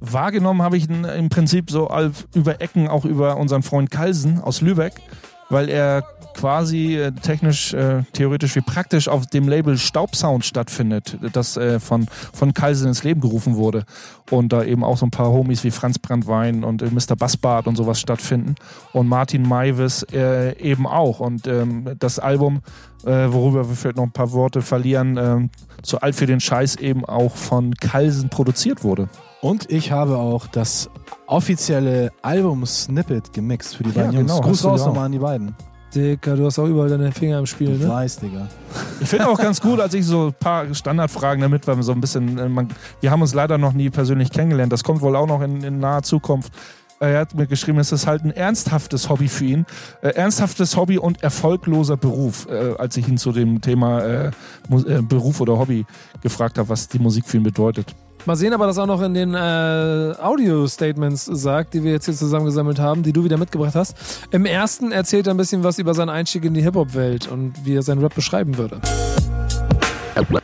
Wahrgenommen 0.00 0.62
habe 0.62 0.76
ich 0.76 0.88
ihn 0.88 1.04
im 1.04 1.28
Prinzip 1.28 1.70
so 1.70 1.90
über 2.34 2.60
Ecken, 2.60 2.88
auch 2.88 3.04
über 3.04 3.36
unseren 3.38 3.62
Freund 3.62 3.90
Kalsen 3.90 4.40
aus 4.40 4.60
Lübeck, 4.60 5.00
weil 5.48 5.68
er 5.68 6.04
quasi 6.36 6.96
äh, 6.96 7.12
technisch, 7.12 7.72
äh, 7.74 8.02
theoretisch 8.12 8.54
wie 8.56 8.60
praktisch 8.60 9.08
auf 9.08 9.26
dem 9.26 9.48
Label 9.48 9.78
Staubsound 9.78 10.44
stattfindet, 10.44 11.18
das 11.32 11.56
äh, 11.56 11.80
von, 11.80 12.06
von 12.32 12.52
Kalsen 12.54 12.88
ins 12.88 13.02
Leben 13.02 13.20
gerufen 13.20 13.56
wurde. 13.56 13.84
Und 14.30 14.52
da 14.52 14.62
eben 14.62 14.84
auch 14.84 14.98
so 14.98 15.06
ein 15.06 15.10
paar 15.10 15.30
Homies 15.32 15.64
wie 15.64 15.70
Franz 15.70 15.98
Brandwein 15.98 16.62
und 16.62 16.82
äh, 16.82 16.90
Mr. 16.90 17.16
Bassbart 17.16 17.66
und 17.66 17.76
sowas 17.76 17.98
stattfinden. 17.98 18.54
Und 18.92 19.08
Martin 19.08 19.42
Maivis 19.42 20.04
äh, 20.12 20.56
eben 20.60 20.86
auch. 20.86 21.20
Und 21.20 21.46
ähm, 21.46 21.94
das 21.98 22.18
Album, 22.18 22.60
worüber 23.02 23.68
wir 23.68 23.76
vielleicht 23.76 23.98
noch 23.98 24.04
ein 24.04 24.10
paar 24.10 24.32
Worte 24.32 24.62
verlieren, 24.62 25.16
ähm, 25.16 25.50
zu 25.82 26.00
alt 26.00 26.16
für 26.16 26.26
den 26.26 26.40
Scheiß 26.40 26.76
eben 26.76 27.04
auch 27.04 27.36
von 27.36 27.74
Kalsen 27.74 28.30
produziert 28.30 28.82
wurde. 28.82 29.08
Und 29.42 29.70
ich 29.70 29.92
habe 29.92 30.16
auch 30.16 30.48
das 30.48 30.90
offizielle 31.26 32.10
Album-Snippet 32.22 33.32
gemixt 33.32 33.76
für 33.76 33.84
die 33.84 33.90
Ja, 33.90 33.96
beiden 34.06 34.12
Jungs. 34.14 34.32
genau, 34.32 34.40
Gruß 34.40 34.64
raus 34.64 34.84
nochmal 34.86 35.06
an 35.06 35.12
die 35.12 35.18
beiden. 35.20 35.54
Dicker, 35.96 36.36
du 36.36 36.44
hast 36.44 36.58
auch 36.58 36.66
überall 36.66 36.88
deine 36.88 37.10
Finger 37.10 37.38
im 37.38 37.46
Spiel, 37.46 37.76
Du 37.78 37.84
ne? 37.84 37.88
weißt, 37.88 38.22
Digga. 38.22 38.46
Ich 39.00 39.08
finde 39.08 39.28
auch 39.28 39.38
ganz 39.38 39.60
gut, 39.60 39.80
als 39.80 39.92
ich 39.94 40.04
so 40.06 40.26
ein 40.28 40.34
paar 40.34 40.72
Standardfragen 40.74 41.40
damit, 41.42 41.66
weil 41.66 41.76
wir 41.76 41.82
so 41.82 41.92
ein 41.92 42.00
bisschen, 42.00 42.38
äh, 42.38 42.48
man, 42.48 42.68
wir 43.00 43.10
haben 43.10 43.22
uns 43.22 43.34
leider 43.34 43.58
noch 43.58 43.72
nie 43.72 43.90
persönlich 43.90 44.30
kennengelernt. 44.30 44.72
Das 44.72 44.84
kommt 44.84 45.00
wohl 45.00 45.16
auch 45.16 45.26
noch 45.26 45.40
in, 45.42 45.62
in 45.64 45.78
naher 45.80 46.02
Zukunft. 46.02 46.52
Äh, 47.00 47.12
Er 47.12 47.20
hat 47.20 47.34
mir 47.34 47.46
geschrieben, 47.46 47.78
es 47.78 47.92
ist 47.92 48.06
halt 48.06 48.24
ein 48.24 48.30
ernsthaftes 48.30 49.08
Hobby 49.08 49.28
für 49.28 49.44
ihn. 49.44 49.66
Äh, 50.02 50.08
ernsthaftes 50.10 50.76
Hobby 50.76 50.98
und 50.98 51.22
erfolgloser 51.22 51.96
Beruf, 51.96 52.46
äh, 52.50 52.74
als 52.78 52.96
ich 52.96 53.08
ihn 53.08 53.18
zu 53.18 53.32
dem 53.32 53.60
Thema 53.60 54.00
äh, 54.02 54.26
äh, 54.70 55.02
Beruf 55.02 55.40
oder 55.40 55.58
Hobby 55.58 55.84
gefragt 56.22 56.58
habe, 56.58 56.68
was 56.68 56.88
die 56.88 56.98
Musik 56.98 57.26
für 57.26 57.36
ihn 57.38 57.42
bedeutet. 57.42 57.94
Mal 58.26 58.34
sehen, 58.34 58.52
aber 58.52 58.66
das 58.66 58.76
auch 58.76 58.86
noch 58.86 59.02
in 59.02 59.14
den 59.14 59.34
äh, 59.34 60.14
Audio-Statements 60.20 61.26
sagt, 61.26 61.74
die 61.74 61.84
wir 61.84 61.92
jetzt 61.92 62.06
hier 62.06 62.14
zusammengesammelt 62.14 62.80
haben, 62.80 63.04
die 63.04 63.12
du 63.12 63.22
wieder 63.22 63.38
mitgebracht 63.38 63.76
hast. 63.76 64.26
Im 64.32 64.46
ersten 64.46 64.90
erzählt 64.90 65.28
er 65.28 65.34
ein 65.34 65.36
bisschen 65.36 65.62
was 65.62 65.78
über 65.78 65.94
seinen 65.94 66.08
Einstieg 66.08 66.44
in 66.44 66.52
die 66.52 66.62
Hip-Hop-Welt 66.62 67.28
und 67.28 67.54
wie 67.64 67.76
er 67.76 67.82
seinen 67.82 68.02
Rap 68.02 68.16
beschreiben 68.16 68.58
würde. 68.58 68.80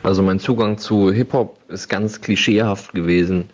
Also 0.03 0.23
mein 0.23 0.39
Zugang 0.39 0.77
zu 0.77 1.11
Hip-Hop 1.11 1.57
ist 1.67 1.89
ganz 1.89 2.21
klischeehaft 2.21 2.93
gewesen. 2.93 3.49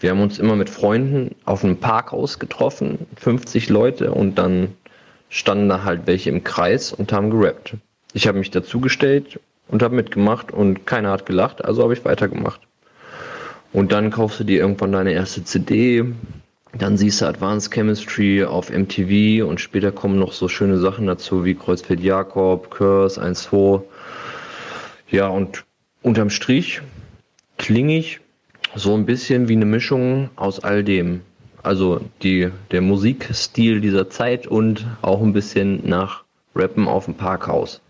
Wir 0.00 0.10
haben 0.10 0.20
uns 0.20 0.40
immer 0.40 0.56
mit 0.56 0.68
Freunden 0.68 1.36
auf 1.44 1.62
einem 1.62 1.76
Parkhaus 1.76 2.40
getroffen, 2.40 3.06
50 3.20 3.68
Leute, 3.68 4.10
und 4.10 4.36
dann 4.36 4.74
standen 5.28 5.68
da 5.68 5.84
halt 5.84 6.08
welche 6.08 6.28
im 6.30 6.42
Kreis 6.42 6.92
und 6.92 7.12
haben 7.12 7.30
gerappt. 7.30 7.76
Ich 8.14 8.26
habe 8.26 8.38
mich 8.38 8.50
dazugestellt 8.50 9.38
und 9.68 9.80
habe 9.80 9.94
mitgemacht 9.94 10.50
und 10.50 10.86
keiner 10.86 11.12
hat 11.12 11.24
gelacht, 11.24 11.64
also 11.64 11.84
habe 11.84 11.92
ich 11.92 12.04
weitergemacht. 12.04 12.60
Und 13.74 13.90
dann 13.90 14.10
kaufst 14.10 14.38
du 14.38 14.44
dir 14.44 14.60
irgendwann 14.60 14.92
deine 14.92 15.10
erste 15.10 15.42
CD, 15.42 16.04
dann 16.78 16.96
siehst 16.96 17.20
du 17.20 17.26
Advanced 17.26 17.72
Chemistry 17.72 18.44
auf 18.44 18.70
MTV 18.70 19.44
und 19.44 19.60
später 19.60 19.90
kommen 19.90 20.16
noch 20.16 20.32
so 20.32 20.46
schöne 20.46 20.78
Sachen 20.78 21.08
dazu 21.08 21.44
wie 21.44 21.56
Kreuzfeld 21.56 21.98
Jakob, 21.98 22.70
Curse 22.70 23.20
1-2. 23.20 23.82
Ja, 25.10 25.26
und 25.26 25.64
unterm 26.02 26.30
Strich 26.30 26.82
klinge 27.58 27.98
ich 27.98 28.20
so 28.76 28.94
ein 28.94 29.06
bisschen 29.06 29.48
wie 29.48 29.56
eine 29.56 29.66
Mischung 29.66 30.30
aus 30.36 30.60
all 30.60 30.84
dem. 30.84 31.22
Also 31.64 32.00
die, 32.22 32.50
der 32.70 32.80
Musikstil 32.80 33.80
dieser 33.80 34.08
Zeit 34.08 34.46
und 34.46 34.86
auch 35.02 35.20
ein 35.20 35.32
bisschen 35.32 35.80
nach 35.84 36.22
Rappen 36.54 36.86
auf 36.86 37.06
dem 37.06 37.14
Parkhaus. 37.14 37.80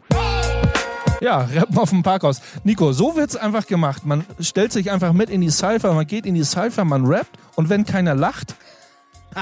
Ja, 1.24 1.48
Rappen 1.54 1.78
auf 1.78 1.88
dem 1.90 2.02
Parkhaus. 2.02 2.40
Nico, 2.64 2.92
so 2.92 3.16
wird's 3.16 3.34
einfach 3.34 3.66
gemacht. 3.66 4.04
Man 4.04 4.24
stellt 4.40 4.72
sich 4.72 4.90
einfach 4.90 5.12
mit 5.14 5.30
in 5.30 5.40
die 5.40 5.50
Cypher, 5.50 5.92
man 5.94 6.06
geht 6.06 6.26
in 6.26 6.34
die 6.34 6.44
Cypher, 6.44 6.84
man 6.84 7.06
rappt 7.06 7.30
und 7.56 7.68
wenn 7.70 7.84
keiner 7.86 8.14
lacht, 8.14 8.54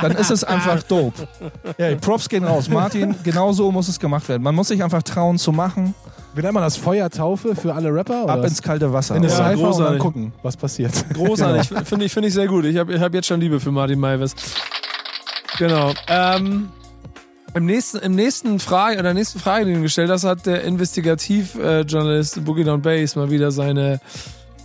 dann 0.01 0.13
ist 0.13 0.31
es 0.31 0.45
einfach 0.45 0.83
dope. 0.89 1.27
Ja, 1.79 1.91
die 1.91 1.97
Props 1.97 2.29
gehen 2.29 2.45
raus. 2.45 2.69
Martin, 2.69 3.15
genau 3.25 3.53
so 3.53 3.71
muss 3.73 3.89
es 3.89 3.99
gemacht 3.99 4.29
werden. 4.29 4.43
Man 4.43 4.55
muss 4.55 4.69
sich 4.69 4.83
einfach 4.83 5.03
trauen 5.03 5.39
zu 5.39 5.51
machen, 5.53 5.95
Wie 6.35 6.41
nennt 6.41 6.55
man 6.55 6.63
das? 6.63 6.77
Feuertaufe 6.77 7.55
für 7.57 7.75
alle 7.75 7.93
Rapper? 7.93 8.27
ab 8.29 8.39
Oder 8.39 8.49
ins 8.49 8.63
kalte 8.63 8.91
Wasser. 8.93 9.17
in 9.17 9.23
eine 9.25 9.31
Ja, 9.33 9.37
Cypher 9.51 9.75
und 9.75 9.85
dann 9.85 9.99
gucken, 9.99 10.33
was 10.43 10.57
passiert. 10.57 10.93
Großartig, 11.13 11.69
finde 11.85 12.05
ich, 12.07 12.13
finde 12.13 12.29
ich 12.29 12.35
sehr 12.35 12.47
gut. 12.47 12.65
Ich 12.65 12.79
habe 12.79 12.95
ich 12.95 13.01
hab 13.03 13.13
jetzt 13.13 13.27
schon 13.27 13.41
Liebe 13.41 13.59
für 13.61 13.71
Martin 13.73 13.99
Maivis. 14.01 14.35
Genau. 15.59 15.93
Ähm, 16.09 16.71
im 17.55 17.67
nächsten, 17.67 17.99
im 17.99 18.15
nächsten 18.15 18.59
Frage, 18.59 18.99
oder 18.99 19.15
nächsten 19.15 19.39
Frage, 19.39 19.67
die 19.67 19.75
du 19.75 19.83
gestellt 19.83 20.11
hast, 20.11 20.25
hat 20.25 20.47
der 20.47 20.65
Investigativjournalist 20.65 22.45
Boogie 22.45 22.65
Down 22.65 22.83
Bass 22.83 23.17
mal 23.17 23.31
wieder 23.31 23.51
seine, 23.51 24.01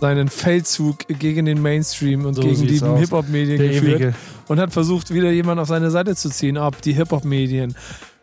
seinen 0.00 0.28
Feldzug 0.28 1.06
gegen 1.08 1.46
den 1.46 1.60
Mainstream 1.60 2.24
und 2.24 2.34
So 2.34 2.42
gegen 2.42 2.66
die. 2.66 2.78
Hip-Hop-Medien 2.78 3.58
Der 3.58 3.68
geführt 3.68 4.00
ewige. 4.00 4.14
und 4.48 4.58
hat 4.60 4.72
versucht, 4.72 5.12
wieder 5.12 5.30
jemanden 5.30 5.60
auf 5.60 5.68
seine 5.68 5.90
Seite 5.90 6.16
zu 6.16 6.30
ziehen. 6.30 6.56
Ob 6.56 6.80
die 6.82 6.92
Hip-Hop-Medien 6.94 7.74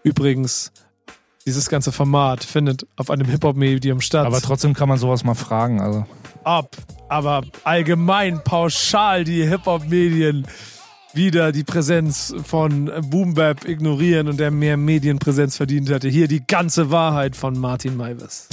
übrigens 0.04 0.72
dieses 1.46 1.70
ganze 1.70 1.92
Format 1.92 2.44
findet 2.44 2.88
auf 2.96 3.12
einem 3.12 3.28
Hip-Hop-Medium 3.28 4.02
statt. 4.02 4.26
Aber 4.26 4.42
trotzdem 4.42 4.74
kann 4.74 4.90
man 4.90 4.98
sowas 4.98 5.24
mal 5.24 5.36
fragen. 5.36 5.80
Also. 5.80 6.06
ob, 6.44 6.70
aber 7.08 7.44
allgemein 7.64 8.44
pauschal 8.44 9.24
die 9.24 9.46
Hip-Hop-Medien 9.46 10.48
wieder 11.16 11.52
die 11.52 11.64
Präsenz 11.64 12.36
von 12.44 12.92
Boom 13.10 13.34
Bap 13.36 13.68
ignorieren 13.68 14.28
und 14.28 14.40
der 14.40 14.52
mehr 14.52 14.78
Medienpräsenz 14.78 15.56
verdient 15.58 15.90
hätte. 15.90 16.08
Hier 16.08 16.28
die 16.28 16.46
ganze 16.46 16.92
Wahrheit 16.92 17.36
von 17.36 17.58
Martin 17.58 17.96
Maivis. 17.96 18.50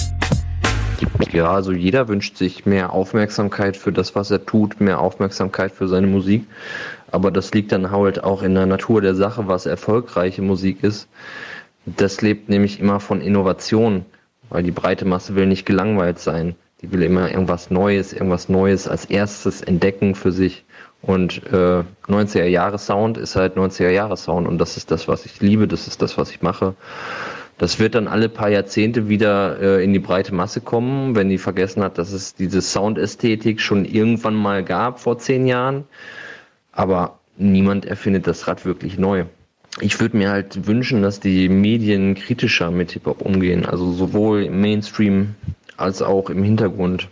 Ja, 1.31 1.51
also 1.51 1.71
jeder 1.71 2.07
wünscht 2.07 2.37
sich 2.37 2.65
mehr 2.65 2.93
Aufmerksamkeit 2.93 3.75
für 3.75 3.91
das, 3.91 4.15
was 4.15 4.31
er 4.31 4.45
tut, 4.45 4.79
mehr 4.79 4.99
Aufmerksamkeit 4.99 5.71
für 5.71 5.87
seine 5.87 6.07
Musik. 6.07 6.45
Aber 7.11 7.31
das 7.31 7.53
liegt 7.53 7.71
dann 7.71 7.91
halt 7.91 8.23
auch 8.23 8.43
in 8.43 8.55
der 8.55 8.65
Natur 8.65 9.01
der 9.01 9.15
Sache, 9.15 9.47
was 9.47 9.65
erfolgreiche 9.65 10.41
Musik 10.41 10.83
ist. 10.83 11.07
Das 11.85 12.21
lebt 12.21 12.49
nämlich 12.49 12.79
immer 12.79 12.99
von 12.99 13.19
Innovation, 13.19 14.05
weil 14.49 14.63
die 14.63 14.71
breite 14.71 15.05
Masse 15.05 15.35
will 15.35 15.47
nicht 15.47 15.65
gelangweilt 15.65 16.19
sein. 16.19 16.55
Die 16.83 16.91
will 16.91 17.01
immer 17.01 17.31
irgendwas 17.31 17.71
Neues, 17.71 18.13
irgendwas 18.13 18.49
Neues 18.49 18.87
als 18.87 19.05
erstes 19.05 19.61
entdecken 19.61 20.13
für 20.13 20.31
sich. 20.31 20.65
Und 21.01 21.41
äh, 21.51 21.83
90er 22.07 22.45
Jahre 22.45 22.77
Sound 22.77 23.17
ist 23.17 23.35
halt 23.35 23.57
90er 23.57 23.89
Jahre 23.89 24.15
Sound 24.17 24.47
und 24.47 24.57
das 24.57 24.77
ist 24.77 24.91
das, 24.91 25.07
was 25.07 25.25
ich 25.25 25.41
liebe, 25.41 25.67
das 25.67 25.87
ist 25.87 26.01
das, 26.01 26.17
was 26.17 26.29
ich 26.31 26.41
mache. 26.41 26.75
Das 27.57 27.79
wird 27.79 27.95
dann 27.95 28.07
alle 28.07 28.29
paar 28.29 28.49
Jahrzehnte 28.49 29.09
wieder 29.09 29.59
äh, 29.61 29.83
in 29.83 29.93
die 29.93 29.99
breite 29.99 30.33
Masse 30.33 30.59
kommen, 30.59 31.15
wenn 31.15 31.29
die 31.29 31.37
vergessen 31.37 31.83
hat, 31.83 31.97
dass 31.97 32.11
es 32.11 32.35
diese 32.35 32.61
Soundästhetik 32.61 33.61
schon 33.61 33.85
irgendwann 33.85 34.35
mal 34.35 34.63
gab 34.63 34.99
vor 34.99 35.19
zehn 35.19 35.45
Jahren. 35.47 35.85
Aber 36.71 37.19
niemand 37.37 37.85
erfindet 37.85 38.27
das 38.27 38.47
Rad 38.47 38.65
wirklich 38.65 38.97
neu. 38.97 39.25
Ich 39.81 39.99
würde 39.99 40.17
mir 40.17 40.29
halt 40.29 40.67
wünschen, 40.67 41.01
dass 41.01 41.19
die 41.19 41.49
Medien 41.49 42.15
kritischer 42.15 42.71
mit 42.71 42.91
Hip-Hop 42.91 43.21
umgehen, 43.21 43.65
also 43.65 43.91
sowohl 43.91 44.43
im 44.43 44.61
Mainstream 44.61 45.35
als 45.77 46.01
auch 46.01 46.29
im 46.29 46.43
Hintergrund. 46.43 47.07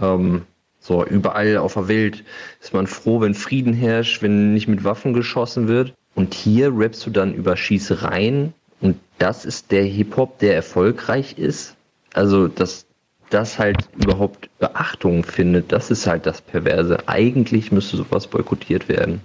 Ähm, 0.00 0.42
so, 0.80 1.04
überall 1.04 1.58
auf 1.58 1.74
der 1.74 1.88
Welt 1.88 2.24
ist 2.60 2.72
man 2.72 2.86
froh, 2.86 3.20
wenn 3.20 3.34
Frieden 3.34 3.74
herrscht, 3.74 4.22
wenn 4.22 4.54
nicht 4.54 4.66
mit 4.66 4.82
Waffen 4.82 5.12
geschossen 5.12 5.68
wird. 5.68 5.92
Und 6.14 6.34
hier 6.34 6.72
rappst 6.74 7.06
du 7.06 7.10
dann 7.10 7.34
über 7.34 7.56
Schießereien 7.56 8.54
und 8.80 8.96
das 9.18 9.44
ist 9.44 9.70
der 9.70 9.84
Hip-Hop, 9.84 10.38
der 10.38 10.54
erfolgreich 10.54 11.38
ist. 11.38 11.76
Also, 12.14 12.48
dass 12.48 12.86
das 13.28 13.58
halt 13.58 13.88
überhaupt 13.96 14.48
Beachtung 14.58 15.22
findet, 15.22 15.70
das 15.70 15.90
ist 15.90 16.06
halt 16.06 16.26
das 16.26 16.40
Perverse. 16.40 16.98
Eigentlich 17.06 17.70
müsste 17.70 17.98
sowas 17.98 18.26
boykottiert 18.26 18.88
werden. 18.88 19.20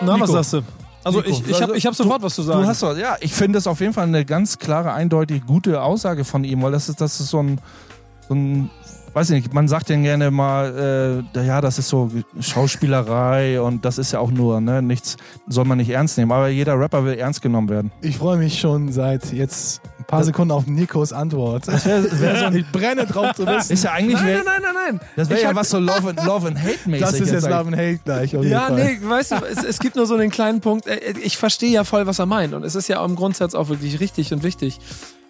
Na, 0.00 0.18
was 0.18 0.30
sagst 0.30 0.54
du? 0.54 0.62
Also 1.02 1.20
Nico, 1.20 1.30
ich, 1.30 1.48
ich 1.48 1.62
habe 1.62 1.76
ich 1.76 1.86
hab 1.86 1.94
sofort 1.94 2.22
was 2.22 2.34
zu 2.34 2.42
sagen. 2.42 2.62
Du 2.62 2.68
hast 2.68 2.82
was, 2.82 2.98
ja, 2.98 3.16
ich 3.20 3.32
finde 3.32 3.58
es 3.58 3.66
auf 3.66 3.80
jeden 3.80 3.92
Fall 3.92 4.06
eine 4.06 4.24
ganz 4.24 4.58
klare, 4.58 4.92
eindeutig 4.92 5.46
gute 5.46 5.82
Aussage 5.82 6.24
von 6.24 6.44
ihm, 6.44 6.62
weil 6.62 6.72
das 6.72 6.88
ist, 6.88 7.00
das 7.00 7.20
ist 7.20 7.30
so 7.30 7.42
ein, 7.42 7.58
so 8.28 8.34
ein 8.34 8.70
weiß 9.12 9.30
ich 9.30 9.42
nicht, 9.42 9.54
man 9.54 9.68
sagt 9.68 9.90
ja 9.90 9.96
gerne 9.96 10.30
mal, 10.30 11.22
äh, 11.34 11.46
ja, 11.46 11.60
das 11.60 11.78
ist 11.78 11.88
so 11.88 12.10
Schauspielerei 12.40 13.60
und 13.60 13.84
das 13.84 13.98
ist 13.98 14.12
ja 14.12 14.20
auch 14.20 14.30
nur, 14.30 14.60
ne, 14.60 14.80
nichts 14.82 15.16
soll 15.48 15.64
man 15.64 15.78
nicht 15.78 15.90
ernst 15.90 16.16
nehmen. 16.18 16.30
Aber 16.32 16.48
jeder 16.48 16.78
Rapper 16.78 17.04
will 17.04 17.14
ernst 17.14 17.42
genommen 17.42 17.68
werden. 17.68 17.90
Ich 18.02 18.16
freue 18.18 18.36
mich 18.36 18.58
schon 18.60 18.92
seit 18.92 19.32
jetzt 19.32 19.80
ein 19.98 20.04
paar 20.04 20.22
Sekunden 20.24 20.52
auf 20.52 20.66
Nikos 20.66 21.12
Antwort. 21.12 21.66
Das 21.68 21.84
wär, 21.86 22.20
wär 22.20 22.50
so 22.50 22.56
ich 22.56 22.70
brenne 22.70 23.06
drauf 23.06 23.34
zu 23.34 23.46
wissen. 23.46 23.72
Ist 23.72 23.84
ja 23.84 23.92
eigentlich. 23.92 24.14
nein, 24.16 24.26
wär, 24.26 24.36
nein, 24.44 24.44
nein, 24.62 24.62
nein, 24.62 24.74
nein. 24.98 25.00
Das 25.16 25.28
wäre 25.28 25.42
ja 25.42 25.48
hab- 25.48 25.56
was 25.56 25.70
so 25.70 25.78
Love 25.78 26.10
and, 26.10 26.24
Love 26.24 26.48
and 26.48 26.58
Hate 26.62 26.78
mäßig. 26.88 27.00
Das 27.06 27.12
ist 27.20 27.32
jetzt 27.32 27.44
eigentlich. 27.44 27.48
Love 27.58 27.68
and 27.68 27.76
Hate 27.76 28.00
gleich. 28.04 28.36
auf 28.36 28.42
jeden 28.42 28.52
Ja, 28.52 28.66
Fall. 28.66 28.76
nee, 28.84 28.98
weißt 29.02 29.32
du, 29.32 29.36
es, 29.50 29.64
es 29.64 29.78
gibt 29.80 29.96
nur 29.96 30.06
so 30.06 30.14
einen 30.14 30.30
kleinen 30.30 30.60
Punkt. 30.60 30.86
Äh, 30.86 31.14
Ich 31.22 31.36
verstehe 31.36 31.70
ja 31.70 31.84
voll, 31.84 32.06
was 32.06 32.18
er 32.18 32.26
meint. 32.26 32.54
Und 32.54 32.64
es 32.64 32.74
ist 32.74 32.88
ja 32.88 33.04
im 33.04 33.16
Grundsatz 33.16 33.54
auch 33.54 33.68
wirklich 33.68 34.00
richtig 34.00 34.32
und 34.32 34.42
wichtig. 34.42 34.78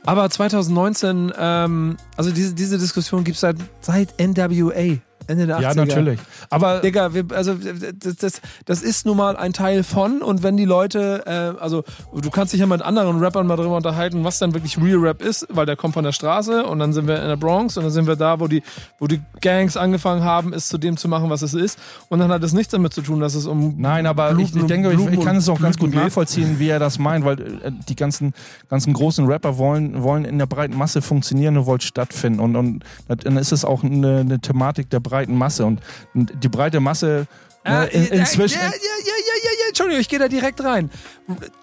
Aber 0.05 0.29
2019, 0.29 1.33
ähm, 1.39 1.97
also 2.17 2.31
diese, 2.31 2.55
diese 2.55 2.79
Diskussion 2.79 3.25
gibt 3.25 3.37
es 3.37 3.41
seit, 3.41 3.57
seit 3.81 4.15
NWA. 4.21 4.99
Ende 5.27 5.47
der 5.47 5.59
80er. 5.59 5.63
Ja, 5.63 5.75
natürlich. 5.75 6.21
Aber 6.49 6.81
Digga, 6.81 7.15
wir, 7.15 7.25
also 7.35 7.55
das, 7.55 8.17
das, 8.17 8.41
das 8.65 8.83
ist 8.83 9.07
nun 9.07 9.17
mal 9.17 9.37
ein 9.37 9.53
Teil 9.53 9.83
von 9.83 10.23
und 10.23 10.43
wenn 10.43 10.57
die 10.57 10.65
Leute, 10.65 11.23
äh, 11.27 11.61
also 11.61 11.85
du 12.15 12.31
kannst 12.31 12.53
dich 12.53 12.61
ja 12.61 12.67
mit 12.67 12.83
anderen 12.83 13.19
Rappern 13.19 13.47
mal 13.47 13.57
darüber 13.57 13.77
unterhalten, 13.77 14.25
was 14.25 14.39
dann 14.39 14.55
wirklich 14.55 14.79
Real 14.79 14.99
Rap 14.99 15.23
ist, 15.23 15.47
weil 15.51 15.67
der 15.67 15.77
kommt 15.77 15.95
von 15.95 16.05
der 16.05 16.13
Straße 16.13 16.65
und 16.65 16.79
dann 16.79 16.93
sind 16.93 17.07
wir 17.07 17.21
in 17.21 17.29
der 17.29 17.37
Bronx 17.37 17.77
und 17.77 17.85
dann 17.85 17.93
sind 17.93 18.07
wir 18.07 18.17
da, 18.17 18.41
wo 18.41 18.49
die, 18.49 18.63
wo 18.99 19.07
die 19.07 19.21
Gangs 19.41 19.77
angefangen 19.77 20.25
haben, 20.25 20.53
es 20.53 20.69
zu 20.69 20.79
dem 20.79 20.97
zu 20.97 21.09
machen, 21.09 21.31
was 21.31 21.43
es 21.43 21.55
ist 21.55 21.79
und 22.09 22.19
dann 22.19 22.31
hat 22.31 22.43
es 22.43 22.53
nichts 22.53 22.73
damit 22.73 22.93
zu 22.93 23.03
tun, 23.03 23.21
dass 23.21 23.35
es 23.35 23.47
um 23.47 23.75
Nein, 23.79 24.07
aber 24.07 24.31
Blumen 24.31 24.47
ich, 24.47 24.57
ich 24.57 24.67
denke, 24.67 24.93
ich, 24.93 25.19
ich 25.19 25.21
kann 25.21 25.37
es 25.37 25.49
auch 25.49 25.61
ganz 25.61 25.79
gut 25.79 25.93
geht. 25.93 26.01
nachvollziehen, 26.01 26.59
wie 26.59 26.69
er 26.69 26.79
das 26.79 26.99
meint, 26.99 27.25
weil 27.25 27.41
äh, 27.41 27.73
die 27.89 27.97
ganzen, 27.97 28.35
ganzen 28.69 28.93
großen 28.93 29.27
Rapper 29.27 29.59
wollen, 29.59 30.03
wollen 30.03 30.25
in 30.25 30.39
der 30.39 30.47
breiten 30.47 30.77
Masse 30.77 31.03
funktionieren 31.03 31.57
und 31.57 31.67
wollen 31.67 31.81
stattfinden. 31.81 32.41
Und, 32.41 32.57
und 32.57 32.85
dann 33.09 33.37
ist 33.37 33.53
es 33.53 33.65
auch 33.65 33.83
eine, 33.83 34.19
eine 34.19 34.41
Thematik 34.41 34.91
der 34.91 35.01
breiten 35.11 35.37
Masse. 35.37 35.67
Und, 35.67 35.81
und 36.15 36.33
die 36.43 36.49
breite 36.49 36.81
Masse 36.81 37.27
ne, 37.65 37.87
in, 37.87 38.13
Äh, 38.13 38.19
inzwischen. 38.19 38.59
Ja, 38.59 38.67
ja, 38.67 38.71
ja, 38.71 39.15
ja, 39.27 39.35
ja, 39.45 39.51
ja, 39.61 39.69
Entschuldigung, 39.69 40.01
ich 40.01 40.09
gehe 40.09 40.19
da 40.19 40.29
direkt 40.29 40.63
rein. 40.65 40.91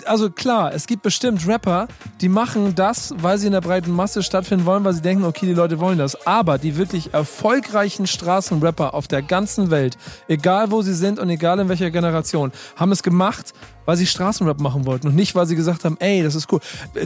Also 0.06 0.30
klar, 0.30 0.74
es 0.74 0.88
gibt 0.88 1.02
bestimmt 1.02 1.48
Rapper, 1.48 1.88
die 2.22 2.30
machen 2.30 2.76
das, 2.76 3.14
weil 3.18 3.38
sie 3.38 3.48
in 3.48 3.54
der 3.54 3.62
breiten 3.62 3.92
Masse 3.92 4.24
stattfinden 4.24 4.66
wollen, 4.66 4.84
weil 4.84 4.94
sie 4.94 5.02
denken, 5.02 5.26
okay, 5.26 5.46
die 5.46 5.54
Leute 5.54 5.80
wollen 5.80 5.98
das. 5.98 6.28
Aber 6.28 6.58
die 6.58 6.78
wirklich 6.78 7.14
erfolgreichen 7.14 8.08
Straßenrapper 8.08 8.94
auf 8.94 9.08
der 9.08 9.22
ganzen 9.22 9.72
Welt, 9.72 9.98
egal 10.28 10.72
wo 10.72 10.82
sie 10.82 10.94
sind 10.94 11.20
und 11.20 11.30
egal 11.30 11.60
in 11.60 11.68
welcher 11.70 11.92
Generation, 11.92 12.52
haben 12.76 12.92
es 12.92 13.04
gemacht, 13.04 13.54
weil 13.86 13.98
sie 13.98 14.06
Straßenrap 14.06 14.60
machen 14.60 14.86
wollten 14.86 15.08
und 15.08 15.16
nicht, 15.16 15.34
weil 15.34 15.46
sie 15.46 15.56
gesagt 15.56 15.86
haben, 15.86 15.98
ey, 16.00 16.22
das 16.22 16.36
ist 16.36 16.52
cool. 16.52 16.60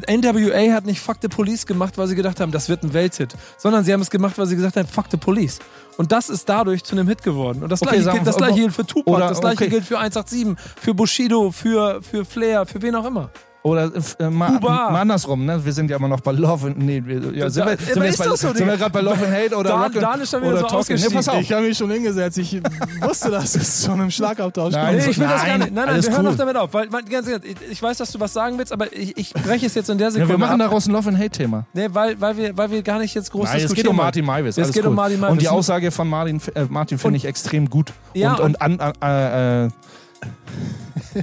NWA 0.10 0.74
hat 0.74 0.86
nicht 0.86 1.00
Fuck 1.00 1.18
the 1.22 1.28
Police 1.28 1.66
gemacht, 1.66 1.98
weil 1.98 2.08
sie 2.08 2.16
gedacht 2.16 2.40
haben, 2.40 2.52
das 2.52 2.70
wird 2.70 2.84
ein 2.84 2.94
Welthit, 2.94 3.36
sondern 3.58 3.84
sie 3.86 3.94
haben 3.94 4.02
es 4.02 4.10
gemacht, 4.10 4.38
weil 4.38 4.48
sie 4.48 4.56
gesagt 4.56 4.76
haben, 4.76 4.88
Fuck 4.88 5.06
the 5.12 5.18
Police. 5.18 5.60
Und 5.98 6.12
das 6.12 6.30
ist 6.30 6.48
dadurch 6.50 6.84
zu 6.84 6.96
einem 6.96 7.08
Hit 7.08 7.22
geworden. 7.24 7.64
Und 7.64 7.70
das, 7.72 7.82
Okay, 7.82 7.98
gleiche, 8.00 8.12
gilt, 8.12 8.28
das 8.28 8.38
gleiche 8.38 8.56
gilt 8.60 8.74
für 8.74 8.86
Tupac, 8.86 9.12
oder- 9.18 9.28
das 9.30 9.42
gleiche 9.42 9.58
okay. 9.58 9.70
gilt 9.70 9.86
für 9.86 10.00
187, 10.00 10.56
für 10.80 10.94
Bushido, 10.94 11.52
für, 11.52 12.02
für 12.02 12.26
Flair, 12.26 12.66
für 12.66 12.82
wen 12.82 12.96
auch 12.96 13.06
immer. 13.06 13.30
Oder 13.64 13.92
äh, 14.20 14.30
mal, 14.30 14.54
Kuba. 14.54 14.90
mal 14.90 15.02
andersrum, 15.02 15.46
ne? 15.46 15.64
Wir 15.64 15.72
sind 15.72 15.90
ja 15.92 15.98
immer 15.98 16.08
noch 16.08 16.22
bei 16.22 16.32
Love 16.32 16.68
and 16.68 16.80
nee, 16.80 17.00
wir, 17.06 17.32
ja, 17.32 17.48
sind 17.48 17.64
wir, 17.64 17.78
sind 17.78 17.96
wir, 17.96 18.06
jetzt 18.06 18.18
bei, 18.18 18.26
so, 18.26 18.36
sind 18.36 18.66
wir 18.66 18.76
gerade 18.76 18.90
bei 18.90 19.02
Love 19.02 19.24
and 19.24 19.32
Hate 19.36 19.56
oder 19.56 19.70
Dan- 19.70 19.82
Rock 19.84 19.94
Dan 20.02 20.22
ist 20.22 20.32
schon 20.32 20.42
wieder 20.42 20.54
oder 20.54 20.62
so 20.62 20.68
Talking? 20.68 20.96
Nee, 20.96 21.02
pass 21.04 21.28
ausgestiegen. 21.28 21.38
auf. 21.38 21.42
Ich 21.44 21.54
habe 21.54 21.68
mich 21.68 21.78
schon 21.78 21.92
hingesetzt. 21.92 22.38
Ich 22.40 22.60
wusste, 23.02 23.30
dass 23.30 23.54
es 23.56 23.82
zu 23.82 23.92
einem 23.92 24.10
Schlagabtausch 24.10 24.74
Nein, 24.74 24.96
kommt. 24.96 25.06
Nee, 25.06 25.12
ich 25.12 25.20
will 25.20 25.28
das 25.28 25.42
Nein, 25.44 25.50
gar 25.50 25.58
nicht. 25.60 25.74
Nein, 25.76 25.86
nein, 25.86 26.04
wir 26.04 26.12
hören 26.12 26.26
cool. 26.26 26.32
doch 26.32 26.38
damit 26.38 26.58
auf. 26.58 26.74
Weil, 26.74 26.88
ganz, 26.88 27.28
ganz, 27.30 27.46
ich, 27.70 27.84
weiß, 27.84 27.98
dass 27.98 28.12
du 28.12 28.20
was 28.20 28.34
sagen 28.34 28.58
willst, 28.58 28.74
aber 28.74 28.92
ich, 28.96 29.16
ich 29.16 29.32
breche 29.32 29.68
es 29.68 29.76
jetzt 29.76 29.92
in 29.92 30.00
der 30.00 30.08
Ja, 30.08 30.12
Sekunde 30.12 30.34
wir 30.34 30.38
machen 30.40 30.60
ab. 30.60 30.68
daraus 30.70 30.88
ein 30.88 30.94
Love 30.94 31.10
and 31.10 31.20
Hate 31.20 31.30
Thema. 31.30 31.68
Nee, 31.74 31.88
weil, 31.92 32.20
weil, 32.20 32.38
wir, 32.38 32.58
weil 32.58 32.72
wir 32.72 32.82
gar 32.82 32.98
nicht 32.98 33.14
jetzt 33.14 33.32
groß 33.32 33.44
Nein, 33.44 33.58
es 33.58 33.62
geht 33.62 33.64
diskutieren 33.70 33.90
um. 33.92 33.96
Martin 33.98 34.26
Maivis. 34.26 34.58
Es 34.58 34.72
geht 34.72 34.84
cool. 34.84 34.90
um 34.90 34.96
Martin 34.96 35.20
Maivis. 35.20 35.34
Und 35.34 35.42
die 35.42 35.50
Aussage 35.50 35.92
von 35.92 36.08
Martin, 36.10 36.42
äh, 36.56 36.66
Martin 36.68 36.98
finde 36.98 37.18
ich 37.18 37.26
extrem 37.26 37.70
gut. 37.70 37.94
Ja, 38.16 38.34
und, 38.34 38.60
und, 38.60 38.62
an, 38.62 38.94
äh, 39.04 39.66
äh, 39.66 39.70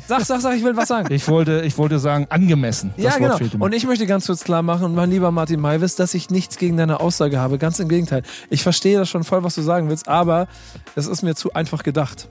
Sag, 0.06 0.22
sag, 0.22 0.40
sag, 0.40 0.54
ich 0.54 0.62
will 0.62 0.76
was 0.76 0.88
sagen. 0.88 1.12
ich, 1.12 1.26
wollte, 1.28 1.62
ich 1.64 1.78
wollte 1.78 1.98
sagen, 1.98 2.26
angemessen. 2.28 2.92
Das 2.96 3.18
ja, 3.18 3.20
Wort 3.20 3.38
genau. 3.38 3.64
Und 3.64 3.72
ich 3.72 3.86
möchte 3.86 4.06
ganz 4.06 4.26
kurz 4.26 4.44
klar 4.44 4.62
machen, 4.62 4.94
mein 4.94 5.10
lieber 5.10 5.30
Martin 5.30 5.60
Maivis, 5.60 5.96
dass 5.96 6.14
ich 6.14 6.30
nichts 6.30 6.58
gegen 6.58 6.76
deine 6.76 7.00
Aussage 7.00 7.38
habe. 7.38 7.58
Ganz 7.58 7.78
im 7.78 7.88
Gegenteil. 7.88 8.22
Ich 8.50 8.62
verstehe 8.62 8.98
das 8.98 9.08
schon 9.08 9.24
voll, 9.24 9.44
was 9.44 9.54
du 9.54 9.62
sagen 9.62 9.88
willst, 9.88 10.08
aber 10.08 10.46
es 10.94 11.06
ist 11.06 11.22
mir 11.22 11.34
zu 11.34 11.54
einfach 11.54 11.82
gedacht. 11.82 12.28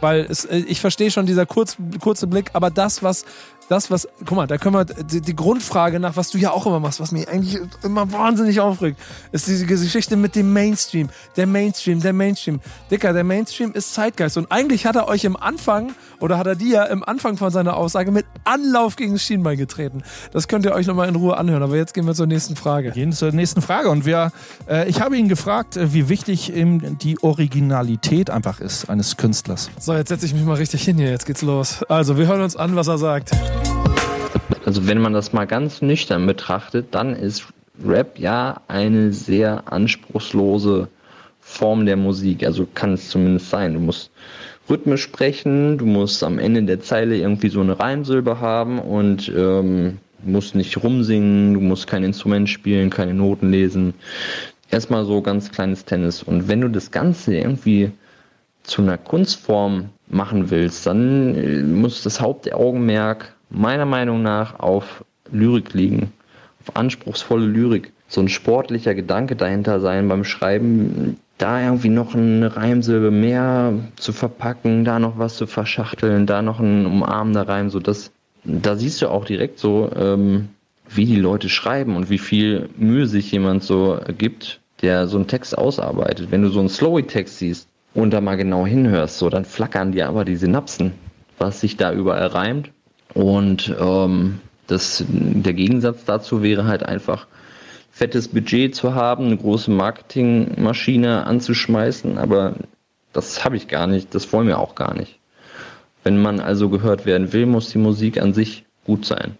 Weil 0.00 0.26
es, 0.28 0.44
äh, 0.44 0.58
ich 0.58 0.80
verstehe 0.80 1.12
schon 1.12 1.26
dieser 1.26 1.46
kurz, 1.46 1.76
kurze 2.00 2.26
Blick, 2.26 2.50
aber 2.54 2.70
das, 2.70 3.02
was, 3.04 3.24
das, 3.68 3.90
was, 3.90 4.08
guck 4.26 4.36
mal, 4.36 4.46
da 4.46 4.58
können 4.58 4.74
wir 4.74 4.84
die, 4.84 5.20
die 5.20 5.36
Grundfrage 5.36 6.00
nach, 6.00 6.16
was 6.16 6.30
du 6.30 6.38
ja 6.38 6.50
auch 6.50 6.66
immer 6.66 6.80
machst, 6.80 7.00
was 7.00 7.12
mich 7.12 7.28
eigentlich 7.28 7.58
immer 7.82 8.10
wahnsinnig 8.12 8.60
aufregt, 8.60 8.98
ist 9.32 9.46
diese 9.46 9.66
Geschichte 9.66 10.16
mit 10.16 10.34
dem 10.34 10.52
Mainstream. 10.52 11.08
Der 11.36 11.46
Mainstream, 11.46 12.00
der 12.00 12.12
Mainstream. 12.12 12.60
Dicker, 12.90 13.12
der 13.12 13.24
Mainstream 13.24 13.72
ist 13.72 13.94
Zeitgeist. 13.94 14.36
Und 14.36 14.50
eigentlich 14.50 14.86
hat 14.86 14.96
er 14.96 15.08
euch 15.08 15.24
im 15.24 15.36
Anfang, 15.36 15.92
oder 16.20 16.38
hat 16.38 16.46
er 16.46 16.54
dir 16.54 16.88
im 16.88 17.02
Anfang 17.02 17.36
von 17.36 17.50
seiner 17.50 17.76
Aussage 17.76 18.10
mit 18.10 18.26
Anlauf 18.44 18.96
gegen 18.96 19.12
das 19.12 19.22
Schienbein 19.22 19.56
getreten. 19.56 20.02
Das 20.32 20.48
könnt 20.48 20.64
ihr 20.64 20.72
euch 20.72 20.86
nochmal 20.86 21.08
in 21.08 21.16
Ruhe 21.16 21.36
anhören. 21.36 21.62
Aber 21.62 21.76
jetzt 21.76 21.94
gehen 21.94 22.06
wir 22.06 22.14
zur 22.14 22.26
nächsten 22.26 22.56
Frage. 22.56 22.88
Wir 22.88 22.92
gehen 22.92 23.12
zur 23.12 23.32
nächsten 23.32 23.62
Frage. 23.62 23.90
Und 23.90 24.06
wir, 24.06 24.32
äh, 24.68 24.88
ich 24.88 25.00
habe 25.00 25.16
ihn 25.16 25.28
gefragt, 25.28 25.76
äh, 25.76 25.92
wie 25.92 26.08
wichtig 26.08 26.54
ihm 26.54 26.98
die 26.98 27.22
Originalität 27.22 28.30
einfach 28.30 28.60
ist 28.60 28.88
eines 28.88 29.16
Künstlers. 29.16 29.70
So, 29.78 29.94
jetzt 29.94 30.08
setze 30.08 30.26
ich 30.26 30.34
mich 30.34 30.44
mal 30.44 30.56
richtig 30.56 30.84
hin 30.84 30.96
hier. 30.96 31.10
Jetzt 31.10 31.26
geht's 31.26 31.42
los. 31.42 31.82
Also, 31.88 32.16
wir 32.16 32.26
hören 32.26 32.42
uns 32.42 32.56
an, 32.56 32.76
was 32.76 32.86
er 32.86 32.98
sagt. 32.98 33.30
Also 34.64 34.86
wenn 34.86 35.00
man 35.00 35.12
das 35.12 35.32
mal 35.32 35.46
ganz 35.46 35.82
nüchtern 35.82 36.26
betrachtet, 36.26 36.88
dann 36.92 37.14
ist 37.14 37.46
Rap 37.84 38.18
ja 38.18 38.60
eine 38.68 39.12
sehr 39.12 39.72
anspruchslose 39.72 40.88
Form 41.40 41.86
der 41.86 41.96
Musik. 41.96 42.44
Also 42.44 42.66
kann 42.72 42.94
es 42.94 43.08
zumindest 43.08 43.50
sein. 43.50 43.74
Du 43.74 43.80
musst 43.80 44.10
rhythmisch 44.68 45.02
sprechen, 45.02 45.78
du 45.78 45.86
musst 45.86 46.22
am 46.22 46.38
Ende 46.38 46.62
der 46.62 46.80
Zeile 46.80 47.16
irgendwie 47.16 47.48
so 47.48 47.60
eine 47.60 47.78
Reimsilbe 47.78 48.40
haben 48.40 48.78
und 48.78 49.30
ähm, 49.36 49.98
musst 50.24 50.54
nicht 50.54 50.82
rumsingen, 50.82 51.54
du 51.54 51.60
musst 51.60 51.86
kein 51.86 52.04
Instrument 52.04 52.48
spielen, 52.48 52.90
keine 52.90 53.14
Noten 53.14 53.50
lesen. 53.50 53.94
Erstmal 54.70 55.04
so 55.04 55.20
ganz 55.20 55.50
kleines 55.50 55.84
Tennis. 55.84 56.22
Und 56.22 56.48
wenn 56.48 56.60
du 56.60 56.68
das 56.68 56.90
Ganze 56.90 57.34
irgendwie 57.34 57.90
zu 58.62 58.82
einer 58.82 58.98
Kunstform 58.98 59.90
machen 60.08 60.50
willst, 60.50 60.86
dann 60.86 61.34
äh, 61.34 61.62
muss 61.62 62.02
das 62.02 62.20
Hauptaugenmerk 62.20 63.34
meiner 63.52 63.86
Meinung 63.86 64.22
nach 64.22 64.58
auf 64.58 65.04
Lyrik 65.30 65.74
liegen, 65.74 66.12
auf 66.60 66.76
anspruchsvolle 66.76 67.46
Lyrik. 67.46 67.92
So 68.08 68.20
ein 68.20 68.28
sportlicher 68.28 68.94
Gedanke 68.94 69.36
dahinter 69.36 69.80
sein 69.80 70.08
beim 70.08 70.24
Schreiben, 70.24 71.16
da 71.38 71.62
irgendwie 71.62 71.88
noch 71.88 72.14
eine 72.14 72.56
Reimsilbe 72.56 73.10
mehr 73.10 73.72
zu 73.96 74.12
verpacken, 74.12 74.84
da 74.84 74.98
noch 74.98 75.18
was 75.18 75.36
zu 75.36 75.46
verschachteln, 75.46 76.26
da 76.26 76.42
noch 76.42 76.60
ein 76.60 76.86
umarmender 76.86 77.48
Reim, 77.48 77.70
so 77.70 77.80
das, 77.80 78.12
da 78.44 78.76
siehst 78.76 79.02
du 79.02 79.08
auch 79.08 79.24
direkt 79.24 79.58
so, 79.58 79.90
ähm, 79.96 80.48
wie 80.88 81.06
die 81.06 81.16
Leute 81.16 81.48
schreiben 81.48 81.96
und 81.96 82.10
wie 82.10 82.18
viel 82.18 82.68
Mühe 82.76 83.06
sich 83.06 83.32
jemand 83.32 83.62
so 83.62 83.98
gibt, 84.18 84.60
der 84.82 85.06
so 85.06 85.16
einen 85.16 85.26
Text 85.26 85.56
ausarbeitet. 85.56 86.30
Wenn 86.30 86.42
du 86.42 86.48
so 86.48 86.60
einen 86.60 86.68
Slowy-Text 86.68 87.38
siehst 87.38 87.68
und 87.94 88.10
da 88.12 88.20
mal 88.20 88.36
genau 88.36 88.66
hinhörst, 88.66 89.18
so, 89.18 89.30
dann 89.30 89.44
flackern 89.44 89.92
dir 89.92 90.08
aber 90.08 90.24
die 90.24 90.36
Synapsen, 90.36 90.92
was 91.38 91.60
sich 91.60 91.76
da 91.76 91.92
überall 91.92 92.26
reimt. 92.26 92.70
Und 93.14 93.74
ähm, 93.78 94.40
das, 94.66 95.04
der 95.08 95.52
Gegensatz 95.52 96.04
dazu 96.04 96.42
wäre 96.42 96.64
halt 96.64 96.82
einfach, 96.84 97.26
fettes 97.90 98.28
Budget 98.28 98.74
zu 98.74 98.94
haben, 98.94 99.26
eine 99.26 99.36
große 99.36 99.70
Marketingmaschine 99.70 101.26
anzuschmeißen, 101.26 102.16
aber 102.16 102.54
das 103.12 103.44
habe 103.44 103.56
ich 103.56 103.68
gar 103.68 103.86
nicht, 103.86 104.14
das 104.14 104.32
wollen 104.32 104.48
wir 104.48 104.58
auch 104.58 104.74
gar 104.74 104.94
nicht. 104.94 105.18
Wenn 106.02 106.20
man 106.20 106.40
also 106.40 106.68
gehört 106.70 107.06
werden 107.06 107.32
will, 107.32 107.46
muss 107.46 107.68
die 107.70 107.78
Musik 107.78 108.20
an 108.20 108.32
sich 108.32 108.64
gut 108.86 109.04
sein. 109.04 109.36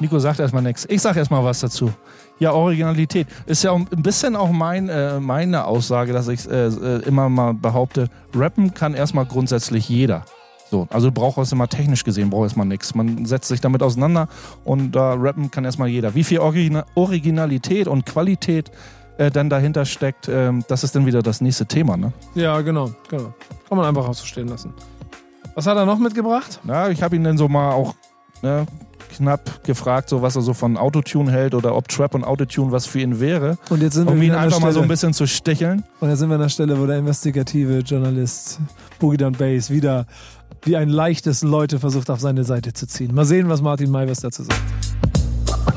Nico 0.00 0.18
sagt 0.18 0.40
erstmal 0.40 0.62
nichts. 0.62 0.86
Ich 0.90 1.00
sage 1.00 1.18
erstmal 1.18 1.44
was 1.44 1.60
dazu. 1.60 1.92
Ja, 2.38 2.52
Originalität. 2.52 3.26
Ist 3.46 3.62
ja 3.62 3.72
ein 3.72 3.86
bisschen 4.02 4.36
auch 4.36 4.50
mein, 4.50 4.88
äh, 4.88 5.20
meine 5.20 5.64
Aussage, 5.64 6.12
dass 6.12 6.28
ich 6.28 6.48
äh, 6.50 6.66
äh, 6.66 7.02
immer 7.06 7.28
mal 7.28 7.54
behaupte, 7.54 8.08
rappen 8.34 8.74
kann 8.74 8.94
erstmal 8.94 9.26
grundsätzlich 9.26 9.88
jeder. 9.88 10.24
So, 10.72 10.88
also 10.88 11.12
braucht 11.12 11.36
es 11.36 11.52
immer 11.52 11.68
technisch 11.68 12.02
gesehen, 12.02 12.30
braucht 12.30 12.44
erstmal 12.44 12.64
nichts. 12.64 12.94
Man 12.94 13.26
setzt 13.26 13.48
sich 13.48 13.60
damit 13.60 13.82
auseinander 13.82 14.26
und 14.64 14.92
da 14.92 15.12
rappen 15.12 15.50
kann 15.50 15.66
erstmal 15.66 15.88
jeder. 15.88 16.14
Wie 16.14 16.24
viel 16.24 16.38
Origina 16.38 16.86
Originalität 16.94 17.88
und 17.88 18.06
Qualität 18.06 18.70
äh, 19.18 19.30
dann 19.30 19.50
dahinter 19.50 19.84
steckt, 19.84 20.28
äh, 20.28 20.50
das 20.68 20.82
ist 20.82 20.96
dann 20.96 21.04
wieder 21.04 21.20
das 21.20 21.42
nächste 21.42 21.66
Thema, 21.66 21.98
ne? 21.98 22.14
Ja, 22.34 22.58
genau, 22.62 22.90
genau. 23.10 23.34
Kann 23.68 23.76
man 23.76 23.84
einfach 23.84 24.08
auch 24.08 24.14
so 24.14 24.24
stehen 24.24 24.48
lassen. 24.48 24.72
Was 25.54 25.66
hat 25.66 25.76
er 25.76 25.84
noch 25.84 25.98
mitgebracht? 25.98 26.58
Na, 26.64 26.88
ich 26.88 27.02
habe 27.02 27.16
ihn 27.16 27.24
dann 27.24 27.36
so 27.36 27.48
mal 27.48 27.72
auch 27.72 27.94
ne, 28.40 28.66
knapp 29.14 29.62
gefragt, 29.64 30.08
so 30.08 30.22
was 30.22 30.36
er 30.36 30.42
so 30.42 30.54
von 30.54 30.78
Autotune 30.78 31.30
hält 31.30 31.54
oder 31.54 31.76
ob 31.76 31.88
Trap 31.88 32.14
und 32.14 32.24
Autotune 32.24 32.72
was 32.72 32.86
für 32.86 33.00
ihn 33.00 33.20
wäre. 33.20 33.58
Und 33.68 33.82
jetzt 33.82 33.92
sind 33.92 34.08
um 34.08 34.18
wir 34.18 34.28
ihn 34.28 34.34
einfach 34.34 34.60
mal 34.60 34.72
so 34.72 34.80
ein 34.80 34.88
bisschen 34.88 35.12
zu 35.12 35.26
sticheln. 35.26 35.84
Und 36.00 36.08
jetzt 36.08 36.20
sind 36.20 36.30
wir 36.30 36.36
an 36.36 36.40
der 36.40 36.48
Stelle, 36.48 36.80
wo 36.80 36.86
der 36.86 36.98
investigative 36.98 37.80
Journalist 37.80 38.58
Boogie 38.98 39.18
Down 39.18 39.32
Bass 39.32 39.68
wieder 39.68 40.06
wie 40.64 40.76
ein 40.76 40.88
leichtes 40.88 41.42
Leute 41.42 41.78
versucht, 41.78 42.10
auf 42.10 42.20
seine 42.20 42.44
Seite 42.44 42.72
zu 42.72 42.86
ziehen. 42.86 43.14
Mal 43.14 43.24
sehen, 43.24 43.48
was 43.48 43.62
Martin 43.62 43.90
Maiwes 43.90 44.20
dazu 44.20 44.44
sagt. 44.44 44.62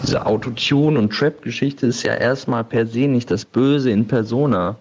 Diese 0.04 0.26
Autotune- 0.26 1.00
und 1.00 1.12
Trap-Geschichte 1.12 1.88
ist 1.88 2.04
ja 2.04 2.14
erstmal 2.14 2.64
per 2.64 2.86
se 2.86 3.08
nicht 3.08 3.32
das 3.32 3.46
Böse 3.46 3.90
in 3.90 4.08
Persona, 4.08 4.76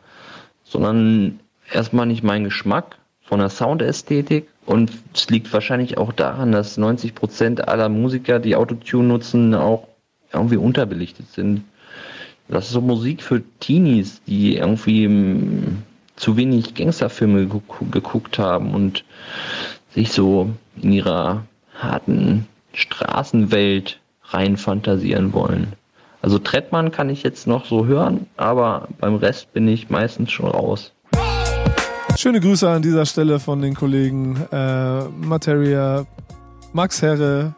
sondern 0.64 1.40
erstmal 1.72 2.06
nicht 2.06 2.22
mein 2.22 2.44
Geschmack 2.44 2.96
von 3.22 3.38
der 3.38 3.48
Soundästhetik. 3.48 4.48
Und 4.66 4.92
es 5.14 5.28
liegt 5.30 5.52
wahrscheinlich 5.52 5.98
auch 5.98 6.12
daran, 6.12 6.52
dass 6.52 6.78
90% 6.78 7.60
aller 7.60 7.88
Musiker, 7.88 8.38
die 8.38 8.56
Autotune 8.56 9.08
nutzen, 9.08 9.54
auch 9.54 9.88
irgendwie 10.32 10.56
unterbelichtet 10.56 11.30
sind. 11.32 11.64
Das 12.48 12.66
ist 12.66 12.72
so 12.72 12.80
Musik 12.80 13.22
für 13.22 13.42
Teenies, 13.60 14.20
die 14.26 14.56
irgendwie 14.56 15.08
mm, 15.08 15.82
zu 16.16 16.36
wenig 16.36 16.74
Gangsterfilme 16.74 17.48
geguckt 17.90 18.38
haben 18.38 18.74
und 18.74 19.04
sich 19.94 20.12
so 20.12 20.50
in 20.82 20.92
ihrer 20.92 21.44
harten 21.78 22.46
Straßenwelt 22.72 24.00
rein 24.24 24.56
fantasieren 24.56 25.32
wollen. 25.32 25.74
Also 26.20 26.38
Trettmann 26.38 26.90
kann 26.90 27.10
ich 27.10 27.22
jetzt 27.22 27.46
noch 27.46 27.66
so 27.66 27.86
hören, 27.86 28.26
aber 28.36 28.88
beim 28.98 29.16
Rest 29.16 29.52
bin 29.52 29.68
ich 29.68 29.90
meistens 29.90 30.32
schon 30.32 30.48
raus. 30.48 30.92
Schöne 32.16 32.40
Grüße 32.40 32.68
an 32.68 32.82
dieser 32.82 33.06
Stelle 33.06 33.38
von 33.38 33.60
den 33.60 33.74
Kollegen 33.74 34.40
äh, 34.50 35.04
Materia, 35.04 36.06
Max 36.72 37.02
Herre, 37.02 37.54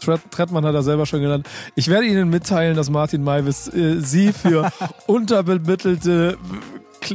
Tret 0.00 0.20
Trettmann 0.30 0.64
hat 0.64 0.74
er 0.74 0.82
selber 0.82 1.06
schon 1.06 1.20
genannt. 1.20 1.48
Ich 1.74 1.88
werde 1.88 2.06
Ihnen 2.06 2.28
mitteilen, 2.28 2.76
dass 2.76 2.90
Martin 2.90 3.22
Maivis 3.22 3.68
äh, 3.68 4.00
Sie 4.00 4.32
für 4.32 4.70
unterbemittelte, 5.06 6.36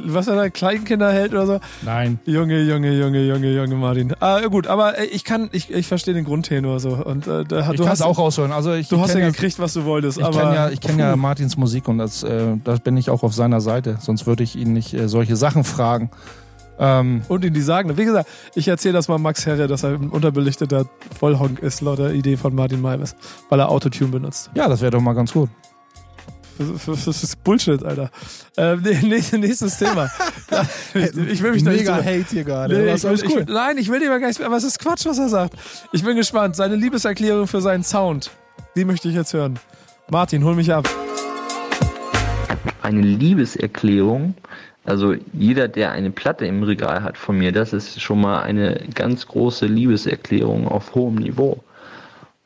was 0.06 0.28
er 0.28 0.36
da, 0.36 0.50
Kleinkinder 0.50 1.12
hält 1.12 1.34
oder 1.34 1.46
so. 1.46 1.60
Nein. 1.82 2.20
Junge, 2.26 2.62
Junge, 2.62 2.92
Junge, 2.94 3.24
Junge, 3.26 3.52
Junge 3.52 3.76
Martin. 3.76 4.14
Ah, 4.20 4.42
gut, 4.48 4.68
aber 4.68 4.98
äh, 5.00 5.06
ich 5.06 5.24
kann, 5.24 5.50
ich, 5.52 5.72
ich 5.72 5.88
verstehe 5.88 6.14
den 6.14 6.26
Grundtenor 6.26 6.80
so. 6.80 6.90
Und 6.92 7.28
äh, 7.28 7.44
da, 7.44 7.72
Ich 7.72 7.78
du 7.78 7.88
hast 7.88 8.02
auch 8.02 8.18
raushören. 8.18 8.52
Also 8.52 8.74
ich 8.74 8.90
Du 8.90 9.00
hast 9.00 9.12
kenn 9.14 9.22
ja 9.22 9.30
gekriegt, 9.30 9.60
was 9.60 9.74
du 9.74 9.86
wolltest. 9.86 10.20
Ich 10.20 10.30
kenne 10.30 10.56
ja, 10.56 10.70
ich 10.70 10.82
kenn 10.82 11.00
ja 11.00 11.16
Martins 11.16 11.58
Musik 11.58 11.88
und 11.88 11.98
das, 11.98 12.24
äh, 12.24 12.58
da 12.64 12.76
bin 12.76 12.98
ich 12.98 13.10
auch 13.10 13.24
auf 13.24 13.34
seiner 13.34 13.62
Seite. 13.62 13.98
Sonst 14.00 14.26
würde 14.28 14.44
ich 14.44 14.56
ihn 14.56 14.74
nicht 14.74 14.94
äh, 14.94 15.08
solche 15.08 15.36
Sachen 15.36 15.64
fragen. 15.64 16.10
Ähm, 16.80 17.22
und 17.28 17.46
ihn 17.46 17.54
die 17.54 17.62
sagen. 17.62 17.96
Wie 17.98 18.06
gesagt, 18.06 18.28
ich 18.56 18.68
erzähle 18.68 18.94
das 18.94 19.08
mal 19.08 19.20
Max 19.20 19.46
Herre, 19.46 19.68
dass 19.68 19.84
er 19.84 19.92
ein 19.92 20.10
unterbelichteter 20.10 20.86
Vollhonk 21.20 21.60
ist, 21.60 21.82
laut 21.82 22.00
der 22.00 22.14
Idee 22.14 22.38
von 22.38 22.56
Martin 22.56 22.82
Maivis, 22.82 23.16
weil 23.50 23.60
er 23.60 23.70
Autotune 23.70 24.10
benutzt. 24.10 24.50
ja, 24.56 24.68
das 24.68 24.82
wäre 24.82 24.92
doch 24.92 25.02
mal 25.02 25.14
ganz 25.14 25.32
gut. 25.34 25.50
Das, 26.58 27.24
ist 27.24 27.44
Bullshit, 27.44 27.84
Alter. 27.84 28.12
Ähm, 28.58 28.82
nee, 28.84 29.00
nächstes, 29.08 29.40
nächstes 29.40 29.78
Thema. 29.78 30.10
ich, 30.94 31.42
will 31.42 31.52
mich 31.54 31.64
da 31.64 31.72
nicht 31.72 31.80
Mega 31.82 31.98
so- 31.98 32.04
Hate 32.06 32.26
hier 32.30 32.44
gerade. 32.44 32.78
Nee, 32.78 32.88
ich 32.90 32.94
ist 32.96 33.04
will, 33.04 33.10
alles 33.10 33.24
ich 33.24 33.36
cool. 33.36 33.46
nein, 33.50 33.78
ich 33.78 33.90
will 33.90 34.00
lieber 34.00 34.20
gar 34.20 34.28
nicht, 34.28 34.42
aber 34.42 34.58
es 34.58 34.64
ist 34.64 34.80
Quatsch, 34.80 35.06
was 35.06 35.18
er 35.18 35.30
sagt. 35.30 35.54
Ich 35.92 36.04
bin 36.04 36.16
gespannt. 36.16 36.56
Seine 36.56 36.76
Liebeserklärung 36.76 37.48
für 37.48 37.62
seinen 37.62 37.84
Sound, 37.84 38.32
die 38.76 38.86
möchte 38.86 39.08
ich 39.10 39.16
jetzt 39.16 39.34
hören. 39.34 39.60
Martin, 40.10 40.44
hol 40.44 40.56
mich 40.56 40.72
ab. 40.74 40.88
Eine 42.82 43.02
Liebeserklärung, 43.02 44.36
also 44.86 45.14
jeder, 45.34 45.68
der 45.68 45.92
eine 45.92 46.12
Platte 46.12 46.46
im 46.46 46.64
Regal 46.64 47.04
hat 47.04 47.18
von 47.18 47.38
mir, 47.38 47.52
das 47.52 47.74
ist 47.74 48.02
schon 48.02 48.20
mal 48.22 48.42
eine 48.42 48.84
ganz 48.94 49.28
große 49.28 49.68
Liebeserklärung 49.68 50.68
auf 50.68 50.94
hohem 50.96 51.16
Niveau. 51.16 51.64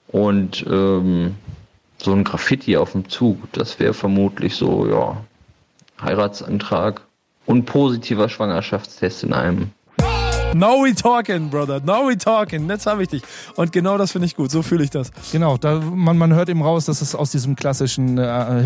Und 0.09 0.65
ähm, 0.69 1.35
so 2.05 2.13
ein 2.13 2.23
Graffiti 2.23 2.77
auf 2.77 2.93
dem 2.93 3.09
Zug, 3.09 3.37
das 3.51 3.79
wäre 3.79 3.93
vermutlich 3.93 4.55
so, 4.55 4.87
ja, 4.87 5.17
Heiratsantrag 6.01 7.01
und 7.45 7.65
positiver 7.65 8.29
Schwangerschaftstest 8.29 9.23
in 9.23 9.33
einem. 9.33 9.71
Now 10.53 10.81
we 10.81 10.95
talking, 10.95 11.49
brother. 11.49 11.81
Now 11.81 12.07
we 12.07 12.17
talking. 12.17 12.69
Jetzt 12.69 12.85
habe 12.85 13.03
ich 13.03 13.09
dich. 13.09 13.23
Und 13.55 13.73
genau 13.73 13.97
das 13.97 14.13
finde 14.13 14.27
ich 14.27 14.37
gut. 14.37 14.51
So 14.51 14.61
fühle 14.61 14.85
ich 14.85 14.89
das. 14.89 15.11
Genau, 15.33 15.57
da, 15.57 15.81
man, 15.81 16.17
man 16.17 16.33
hört 16.33 16.47
eben 16.47 16.61
raus, 16.61 16.85
dass 16.85 17.01
es 17.01 17.13
aus 17.13 17.31
diesem 17.31 17.57
klassischen 17.57 18.17
äh, 18.17 18.63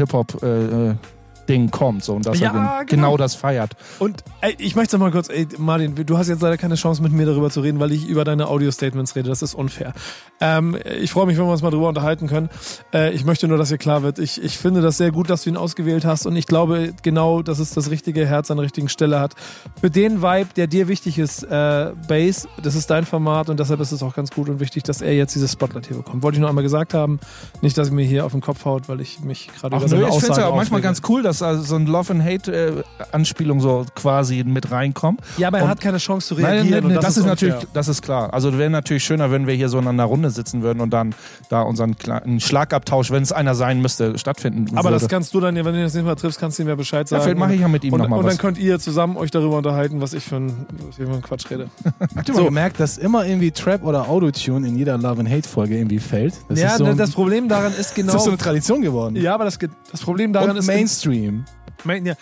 Hip-Hop-Ding 1.50 1.72
kommt 1.72 2.04
so, 2.04 2.16
und 2.16 2.26
dass 2.26 2.40
Ja, 2.40 2.48
er 2.48 2.86
genau. 2.86 3.02
genau 3.10 3.18
das 3.18 3.36
feiert. 3.36 3.76
Und 4.00 4.24
ey, 4.42 4.56
ich 4.60 4.76
möchte 4.76 4.98
mal 4.98 5.12
kurz, 5.12 5.30
ey, 5.30 5.48
Martin, 5.58 5.96
du 5.96 6.18
hast 6.18 6.28
jetzt 6.30 6.42
leider 6.42 6.58
keine 6.58 6.76
Chance 6.76 7.02
mit 7.02 7.12
mir 7.12 7.26
darüber 7.26 7.50
zu 7.50 7.62
reden, 7.62 7.80
weil 7.80 7.92
ich 7.92 8.08
über 8.08 8.24
deine 8.24 8.48
Audio-Statements 8.48 9.16
rede. 9.16 9.30
Das 9.30 9.42
ist 9.42 9.56
unfair. 9.56 9.94
Ähm, 10.42 10.78
ich 11.02 11.12
freue 11.12 11.26
mich, 11.26 11.38
wenn 11.38 11.46
wir 11.46 11.52
uns 11.52 11.62
mal 11.62 11.72
drüber 11.72 11.90
unterhalten 11.90 12.28
können. 12.28 12.50
Äh, 12.94 13.12
ich 13.14 13.26
möchte 13.26 13.48
nur, 13.48 13.58
dass 13.58 13.70
hier 13.70 13.78
klar 13.78 14.04
wird. 14.04 14.20
Ich, 14.20 14.42
ich 14.42 14.58
finde 14.58 14.82
das 14.82 14.98
sehr 14.98 15.12
gut, 15.12 15.30
dass 15.30 15.44
du 15.44 15.50
ihn 15.50 15.58
ausgewählt 15.58 16.06
hast 16.06 16.26
und 16.26 16.36
ich 16.36 16.46
glaube 16.46 16.94
genau, 17.04 17.42
dass 17.42 17.60
es 17.60 17.72
das 17.72 17.90
richtige 17.90 18.26
Herz 18.26 18.52
an 18.52 18.58
der 18.58 18.66
richtigen 18.66 18.90
Stelle 18.90 19.20
hat. 19.20 19.36
Für 19.82 19.90
den 19.90 20.22
Vibe, 20.22 20.50
der 20.56 20.68
dir 20.68 20.88
wichtig 20.88 21.18
ist, 21.18 21.44
äh, 21.44 21.92
Bass, 22.08 22.48
das 22.62 22.76
ist 22.76 22.90
dein 22.90 23.06
Format 23.06 23.50
und 23.50 23.60
deshalb 23.60 23.80
ist 23.80 23.92
es 23.92 24.04
auch 24.04 24.16
ganz 24.16 24.32
gut 24.32 24.50
und 24.50 24.60
wichtig, 24.60 24.84
dass 24.84 25.02
er 25.02 25.14
jetzt 25.14 25.36
dieses 25.36 25.52
Spotlight 25.54 25.88
hier 25.88 25.98
bekommt. 25.98 26.24
Wollte 26.24 26.38
ich 26.38 26.40
nur 26.40 26.50
einmal 26.50 26.64
gesagt 26.64 26.94
haben. 26.94 27.20
Nicht, 27.62 27.78
dass 27.78 27.90
er 27.90 27.94
mir 27.94 28.06
hier 28.06 28.26
auf 28.26 28.32
den 28.32 28.42
Kopf 28.42 28.66
haut, 28.66 28.88
weil 28.88 29.02
ich 29.02 29.20
mich 29.22 29.50
gerade 29.60 29.76
über 29.76 29.86
nö, 29.86 29.90
seine 29.90 30.02
ich 30.04 30.08
finde 30.10 30.18
es 30.18 30.30
Aussagen 30.30 30.42
ja 30.42 30.48
auch 30.48 30.56
manchmal 30.56 30.82
ganz 30.82 31.02
cool, 31.10 31.24
dass 31.24 31.39
also 31.42 31.64
so 31.64 31.76
ein 31.76 31.86
Love 31.86 32.14
and 32.14 32.24
Hate 32.24 32.52
äh, 32.52 32.84
Anspielung 33.12 33.60
so 33.60 33.86
quasi 33.96 34.44
mit 34.46 34.72
reinkommt. 34.72 35.22
Ja, 35.38 35.48
aber 35.48 35.58
er 35.60 35.64
Und- 35.66 35.70
hat 35.70 35.82
keine 35.82 35.98
Chance 35.98 36.28
zu 36.30 36.36
Nein, 36.36 36.46
reagieren. 36.46 36.70
nein, 36.70 36.84
und 36.86 36.92
nein, 36.94 37.02
das, 37.02 37.12
ist, 37.18 37.24
unfair. 37.24 37.50
natürlich, 37.50 37.68
das 37.74 37.88
ist 37.88 38.02
klar. 38.02 38.34
Also 38.34 38.58
wäre 38.58 38.70
natürlich 38.70 39.04
schöner, 39.04 39.32
wenn 39.32 39.48
wir 39.48 39.54
hier 39.56 39.70
so 39.70 39.80
in 39.80 39.88
einer 39.88 40.06
Runde 40.06 40.30
sitzen 40.30 40.62
würden 40.62 40.80
und 40.82 40.92
dann 40.92 41.14
da 41.50 41.62
unseren 41.62 41.98
kleinen 41.98 42.40
Schlagabtausch, 42.40 43.12
wenn 43.12 43.24
es 43.24 43.32
einer 43.32 43.56
sein 43.56 43.82
müsste, 43.82 44.18
stattfinden 44.18 44.78
Aber 44.78 44.90
würde. 44.90 45.00
das 45.00 45.10
kannst 45.10 45.34
du 45.34 45.40
dann, 45.40 45.56
ja, 45.56 45.66
wenn 45.66 45.74
du 45.76 45.82
das 45.84 45.94
nicht 45.94 46.06
mal 46.06 46.16
triffst, 46.16 46.40
kannst 46.40 46.60
du 46.60 46.64
ihm 46.64 46.70
ja 46.70 46.76
Bescheid 46.76 47.10
ja, 47.10 47.18
sagen. 47.18 47.24
vielleicht 47.24 47.40
mache 47.40 47.54
ich 47.54 47.62
ja 47.62 47.68
mit 47.68 47.84
ihm 47.84 47.92
nochmal 47.92 48.20
und 48.20 48.26
dann 48.26 48.34
was. 48.34 48.38
könnt 48.40 48.58
ihr 48.58 48.80
zusammen 48.80 49.18
euch 49.18 49.32
darüber 49.32 49.58
unterhalten, 49.58 50.02
was 50.02 50.14
ich 50.14 50.24
für 50.24 50.38
ein, 50.38 50.66
was 50.88 50.98
ich 51.00 51.06
für 51.06 51.12
ein 51.14 51.22
Quatsch 51.22 51.50
rede. 51.50 51.70
Habt 52.16 52.30
ihr 52.30 52.36
mal 52.36 52.46
gemerkt, 52.46 52.80
dass 52.80 52.98
immer 52.98 53.26
irgendwie 53.26 53.52
Trap 53.52 53.84
oder 53.84 54.08
Autotune 54.10 54.68
in 54.68 54.78
jeder 54.78 54.98
Love 54.98 55.20
and 55.22 55.30
Hate 55.30 55.48
Folge 55.48 55.78
irgendwie 55.78 56.00
fällt? 56.00 56.34
Das 56.50 56.60
ja, 56.60 56.78
so 56.78 56.86
ein, 56.86 56.98
das 56.98 57.12
Problem 57.12 57.48
daran 57.48 57.72
ist 57.72 57.80
das 57.90 57.94
genau. 57.96 58.16
ist 58.16 58.24
so 58.24 58.30
eine 58.30 58.38
Tradition 58.38 58.82
geworden. 58.82 59.16
ja, 59.16 59.34
aber 59.34 59.46
das, 59.46 59.58
das 59.92 60.02
Problem 60.02 60.34
daran 60.34 60.52
Und 60.52 60.58
ist. 60.58 60.68
Mainstream. 60.68 61.29
Main, 61.84 62.06
ja, 62.06 62.16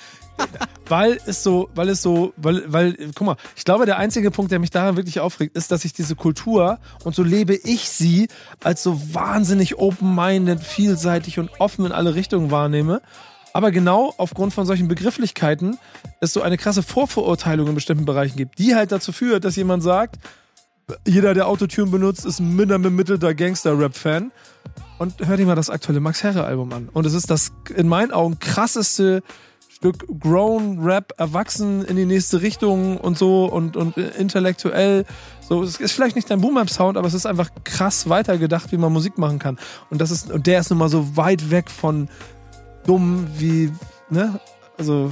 weil 0.87 1.19
es 1.25 1.43
so, 1.43 1.69
weil 1.75 1.89
es 1.89 2.01
so, 2.01 2.33
weil, 2.37 2.71
weil, 2.71 2.95
guck 3.15 3.25
mal, 3.27 3.35
ich 3.55 3.65
glaube, 3.65 3.85
der 3.85 3.97
einzige 3.97 4.31
Punkt, 4.31 4.51
der 4.51 4.59
mich 4.59 4.69
daran 4.69 4.95
wirklich 4.95 5.19
aufregt, 5.19 5.55
ist, 5.55 5.71
dass 5.71 5.83
ich 5.83 5.93
diese 5.93 6.15
Kultur 6.15 6.79
und 7.03 7.15
so 7.15 7.23
lebe 7.23 7.55
ich 7.55 7.89
sie 7.89 8.27
als 8.63 8.83
so 8.83 9.01
wahnsinnig 9.13 9.77
open-minded, 9.77 10.63
vielseitig 10.63 11.39
und 11.39 11.49
offen 11.59 11.85
in 11.85 11.91
alle 11.91 12.15
Richtungen 12.15 12.51
wahrnehme. 12.51 13.01
Aber 13.53 13.71
genau 13.71 14.13
aufgrund 14.17 14.53
von 14.53 14.65
solchen 14.65 14.87
Begrifflichkeiten 14.87 15.79
es 16.19 16.31
so 16.31 16.41
eine 16.41 16.57
krasse 16.57 16.83
Vorverurteilung 16.83 17.67
in 17.67 17.75
bestimmten 17.75 18.05
Bereichen 18.05 18.37
gibt, 18.37 18.59
die 18.59 18.75
halt 18.75 18.91
dazu 18.91 19.11
führt, 19.11 19.45
dass 19.45 19.55
jemand 19.55 19.81
sagt, 19.83 20.17
jeder, 21.05 21.33
der 21.33 21.47
Autotune 21.47 21.91
benutzt, 21.91 22.25
ist 22.25 22.39
ein 22.39 22.55
minder 22.55 22.79
bemittelter 22.79 23.33
Gangster-Rap-Fan. 23.33 24.31
Und 24.99 25.13
hör 25.27 25.37
dir 25.37 25.45
mal 25.45 25.55
das 25.55 25.69
aktuelle 25.69 25.99
Max 25.99 26.23
Herre-Album 26.23 26.71
an. 26.73 26.89
Und 26.91 27.05
es 27.05 27.13
ist 27.13 27.29
das 27.29 27.51
in 27.75 27.87
meinen 27.87 28.11
Augen 28.11 28.39
krasseste 28.39 29.21
Stück 29.69 30.07
Grown 30.19 30.79
Rap 30.79 31.13
erwachsen 31.17 31.85
in 31.85 31.97
die 31.97 32.05
nächste 32.05 32.41
Richtung 32.41 32.97
und 32.97 33.15
so 33.17 33.45
und, 33.45 33.77
und 33.77 33.95
intellektuell. 33.97 35.05
So, 35.47 35.61
es 35.61 35.79
ist 35.79 35.91
vielleicht 35.91 36.15
nicht 36.15 36.31
dein 36.31 36.41
Boom-Up-Sound, 36.41 36.97
aber 36.97 37.07
es 37.07 37.13
ist 37.13 37.27
einfach 37.27 37.49
krass 37.63 38.09
weitergedacht, 38.09 38.71
wie 38.71 38.77
man 38.77 38.91
Musik 38.91 39.19
machen 39.19 39.37
kann. 39.37 39.59
Und 39.91 40.01
das 40.01 40.09
ist, 40.09 40.31
und 40.31 40.47
der 40.47 40.61
ist 40.61 40.71
nun 40.71 40.79
mal 40.79 40.89
so 40.89 41.15
weit 41.15 41.51
weg 41.51 41.69
von 41.69 42.09
dumm 42.87 43.27
wie, 43.37 43.71
ne? 44.09 44.39
Also, 44.79 45.11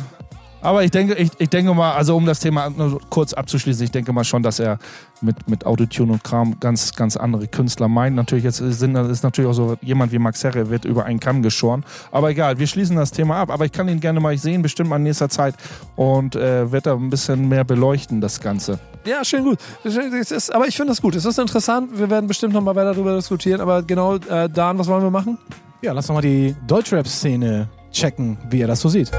aber 0.66 0.84
ich 0.84 0.92
denke, 0.92 1.14
ich, 1.14 1.30
ich 1.38 1.50
denke 1.50 1.74
mal, 1.74 1.94
also 1.94 2.16
um 2.16 2.26
das 2.26 2.40
Thema 2.40 2.70
nur 2.70 3.00
kurz 3.10 3.34
abzuschließen, 3.34 3.86
ich 3.86 3.92
denke 3.92 4.12
mal 4.12 4.24
schon, 4.24 4.42
dass 4.42 4.60
er 4.60 4.80
mit, 5.22 5.48
mit 5.48 5.66
Autotune 5.66 6.14
und 6.14 6.24
Kram 6.24 6.60
ganz, 6.60 6.94
ganz 6.94 7.16
andere 7.18 7.48
Künstler 7.48 7.88
meint. 7.88 8.16
Natürlich, 8.16 8.44
jetzt 8.44 8.58
sind, 8.58 8.96
ist 8.96 9.24
natürlich 9.24 9.50
auch 9.50 9.54
so 9.54 9.78
jemand 9.82 10.12
wie 10.12 10.20
Max 10.20 10.44
Herre 10.44 10.70
wird 10.70 10.86
über 10.86 11.06
einen 11.06 11.20
Kamm 11.20 11.42
geschoren. 11.42 11.86
Aber 12.12 12.32
egal, 12.32 12.58
wir 12.58 12.68
schließen 12.68 12.96
das 12.96 13.12
Thema 13.12 13.38
ab. 13.38 13.52
Aber 13.52 13.66
ich 13.66 13.72
kann 13.72 13.88
ihn 13.88 14.00
gerne 14.00 14.20
mal 14.20 14.36
sehen, 14.38 14.62
bestimmt 14.62 14.90
mal 14.90 14.98
in 14.98 15.04
nächster 15.04 15.30
Zeit 15.30 15.56
und 15.96 16.36
äh, 16.36 16.72
wird 16.72 16.88
da 16.88 16.96
ein 16.96 17.10
bisschen 17.10 17.48
mehr 17.48 17.64
beleuchten, 17.64 18.20
das 18.20 18.42
Ganze. 18.42 18.80
Ja, 19.06 19.24
schön 19.24 19.44
gut. 19.44 19.60
Ist, 19.84 20.54
aber 20.54 20.68
ich 20.68 20.76
finde 20.76 20.92
das 20.92 21.02
gut. 21.02 21.16
Es 21.16 21.26
ist 21.26 21.38
interessant. 21.38 21.92
Wir 21.98 22.10
werden 22.10 22.28
bestimmt 22.28 22.54
noch 22.54 22.62
mal 22.62 22.76
weiter 22.76 22.94
darüber 22.94 23.16
diskutieren. 23.16 23.62
Aber 23.62 23.84
genau, 23.84 24.16
äh, 24.16 24.50
Dan, 24.50 24.80
was 24.80 24.88
wollen 24.88 25.04
wir 25.04 25.12
machen? 25.12 25.38
Ja, 25.82 25.94
lass 25.94 26.08
doch 26.08 26.16
mal 26.16 26.22
die 26.22 26.56
Deutschrap-Szene 26.66 27.70
checken, 27.92 28.38
wie 28.50 28.62
er 28.62 28.68
das 28.68 28.82
so 28.82 28.90
sieht. 28.90 29.12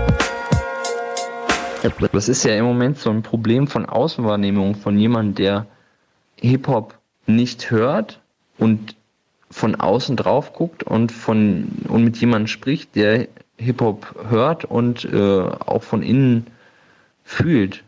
Das 2.13 2.29
ist 2.29 2.45
ja 2.45 2.55
im 2.55 2.65
Moment 2.65 2.99
so 2.99 3.11
ein 3.11 3.23
Problem 3.23 3.67
von 3.67 3.87
Außenwahrnehmung 3.87 4.75
von 4.75 4.99
jemandem, 4.99 5.35
der 5.35 5.67
Hip-Hop 6.41 6.99
nicht 7.27 7.71
hört 7.71 8.21
und 8.59 8.97
von 9.51 9.75
außen 9.75 10.17
drauf 10.17 10.53
guckt 10.53 10.83
und 10.83 11.13
von 11.13 11.69
und 11.89 12.05
mit 12.05 12.17
jemandem 12.17 12.49
spricht, 12.49 12.95
der 12.97 13.29
Hip-Hop 13.59 14.15
hört 14.29 14.65
und 14.65 15.05
äh, 15.05 15.41
auch 15.41 15.83
von 15.83 16.03
innen 16.03 16.47
fühlt. 17.25 17.85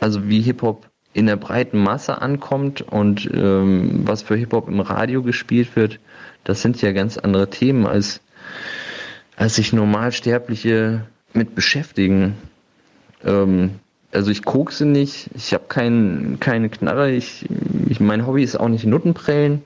Also 0.00 0.28
wie 0.28 0.40
Hip-Hop 0.40 0.86
in 1.12 1.26
der 1.26 1.36
breiten 1.36 1.78
Masse 1.78 2.20
ankommt 2.20 2.82
und 2.82 3.28
ähm, 3.32 4.02
was 4.06 4.22
für 4.22 4.36
Hip-Hop 4.36 4.68
im 4.68 4.80
Radio 4.80 5.22
gespielt 5.22 5.74
wird, 5.76 5.98
das 6.44 6.62
sind 6.62 6.80
ja 6.80 6.92
ganz 6.92 7.18
andere 7.18 7.50
Themen, 7.50 7.86
als, 7.86 8.20
als 9.36 9.56
sich 9.56 9.72
Normalsterbliche 9.72 11.06
mit 11.32 11.54
beschäftigen. 11.54 12.34
Ähm, 13.24 13.70
also 14.12 14.30
ich 14.30 14.44
kokse 14.44 14.86
nicht, 14.86 15.30
ich 15.34 15.52
habe 15.52 15.64
kein, 15.68 16.38
keine 16.40 16.68
Knarre, 16.68 17.10
ich, 17.10 17.46
ich, 17.88 18.00
mein 18.00 18.26
Hobby 18.26 18.42
ist 18.42 18.56
auch 18.56 18.68
nicht 18.68 18.86
Nuttenprellen. 18.86 19.62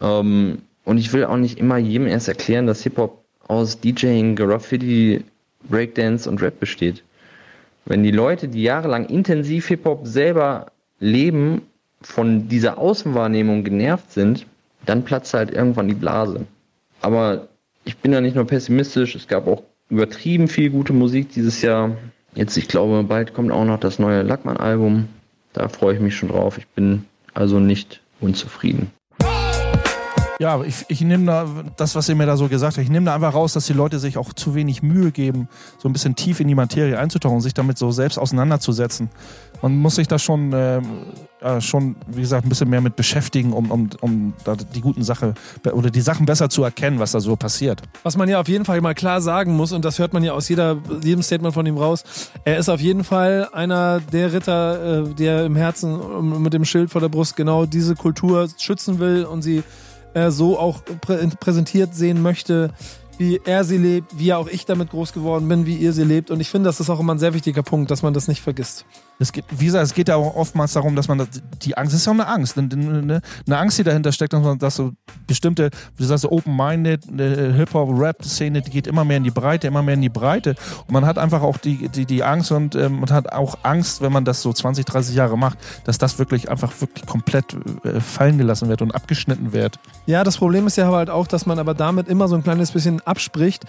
Ähm, 0.00 0.58
und 0.84 0.98
ich 0.98 1.12
will 1.12 1.24
auch 1.24 1.36
nicht 1.36 1.58
immer 1.58 1.78
jedem 1.78 2.06
erst 2.06 2.28
erklären, 2.28 2.66
dass 2.66 2.82
Hip-Hop 2.82 3.24
aus 3.46 3.80
DJing, 3.80 4.36
Graffiti, 4.36 5.24
Breakdance 5.68 6.28
und 6.28 6.42
Rap 6.42 6.60
besteht. 6.60 7.02
Wenn 7.86 8.02
die 8.02 8.10
Leute, 8.10 8.48
die 8.48 8.62
jahrelang 8.62 9.06
intensiv 9.06 9.68
Hip-Hop 9.68 10.06
selber 10.06 10.72
leben, 11.00 11.62
von 12.04 12.48
dieser 12.48 12.78
Außenwahrnehmung 12.78 13.64
genervt 13.64 14.12
sind, 14.12 14.46
dann 14.86 15.04
platzt 15.04 15.34
halt 15.34 15.50
irgendwann 15.50 15.88
die 15.88 15.94
Blase. 15.94 16.46
Aber 17.00 17.48
ich 17.84 17.96
bin 17.96 18.12
ja 18.12 18.20
nicht 18.20 18.36
nur 18.36 18.46
pessimistisch, 18.46 19.14
es 19.14 19.26
gab 19.26 19.46
auch 19.46 19.62
übertrieben 19.90 20.48
viel 20.48 20.70
gute 20.70 20.92
Musik 20.92 21.30
dieses 21.32 21.62
Jahr. 21.62 21.96
Jetzt, 22.34 22.56
ich 22.56 22.68
glaube, 22.68 23.02
bald 23.04 23.34
kommt 23.34 23.52
auch 23.52 23.64
noch 23.64 23.78
das 23.78 23.98
neue 23.98 24.22
Lackmann-Album. 24.22 25.08
Da 25.52 25.68
freue 25.68 25.94
ich 25.94 26.00
mich 26.00 26.16
schon 26.16 26.30
drauf. 26.30 26.58
Ich 26.58 26.66
bin 26.68 27.04
also 27.32 27.60
nicht 27.60 28.00
unzufrieden. 28.20 28.90
Ja, 30.40 30.62
ich, 30.62 30.84
ich 30.88 31.00
nehme 31.00 31.26
da 31.26 31.46
das, 31.76 31.94
was 31.94 32.08
ihr 32.08 32.16
mir 32.16 32.26
da 32.26 32.36
so 32.36 32.48
gesagt 32.48 32.76
habt, 32.76 32.84
ich 32.84 32.90
nehme 32.90 33.06
da 33.06 33.14
einfach 33.14 33.34
raus, 33.34 33.52
dass 33.52 33.66
die 33.66 33.72
Leute 33.72 33.98
sich 33.98 34.18
auch 34.18 34.32
zu 34.32 34.54
wenig 34.54 34.82
Mühe 34.82 35.12
geben, 35.12 35.48
so 35.78 35.88
ein 35.88 35.92
bisschen 35.92 36.16
tief 36.16 36.40
in 36.40 36.48
die 36.48 36.54
Materie 36.54 36.98
einzutauchen 36.98 37.36
und 37.36 37.40
sich 37.40 37.54
damit 37.54 37.78
so 37.78 37.92
selbst 37.92 38.18
auseinanderzusetzen. 38.18 39.10
Man 39.62 39.76
muss 39.76 39.94
sich 39.94 40.08
da 40.08 40.18
schon, 40.18 40.52
äh, 40.52 40.82
äh, 41.40 41.60
schon 41.60 41.96
wie 42.08 42.20
gesagt, 42.20 42.44
ein 42.44 42.48
bisschen 42.48 42.68
mehr 42.68 42.80
mit 42.80 42.96
beschäftigen, 42.96 43.52
um, 43.52 43.70
um, 43.70 43.90
um 44.00 44.34
da 44.44 44.56
die 44.56 44.80
guten 44.80 45.04
Sachen 45.04 45.34
oder 45.72 45.90
die 45.90 46.00
Sachen 46.00 46.26
besser 46.26 46.50
zu 46.50 46.64
erkennen, 46.64 46.98
was 46.98 47.12
da 47.12 47.20
so 47.20 47.36
passiert. 47.36 47.80
Was 48.02 48.16
man 48.16 48.28
ja 48.28 48.40
auf 48.40 48.48
jeden 48.48 48.64
Fall 48.64 48.80
mal 48.80 48.94
klar 48.94 49.20
sagen 49.20 49.54
muss, 49.56 49.72
und 49.72 49.84
das 49.84 49.98
hört 49.98 50.12
man 50.12 50.24
ja 50.24 50.32
aus 50.32 50.48
jeder, 50.48 50.78
jedem 51.02 51.22
Statement 51.22 51.54
von 51.54 51.64
ihm 51.64 51.78
raus, 51.78 52.02
er 52.44 52.58
ist 52.58 52.68
auf 52.68 52.80
jeden 52.80 53.04
Fall 53.04 53.48
einer 53.52 54.00
der 54.00 54.32
Ritter, 54.32 55.04
äh, 55.04 55.14
der 55.14 55.46
im 55.46 55.54
Herzen 55.54 56.42
mit 56.42 56.52
dem 56.52 56.64
Schild 56.64 56.90
vor 56.90 57.00
der 57.00 57.08
Brust 57.08 57.36
genau 57.36 57.66
diese 57.66 57.94
Kultur 57.94 58.48
schützen 58.58 58.98
will 58.98 59.24
und 59.24 59.42
sie 59.42 59.62
äh, 60.14 60.30
so 60.30 60.58
auch 60.58 60.82
prä 61.00 61.28
präsentiert 61.38 61.94
sehen 61.94 62.22
möchte, 62.22 62.70
wie 63.18 63.40
er 63.44 63.64
sie 63.64 63.78
lebt, 63.78 64.18
wie 64.18 64.32
auch 64.32 64.48
ich 64.48 64.66
damit 64.66 64.90
groß 64.90 65.12
geworden 65.12 65.48
bin, 65.48 65.66
wie 65.66 65.76
ihr 65.76 65.92
sie 65.92 66.04
lebt. 66.04 66.30
Und 66.30 66.40
ich 66.40 66.50
finde, 66.50 66.68
das 66.68 66.80
ist 66.80 66.90
auch 66.90 67.00
immer 67.00 67.14
ein 67.14 67.18
sehr 67.18 67.34
wichtiger 67.34 67.62
Punkt, 67.62 67.90
dass 67.90 68.02
man 68.02 68.14
das 68.14 68.28
nicht 68.28 68.40
vergisst. 68.40 68.84
Es 69.18 69.32
geht, 69.32 69.44
wie 69.50 69.66
gesagt, 69.66 69.84
es 69.84 69.94
geht 69.94 70.08
ja 70.08 70.16
auch 70.16 70.34
oftmals 70.34 70.72
darum, 70.72 70.96
dass 70.96 71.06
man 71.06 71.18
das, 71.18 71.28
die 71.62 71.76
Angst, 71.76 71.94
es 71.94 72.00
ist 72.00 72.06
ja 72.06 72.12
auch 72.12 72.16
eine 72.16 72.26
Angst, 72.26 72.58
eine, 72.58 73.22
eine, 73.46 73.58
Angst, 73.58 73.78
die 73.78 73.84
dahinter 73.84 74.10
steckt, 74.10 74.32
dass 74.32 74.42
man 74.42 74.58
dass 74.58 74.76
so 74.76 74.92
bestimmte, 75.26 75.70
wie 75.96 76.02
du 76.02 76.08
sagst, 76.08 76.26
Open-Minded, 76.26 77.04
Hip-Hop-Rap-Szene, 77.56 78.62
die 78.62 78.70
geht 78.70 78.86
immer 78.86 79.04
mehr 79.04 79.18
in 79.18 79.24
die 79.24 79.30
Breite, 79.30 79.68
immer 79.68 79.82
mehr 79.82 79.94
in 79.94 80.02
die 80.02 80.08
Breite. 80.08 80.56
Und 80.86 80.92
man 80.92 81.06
hat 81.06 81.18
einfach 81.18 81.42
auch 81.42 81.58
die, 81.58 81.88
die, 81.88 82.06
die 82.06 82.24
Angst 82.24 82.50
und 82.50 82.74
ähm, 82.74 83.00
man 83.00 83.10
hat 83.10 83.32
auch 83.32 83.58
Angst, 83.62 84.00
wenn 84.00 84.12
man 84.12 84.24
das 84.24 84.42
so 84.42 84.52
20, 84.52 84.84
30 84.84 85.14
Jahre 85.14 85.38
macht, 85.38 85.58
dass 85.84 85.98
das 85.98 86.18
wirklich 86.18 86.50
einfach 86.50 86.72
wirklich 86.80 87.06
komplett 87.06 87.56
äh, 87.84 88.00
fallen 88.00 88.38
gelassen 88.38 88.68
wird 88.68 88.82
und 88.82 88.94
abgeschnitten 88.94 89.52
wird. 89.52 89.78
Ja, 90.06 90.24
das 90.24 90.38
Problem 90.38 90.66
ist 90.66 90.76
ja 90.76 90.90
halt 90.90 91.10
auch, 91.10 91.26
dass 91.26 91.46
man 91.46 91.58
aber 91.58 91.74
damit 91.74 92.08
immer 92.08 92.28
so 92.28 92.34
ein 92.34 92.42
kleines 92.42 92.72
bisschen 92.72 93.00
abspricht, 93.02 93.64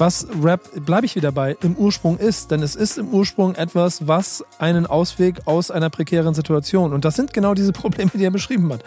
was 0.00 0.26
Rap, 0.42 0.62
bleibe 0.86 1.04
ich 1.04 1.14
wieder 1.14 1.30
bei, 1.30 1.56
im 1.62 1.76
Ursprung 1.76 2.16
ist. 2.16 2.50
Denn 2.50 2.62
es 2.62 2.74
ist 2.74 2.96
im 2.96 3.08
Ursprung 3.08 3.54
etwas, 3.54 4.08
was 4.08 4.42
einen 4.58 4.86
Ausweg 4.86 5.42
aus 5.44 5.70
einer 5.70 5.90
prekären 5.90 6.32
Situation. 6.32 6.94
Und 6.94 7.04
das 7.04 7.14
sind 7.14 7.34
genau 7.34 7.52
diese 7.52 7.72
Probleme, 7.80 8.10
die 8.14 8.24
er 8.24 8.30
beschrieben 8.30 8.72
hat. 8.72 8.82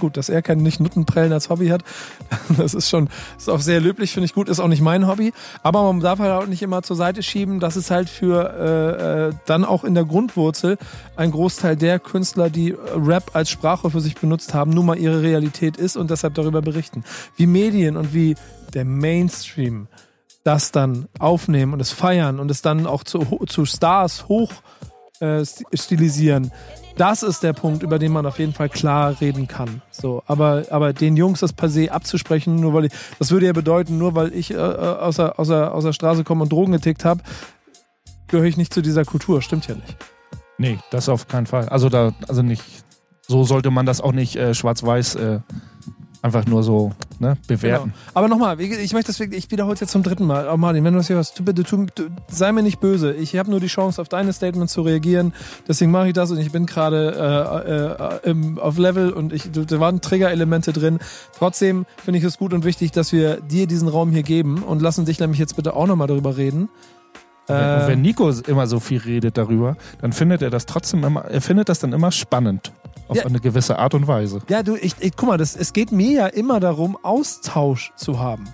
Gut, 0.00 0.16
dass 0.16 0.28
er 0.28 0.42
kein 0.42 0.58
nicht 0.58 0.80
Nuttenprellen 0.80 1.32
als 1.32 1.48
Hobby 1.48 1.68
hat, 1.68 1.84
das 2.56 2.74
ist 2.74 2.88
schon, 2.88 3.08
ist 3.38 3.48
auch 3.48 3.60
sehr 3.60 3.80
löblich, 3.80 4.12
finde 4.12 4.24
ich 4.24 4.34
gut, 4.34 4.48
ist 4.48 4.58
auch 4.58 4.66
nicht 4.66 4.82
mein 4.82 5.06
Hobby. 5.06 5.32
Aber 5.62 5.84
man 5.84 6.00
darf 6.00 6.18
halt 6.18 6.32
auch 6.32 6.46
nicht 6.46 6.62
immer 6.62 6.82
zur 6.82 6.96
Seite 6.96 7.22
schieben, 7.22 7.60
dass 7.60 7.76
es 7.76 7.90
halt 7.90 8.10
für 8.10 9.28
äh, 9.28 9.28
äh 9.28 9.34
dann 9.46 9.64
auch 9.64 9.84
in 9.84 9.94
der 9.94 10.04
Grundwurzel 10.04 10.76
ein 11.14 11.30
Großteil 11.30 11.76
der 11.76 12.00
Künstler, 12.00 12.50
die 12.50 12.74
Rap 12.94 13.30
als 13.34 13.50
Sprache 13.50 13.90
für 13.90 14.00
sich 14.00 14.16
benutzt 14.16 14.52
haben, 14.52 14.72
nun 14.72 14.86
mal 14.86 14.98
ihre 14.98 15.22
Realität 15.22 15.76
ist 15.76 15.96
und 15.96 16.10
deshalb 16.10 16.34
darüber 16.34 16.60
berichten. 16.60 17.04
Wie 17.36 17.46
Medien 17.46 17.96
und 17.96 18.12
wie 18.12 18.34
der 18.74 18.84
Mainstream 18.84 19.86
das 20.48 20.72
dann 20.72 21.08
aufnehmen 21.18 21.74
und 21.74 21.80
es 21.80 21.90
feiern 21.90 22.40
und 22.40 22.50
es 22.50 22.62
dann 22.62 22.86
auch 22.86 23.04
zu, 23.04 23.18
zu 23.46 23.66
Stars 23.66 24.28
hoch 24.28 24.50
äh, 25.20 25.44
stilisieren. 25.74 26.50
Das 26.96 27.22
ist 27.22 27.42
der 27.42 27.52
Punkt, 27.52 27.82
über 27.82 27.98
den 27.98 28.12
man 28.12 28.24
auf 28.24 28.38
jeden 28.38 28.54
Fall 28.54 28.70
klar 28.70 29.20
reden 29.20 29.46
kann. 29.46 29.82
So, 29.90 30.22
aber, 30.26 30.64
aber 30.70 30.94
den 30.94 31.18
Jungs 31.18 31.40
das 31.40 31.52
per 31.52 31.68
se 31.68 31.92
abzusprechen, 31.92 32.56
nur 32.56 32.72
weil 32.72 32.86
ich, 32.86 32.92
das 33.18 33.30
würde 33.30 33.44
ja 33.44 33.52
bedeuten, 33.52 33.98
nur 33.98 34.14
weil 34.14 34.32
ich 34.32 34.50
äh, 34.50 34.56
aus, 34.56 35.16
der, 35.16 35.38
aus, 35.38 35.48
der, 35.48 35.74
aus 35.74 35.84
der 35.84 35.92
Straße 35.92 36.24
komme 36.24 36.44
und 36.44 36.50
Drogen 36.50 36.72
getickt 36.72 37.04
habe, 37.04 37.22
gehöre 38.26 38.46
ich 38.46 38.56
nicht 38.56 38.72
zu 38.72 38.80
dieser 38.80 39.04
Kultur. 39.04 39.42
Stimmt 39.42 39.68
ja 39.68 39.74
nicht. 39.74 39.96
Nee, 40.56 40.78
das 40.90 41.10
auf 41.10 41.28
keinen 41.28 41.46
Fall. 41.46 41.68
Also 41.68 41.90
da, 41.90 42.12
also 42.26 42.40
nicht, 42.40 42.64
so 43.26 43.44
sollte 43.44 43.70
man 43.70 43.84
das 43.84 44.00
auch 44.00 44.12
nicht 44.12 44.36
äh, 44.36 44.54
schwarz-weiß 44.54 45.14
äh, 45.16 45.40
einfach 46.22 46.46
nur 46.46 46.62
so 46.62 46.92
ne, 47.18 47.36
bewerten. 47.46 47.90
Genau. 47.90 47.96
Aber 48.14 48.28
nochmal, 48.28 48.60
ich 48.60 48.92
möchte 48.92 49.12
deswegen, 49.12 49.32
ich 49.32 49.50
wiederhole 49.50 49.74
es 49.74 49.80
jetzt 49.80 49.92
zum 49.92 50.02
dritten 50.02 50.26
Mal. 50.26 50.48
Oh 50.52 50.56
Martin, 50.56 50.84
wenn 50.84 50.92
du 50.92 50.98
das 50.98 51.08
hörst, 51.08 51.44
bitte, 51.44 51.64
tu, 51.64 51.86
tu, 51.94 52.04
sei 52.28 52.52
mir 52.52 52.62
nicht 52.62 52.80
böse. 52.80 53.12
Ich 53.12 53.36
habe 53.36 53.50
nur 53.50 53.60
die 53.60 53.68
Chance, 53.68 54.00
auf 54.00 54.08
deine 54.08 54.32
Statements 54.32 54.72
zu 54.72 54.82
reagieren. 54.82 55.32
Deswegen 55.66 55.90
mache 55.90 56.08
ich 56.08 56.14
das 56.14 56.30
und 56.30 56.38
ich 56.38 56.50
bin 56.50 56.66
gerade 56.66 58.24
äh, 58.24 58.30
äh, 58.30 58.60
auf 58.60 58.78
Level 58.78 59.12
und 59.12 59.32
ich, 59.32 59.50
da 59.50 59.80
waren 59.80 60.00
Trigger-Elemente 60.00 60.72
drin. 60.72 60.98
Trotzdem 61.36 61.86
finde 62.04 62.18
ich 62.18 62.24
es 62.24 62.38
gut 62.38 62.52
und 62.52 62.64
wichtig, 62.64 62.92
dass 62.92 63.12
wir 63.12 63.40
dir 63.40 63.66
diesen 63.66 63.88
Raum 63.88 64.10
hier 64.10 64.22
geben 64.22 64.62
und 64.62 64.82
lassen 64.82 65.04
dich 65.04 65.20
nämlich 65.20 65.38
jetzt 65.38 65.56
bitte 65.56 65.74
auch 65.74 65.86
nochmal 65.86 66.08
darüber 66.08 66.36
reden. 66.36 66.68
Und 67.48 67.56
wenn 67.56 68.02
Nico 68.02 68.28
immer 68.46 68.66
so 68.66 68.78
viel 68.78 68.98
redet 68.98 69.38
darüber, 69.38 69.78
dann 70.02 70.12
findet 70.12 70.42
er 70.42 70.50
das 70.50 70.66
trotzdem 70.66 71.02
immer, 71.02 71.24
er 71.24 71.40
findet 71.40 71.70
das 71.70 71.78
dann 71.78 71.94
immer 71.94 72.12
spannend. 72.12 72.72
Auf 73.08 73.16
ja. 73.16 73.24
eine 73.24 73.40
gewisse 73.40 73.78
Art 73.78 73.94
und 73.94 74.06
Weise. 74.06 74.40
Ja, 74.48 74.62
du, 74.62 74.76
ich, 74.76 74.94
ich 75.00 75.16
guck 75.16 75.28
mal, 75.28 75.38
das, 75.38 75.56
es 75.56 75.72
geht 75.72 75.92
mir 75.92 76.10
ja 76.12 76.26
immer 76.26 76.60
darum, 76.60 76.96
Austausch 77.02 77.92
zu 77.96 78.20
haben. 78.20 78.44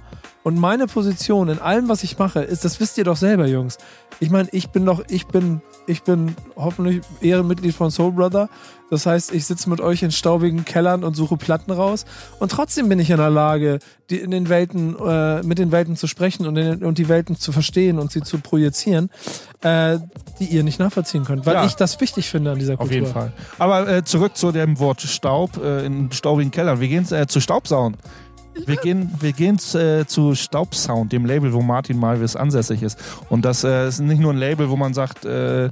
Und 0.44 0.58
meine 0.58 0.86
Position 0.86 1.48
in 1.48 1.58
allem, 1.58 1.88
was 1.88 2.04
ich 2.04 2.18
mache, 2.18 2.40
ist, 2.40 2.64
das 2.64 2.78
wisst 2.78 2.98
ihr 2.98 3.04
doch 3.04 3.16
selber, 3.16 3.46
Jungs. 3.46 3.78
Ich 4.20 4.30
meine, 4.30 4.48
ich 4.52 4.70
bin 4.70 4.84
doch, 4.86 5.02
ich 5.08 5.26
bin, 5.26 5.60
ich 5.86 6.02
bin 6.02 6.34
hoffentlich 6.56 7.02
Ehrenmitglied 7.20 7.74
von 7.74 7.90
Soul 7.90 8.12
Brother. 8.12 8.48
Das 8.90 9.06
heißt, 9.06 9.32
ich 9.32 9.46
sitze 9.46 9.68
mit 9.70 9.80
euch 9.80 10.02
in 10.02 10.12
staubigen 10.12 10.64
Kellern 10.64 11.04
und 11.04 11.14
suche 11.14 11.36
Platten 11.36 11.72
raus. 11.72 12.04
Und 12.38 12.52
trotzdem 12.52 12.88
bin 12.88 12.98
ich 12.98 13.10
in 13.10 13.16
der 13.16 13.30
Lage, 13.30 13.78
die 14.10 14.18
in 14.18 14.30
den 14.30 14.48
Welten, 14.48 14.94
äh, 14.98 15.42
mit 15.42 15.58
den 15.58 15.72
Welten 15.72 15.96
zu 15.96 16.06
sprechen 16.06 16.46
und, 16.46 16.56
in, 16.56 16.84
und 16.84 16.98
die 16.98 17.08
Welten 17.08 17.36
zu 17.36 17.50
verstehen 17.50 17.98
und 17.98 18.12
sie 18.12 18.20
zu 18.22 18.38
projizieren, 18.38 19.10
äh, 19.62 19.98
die 20.38 20.44
ihr 20.44 20.62
nicht 20.62 20.78
nachvollziehen 20.78 21.24
könnt. 21.24 21.46
Weil 21.46 21.54
ja. 21.54 21.64
ich 21.64 21.74
das 21.74 22.00
wichtig 22.00 22.28
finde 22.28 22.52
an 22.52 22.58
dieser 22.58 22.76
Kultur. 22.76 22.84
Auf 22.84 22.92
jeden 22.92 23.06
Fall. 23.06 23.32
Aber 23.58 23.88
äh, 23.88 24.04
zurück 24.04 24.36
zu 24.36 24.52
dem 24.52 24.78
Wort 24.78 25.00
Staub 25.00 25.56
äh, 25.62 25.84
in 25.86 26.12
staubigen 26.12 26.50
Kellern. 26.50 26.78
Wir 26.80 26.88
gehen 26.88 27.10
äh, 27.10 27.26
zu 27.26 27.40
Staubsauen. 27.40 27.96
Wir 28.66 28.76
gehen, 28.76 29.10
wir 29.20 29.32
gehen 29.32 29.58
äh, 29.74 30.04
zu 30.06 30.34
Staubsound, 30.34 31.12
dem 31.12 31.26
Label, 31.26 31.52
wo 31.52 31.60
Martin 31.60 31.98
Malvis 31.98 32.36
ansässig 32.36 32.82
ist. 32.82 32.98
Und 33.28 33.44
das 33.44 33.64
äh, 33.64 33.88
ist 33.88 34.00
nicht 34.00 34.20
nur 34.20 34.32
ein 34.32 34.38
Label, 34.38 34.70
wo 34.70 34.76
man 34.76 34.94
sagt, 34.94 35.24
äh, 35.24 35.70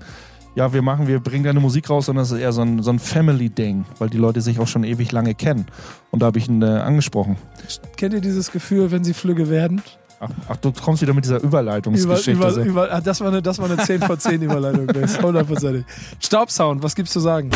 ja, 0.55 0.73
wir 0.73 0.83
machen, 0.83 1.07
wir 1.07 1.21
bringen 1.21 1.45
deine 1.45 1.61
Musik 1.61 1.89
raus, 1.89 2.07
sondern 2.07 2.25
es 2.25 2.31
ist 2.31 2.39
eher 2.39 2.53
so 2.53 2.63
ein, 2.63 2.83
so 2.83 2.91
ein 2.91 2.99
Family-Ding, 2.99 3.85
weil 3.99 4.11
die 4.11 4.19
Leute 4.19 4.41
sich 4.41 4.59
auch 4.59 4.69
schon 4.69 4.85
ewig 4.85 5.11
lange 5.13 5.35
kennen. 5.35 5.67
Und 6.11 6.21
da 6.21 6.27
habe 6.27 6.39
ich 6.39 6.49
ihn 6.49 6.63
äh, 6.63 6.67
angesprochen. 6.67 7.37
Kennt 7.97 8.13
ihr 8.15 8.21
dieses 8.21 8.53
Gefühl, 8.53 8.91
wenn 8.91 9.05
sie 9.05 9.15
Flügge 9.15 9.49
werden? 9.49 9.81
Ach, 10.21 10.31
ach, 10.49 10.57
du 10.57 10.73
kommst 10.73 11.03
wieder 11.03 11.15
mit 11.15 11.25
dieser 11.25 11.43
Überleitungsgeschichte. 11.43 12.33
Über, 12.33 12.51
über, 12.51 12.65
über, 12.65 12.93
ah, 12.93 13.01
das, 13.01 13.21
war 13.21 13.29
eine, 13.29 13.43
das 13.43 13.59
war 13.59 13.71
eine 13.71 13.79
10 13.79 14.03
von 14.03 14.19
10 14.19 14.43
Überleitung, 14.43 14.87
hundertprozentig. 15.23 15.85
Staubsound, 16.21 16.83
was 16.83 16.95
gibt's 16.95 17.13
zu 17.13 17.21
sagen? 17.21 17.51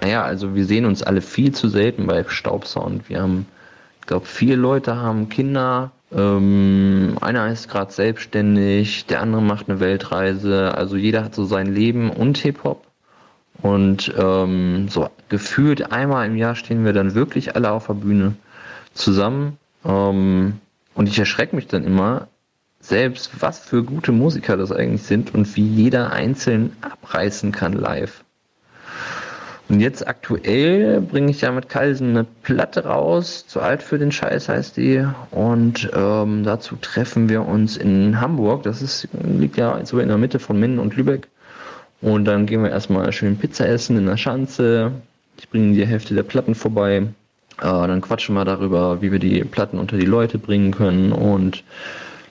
Naja, 0.00 0.22
also 0.22 0.54
wir 0.54 0.64
sehen 0.66 0.84
uns 0.84 1.02
alle 1.02 1.20
viel 1.20 1.52
zu 1.52 1.68
selten 1.68 2.06
bei 2.06 2.24
Staubsound. 2.24 3.08
Wir 3.08 3.22
haben, 3.22 3.46
ich 4.00 4.06
glaube, 4.06 4.26
vier 4.26 4.56
Leute 4.56 4.96
haben 4.96 5.28
Kinder. 5.28 5.92
Ähm, 6.12 7.16
einer 7.20 7.48
ist 7.50 7.68
gerade 7.68 7.92
selbstständig, 7.92 9.06
der 9.06 9.20
andere 9.20 9.42
macht 9.42 9.68
eine 9.68 9.80
Weltreise. 9.80 10.74
Also 10.74 10.96
jeder 10.96 11.24
hat 11.24 11.34
so 11.34 11.44
sein 11.44 11.74
Leben 11.74 12.10
und 12.10 12.38
Hip-Hop. 12.38 12.86
Und 13.62 14.12
ähm, 14.18 14.88
so 14.88 15.08
gefühlt 15.28 15.90
einmal 15.90 16.26
im 16.26 16.36
Jahr 16.36 16.54
stehen 16.54 16.84
wir 16.84 16.92
dann 16.92 17.14
wirklich 17.14 17.56
alle 17.56 17.70
auf 17.70 17.86
der 17.86 17.94
Bühne 17.94 18.34
zusammen. 18.92 19.58
Ähm, 19.84 20.60
und 20.94 21.08
ich 21.08 21.18
erschrecke 21.18 21.56
mich 21.56 21.66
dann 21.66 21.84
immer, 21.84 22.28
selbst 22.80 23.30
was 23.40 23.58
für 23.58 23.82
gute 23.82 24.12
Musiker 24.12 24.56
das 24.56 24.70
eigentlich 24.70 25.02
sind 25.02 25.34
und 25.34 25.56
wie 25.56 25.66
jeder 25.66 26.12
einzeln 26.12 26.76
abreißen 26.82 27.50
kann 27.52 27.72
live. 27.72 28.22
Und 29.68 29.80
jetzt 29.80 30.06
aktuell 30.06 31.00
bringe 31.00 31.30
ich 31.30 31.40
ja 31.40 31.50
mit 31.50 31.70
Kalsen 31.70 32.10
eine 32.10 32.26
Platte 32.42 32.84
raus. 32.84 33.46
Zu 33.46 33.60
alt 33.60 33.82
für 33.82 33.98
den 33.98 34.12
Scheiß 34.12 34.48
heißt 34.48 34.76
die. 34.76 35.06
Und 35.30 35.90
ähm, 35.94 36.44
dazu 36.44 36.76
treffen 36.76 37.28
wir 37.30 37.46
uns 37.46 37.76
in 37.76 38.20
Hamburg. 38.20 38.62
Das 38.64 38.82
ist, 38.82 39.08
liegt 39.22 39.56
ja 39.56 39.84
so 39.86 39.98
in 40.00 40.08
der 40.08 40.18
Mitte 40.18 40.38
von 40.38 40.60
Minden 40.60 40.78
und 40.78 40.96
Lübeck. 40.96 41.28
Und 42.02 42.26
dann 42.26 42.44
gehen 42.44 42.62
wir 42.62 42.70
erstmal 42.70 43.10
schön 43.12 43.38
Pizza 43.38 43.66
essen 43.66 43.96
in 43.96 44.04
der 44.04 44.18
Schanze. 44.18 44.92
Ich 45.38 45.48
bringe 45.48 45.74
die 45.74 45.86
Hälfte 45.86 46.14
der 46.14 46.22
Platten 46.24 46.54
vorbei. 46.54 47.06
Äh, 47.58 47.62
dann 47.62 48.02
quatschen 48.02 48.34
wir 48.34 48.44
darüber, 48.44 49.00
wie 49.00 49.12
wir 49.12 49.18
die 49.18 49.44
Platten 49.44 49.78
unter 49.78 49.96
die 49.96 50.04
Leute 50.04 50.38
bringen 50.38 50.72
können. 50.72 51.12
Und 51.12 51.64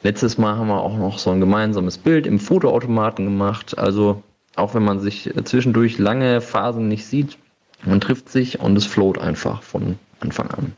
letztes 0.04 0.38
Mal 0.38 0.58
haben 0.58 0.68
wir 0.68 0.82
auch 0.82 0.98
noch 0.98 1.18
so 1.18 1.32
ein 1.32 1.40
gemeinsames 1.40 1.98
Bild 1.98 2.28
im 2.28 2.40
Fotoautomaten 2.40 3.26
gemacht. 3.26 3.76
Also 3.78 4.22
auch 4.56 4.74
wenn 4.74 4.84
man 4.84 5.00
sich 5.00 5.32
zwischendurch 5.44 5.98
lange 5.98 6.42
Phasen 6.42 6.88
nicht 6.88 7.06
sieht, 7.06 7.38
man 7.86 8.00
trifft 8.02 8.30
sich 8.30 8.60
und 8.60 8.78
es 8.78 8.86
float 8.86 9.18
einfach 9.18 9.62
von 9.64 9.98
Anfang 10.20 10.52
an. 10.52 10.74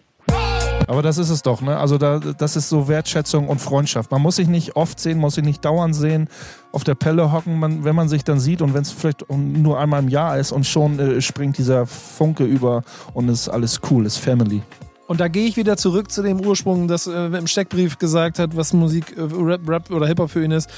Aber 0.88 1.02
das 1.02 1.18
ist 1.18 1.30
es 1.30 1.42
doch, 1.42 1.62
ne? 1.62 1.78
Also 1.78 1.98
da, 1.98 2.20
das 2.20 2.56
ist 2.56 2.70
so 2.70 2.88
Wertschätzung 2.88 3.48
und 3.48 3.60
Freundschaft. 3.60 4.12
Man 4.12 4.22
muss 4.22 4.36
sich 4.36 4.48
nicht 4.48 4.76
oft 4.76 5.00
sehen, 5.00 5.18
muss 5.18 5.36
sich 5.36 5.44
nicht 5.44 5.66
dauernd 5.66 5.96
sehen, 5.96 6.30
auf 6.72 6.84
der 6.84 6.96
Pelle 6.96 7.32
hocken, 7.32 7.60
man, 7.60 7.84
wenn 7.84 7.96
man 7.96 8.08
sich 8.08 8.24
dann 8.24 8.40
sieht 8.40 8.62
und 8.62 8.74
wenn 8.74 8.84
es 8.84 8.92
vielleicht 8.92 9.26
nur 9.32 9.80
einmal 9.80 10.04
im 10.04 10.10
Jahr 10.10 10.38
ist 10.38 10.52
und 10.52 10.66
schon 10.66 11.00
äh, 11.00 11.22
springt 11.22 11.58
dieser 11.58 11.88
Funke 11.88 12.44
über 12.44 12.84
und 13.14 13.30
ist 13.30 13.50
alles 13.50 13.82
cool, 13.90 14.06
ist 14.06 14.18
Family. 14.18 14.62
Und 15.08 15.20
da 15.20 15.28
gehe 15.28 15.48
ich 15.48 15.56
wieder 15.56 15.78
zurück 15.78 16.12
zu 16.12 16.24
dem 16.24 16.44
Ursprung, 16.44 16.88
das 16.88 17.06
äh, 17.06 17.26
im 17.28 17.46
Steckbrief 17.46 18.00
gesagt 18.00 18.40
hat, 18.40 18.58
was 18.58 18.74
Musik, 18.74 19.16
äh, 19.16 19.22
Rap, 19.22 19.68
Rap 19.68 19.92
oder 19.92 20.08
Hip-Hop 20.08 20.32
für 20.32 20.44
ihn 20.44 20.52
ist. 20.52 20.70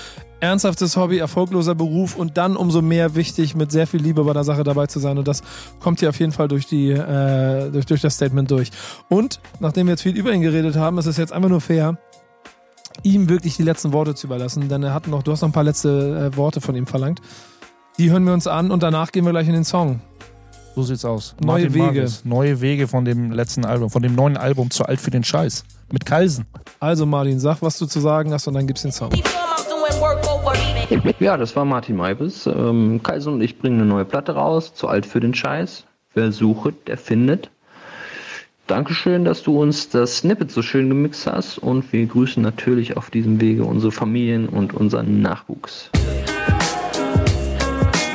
Ernsthaftes 0.41 0.97
Hobby, 0.97 1.17
erfolgloser 1.17 1.75
Beruf 1.75 2.15
und 2.15 2.37
dann 2.37 2.57
umso 2.57 2.81
mehr 2.81 3.15
wichtig, 3.15 3.55
mit 3.55 3.71
sehr 3.71 3.87
viel 3.87 4.01
Liebe 4.01 4.23
bei 4.23 4.33
der 4.33 4.43
Sache 4.43 4.63
dabei 4.63 4.87
zu 4.87 4.99
sein. 4.99 5.17
Und 5.17 5.27
das 5.27 5.43
kommt 5.79 6.01
hier 6.01 6.09
auf 6.09 6.19
jeden 6.19 6.33
Fall 6.33 6.49
durch, 6.49 6.67
die, 6.67 6.91
äh, 6.91 7.71
durch, 7.71 7.85
durch 7.85 8.01
das 8.01 8.15
Statement 8.15 8.51
durch. 8.51 8.71
Und 9.07 9.39
nachdem 9.59 9.87
wir 9.87 9.93
jetzt 9.93 10.03
viel 10.03 10.17
über 10.17 10.33
ihn 10.33 10.41
geredet 10.41 10.75
haben, 10.75 10.97
ist 10.97 11.05
es 11.05 11.15
jetzt 11.15 11.31
einfach 11.31 11.49
nur 11.49 11.61
fair, 11.61 11.97
ihm 13.03 13.29
wirklich 13.29 13.55
die 13.55 13.63
letzten 13.63 13.93
Worte 13.93 14.13
zu 14.13 14.27
überlassen. 14.27 14.67
Denn 14.67 14.83
er 14.83 14.93
hat 14.93 15.07
noch, 15.07 15.23
du 15.23 15.31
hast 15.31 15.41
noch 15.41 15.49
ein 15.49 15.53
paar 15.53 15.63
letzte 15.63 16.31
äh, 16.33 16.37
Worte 16.37 16.59
von 16.59 16.75
ihm 16.75 16.85
verlangt. 16.85 17.21
Die 17.97 18.11
hören 18.11 18.25
wir 18.25 18.33
uns 18.33 18.45
an 18.45 18.71
und 18.71 18.83
danach 18.83 19.11
gehen 19.11 19.23
wir 19.23 19.31
gleich 19.31 19.47
in 19.47 19.53
den 19.53 19.63
Song. 19.63 20.01
So 20.77 20.83
sieht's 20.83 21.05
aus. 21.05 21.35
Neue 21.39 21.63
Martin 21.63 21.73
Wege. 21.73 21.83
Marcus. 21.85 22.23
Neue 22.23 22.61
Wege 22.61 22.87
von 22.87 23.03
dem 23.03 23.31
letzten 23.31 23.65
Album, 23.65 23.89
von 23.89 24.03
dem 24.03 24.13
neuen 24.13 24.37
Album 24.37 24.69
zu 24.69 24.85
alt 24.85 25.01
für 25.01 25.09
den 25.09 25.23
Scheiß. 25.23 25.63
Mit 25.91 26.05
Kalsen. 26.05 26.45
Also 26.79 27.07
Martin, 27.07 27.39
sag, 27.39 27.63
was 27.63 27.79
du 27.79 27.87
zu 27.87 27.99
sagen 27.99 28.31
hast 28.31 28.45
und 28.47 28.53
dann 28.53 28.67
gibt's 28.67 28.83
den 28.83 28.91
Song. 28.91 29.09
Ja, 31.19 31.35
das 31.35 31.55
war 31.55 31.65
Martin 31.65 31.95
Maibes. 31.95 32.45
Ähm, 32.45 33.01
Kalsen 33.01 33.33
und 33.33 33.41
ich 33.41 33.57
bringen 33.57 33.79
eine 33.79 33.89
neue 33.89 34.05
Platte 34.05 34.33
raus, 34.33 34.71
zu 34.75 34.87
alt 34.87 35.07
für 35.07 35.19
den 35.19 35.33
Scheiß. 35.33 35.83
Wer 36.13 36.31
sucht, 36.31 36.75
der 36.85 36.99
findet. 36.99 37.49
Dankeschön, 38.67 39.25
dass 39.25 39.41
du 39.41 39.59
uns 39.59 39.89
das 39.89 40.17
Snippet 40.17 40.51
so 40.51 40.61
schön 40.61 40.89
gemixt 40.89 41.25
hast 41.25 41.57
und 41.57 41.91
wir 41.91 42.05
grüßen 42.05 42.43
natürlich 42.43 42.97
auf 42.97 43.09
diesem 43.09 43.41
Wege 43.41 43.63
unsere 43.63 43.91
Familien 43.91 44.47
und 44.47 44.75
unseren 44.75 45.23
Nachwuchs. 45.23 45.89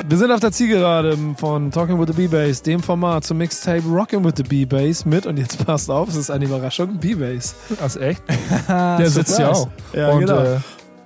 Wir 0.08 0.18
sind 0.18 0.32
auf 0.32 0.40
der 0.40 0.50
Zielgerade 0.50 1.16
von 1.36 1.70
Talking 1.70 1.98
with 1.98 2.08
the 2.08 2.12
B-Bass, 2.12 2.62
dem 2.62 2.82
Format 2.82 3.24
zum 3.24 3.38
Mixtape 3.38 3.82
Rockin' 3.88 4.24
with 4.24 4.34
the 4.36 4.42
B-Bass 4.42 5.04
mit, 5.04 5.26
und 5.26 5.38
jetzt 5.38 5.64
passt 5.64 5.90
auf, 5.90 6.08
es 6.08 6.16
ist 6.16 6.30
eine 6.30 6.44
Überraschung, 6.44 6.98
B-Bass. 6.98 7.54
Ach, 7.80 7.96
echt? 7.96 8.22
Der 8.68 9.08
sitzt 9.08 9.38
ja 9.38 9.50
auch. 9.50 9.68
Ja, 9.92 10.10
und, 10.10 10.20
genau. 10.20 10.38
Äh, 10.38 10.58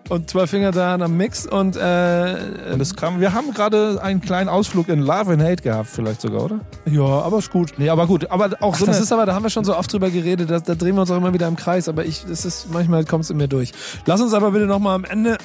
und 0.08 0.30
zwei 0.30 0.46
Finger 0.46 0.70
da 0.70 0.94
am 0.94 1.16
Mix 1.16 1.46
und, 1.46 1.76
äh, 1.76 2.36
und 2.72 2.80
es 2.80 2.96
kam, 2.96 3.20
wir 3.20 3.34
haben 3.34 3.52
gerade 3.52 4.00
einen 4.02 4.20
kleinen 4.20 4.48
Ausflug 4.48 4.88
in 4.88 5.00
Love 5.00 5.32
and 5.32 5.42
Hate 5.42 5.62
gehabt, 5.62 5.90
vielleicht 5.90 6.22
sogar, 6.22 6.44
oder? 6.44 6.60
Ja, 6.86 7.02
aber 7.02 7.38
ist 7.38 7.50
gut. 7.50 7.74
Nee, 7.76 7.90
aber 7.90 8.06
gut. 8.06 8.30
Aber 8.30 8.50
auch 8.60 8.74
Ach, 8.74 8.78
so 8.78 8.86
das 8.86 9.00
ist 9.00 9.12
aber, 9.12 9.26
da 9.26 9.34
haben 9.34 9.42
wir 9.42 9.50
schon 9.50 9.64
so 9.64 9.76
oft 9.76 9.92
drüber 9.92 10.10
geredet, 10.10 10.50
da, 10.50 10.60
da 10.60 10.74
drehen 10.74 10.94
wir 10.94 11.02
uns 11.02 11.10
auch 11.10 11.16
immer 11.18 11.34
wieder 11.34 11.48
im 11.48 11.56
Kreis, 11.56 11.88
aber 11.88 12.04
ich, 12.04 12.24
das 12.26 12.44
ist, 12.44 12.72
manchmal 12.72 13.04
kommt 13.04 13.24
es 13.24 13.30
in 13.30 13.36
mir 13.36 13.48
durch. 13.48 13.72
Lass 14.06 14.20
uns 14.20 14.32
aber 14.32 14.52
bitte 14.52 14.66
nochmal 14.66 14.94
am 14.94 15.04
Ende 15.04 15.36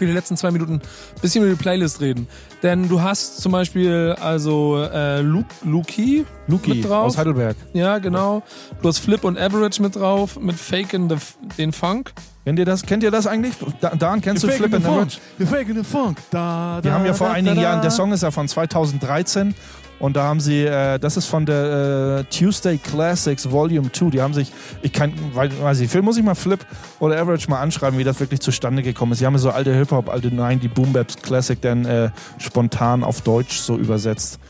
für 0.00 0.06
die 0.06 0.12
letzten 0.12 0.36
zwei 0.38 0.50
Minuten 0.50 0.74
ein 0.74 1.20
bisschen 1.20 1.44
über 1.44 1.52
die 1.52 1.60
Playlist 1.60 2.00
reden. 2.00 2.26
Denn 2.62 2.88
du 2.88 3.02
hast 3.02 3.42
zum 3.42 3.52
Beispiel 3.52 4.16
also 4.18 4.82
äh, 4.82 5.20
Luke, 5.20 5.54
Luki, 5.62 6.24
Luki 6.46 6.70
mit 6.74 6.84
drauf. 6.88 7.04
aus 7.06 7.18
Heidelberg. 7.18 7.54
Ja, 7.74 7.98
genau. 7.98 8.42
Du 8.80 8.88
hast 8.88 8.98
Flip 9.00 9.22
und 9.22 9.38
Average 9.38 9.82
mit 9.82 9.96
drauf, 9.96 10.40
mit 10.40 10.56
Faken 10.56 11.10
the, 11.10 11.16
den 11.58 11.72
Funk. 11.72 12.12
Kennt 12.46 12.58
ihr 12.58 12.64
das, 12.64 12.82
kennt 12.86 13.02
ihr 13.02 13.10
das 13.10 13.26
eigentlich? 13.26 13.54
Da, 13.82 13.90
Dan, 13.90 14.22
kennst 14.22 14.42
You're 14.42 14.48
du 14.48 14.56
Flip 14.56 14.74
and 14.74 14.86
Average? 14.86 15.18
You're 15.38 15.46
faking 15.46 15.76
the 15.76 15.84
funk. 15.84 16.16
Da, 16.30 16.78
da, 16.78 16.84
Wir 16.84 16.94
haben 16.94 17.04
ja 17.04 17.12
vor 17.12 17.28
da, 17.28 17.34
einigen 17.34 17.60
Jahren, 17.60 17.82
der 17.82 17.90
Song 17.90 18.12
ist 18.12 18.22
ja 18.22 18.30
von 18.30 18.48
2013 18.48 19.54
und 20.00 20.16
da 20.16 20.24
haben 20.24 20.40
sie, 20.40 20.64
äh, 20.64 20.98
das 20.98 21.16
ist 21.16 21.26
von 21.26 21.46
der 21.46 22.24
äh, 22.30 22.34
Tuesday 22.34 22.78
Classics 22.78 23.50
Volume 23.50 23.92
2. 23.92 24.06
Die 24.06 24.22
haben 24.22 24.32
sich, 24.34 24.50
ich 24.82 24.92
kann, 24.92 25.12
weiß 25.34 25.80
ich, 25.80 26.02
muss 26.02 26.16
ich 26.16 26.24
mal 26.24 26.34
Flip 26.34 26.58
oder 26.98 27.20
Average 27.20 27.48
mal 27.50 27.60
anschreiben, 27.60 27.98
wie 27.98 28.04
das 28.04 28.18
wirklich 28.18 28.40
zustande 28.40 28.82
gekommen 28.82 29.12
ist. 29.12 29.18
Sie 29.18 29.26
haben 29.26 29.36
so 29.36 29.50
alte 29.50 29.74
Hip-Hop, 29.74 30.08
alte 30.08 30.34
Nein, 30.34 30.58
die 30.58 30.68
Boom 30.68 30.94
Baps 30.94 31.16
Classic 31.16 31.60
dann 31.60 31.84
äh, 31.84 32.10
spontan 32.38 33.04
auf 33.04 33.20
Deutsch 33.20 33.58
so 33.58 33.76
übersetzt. 33.76 34.40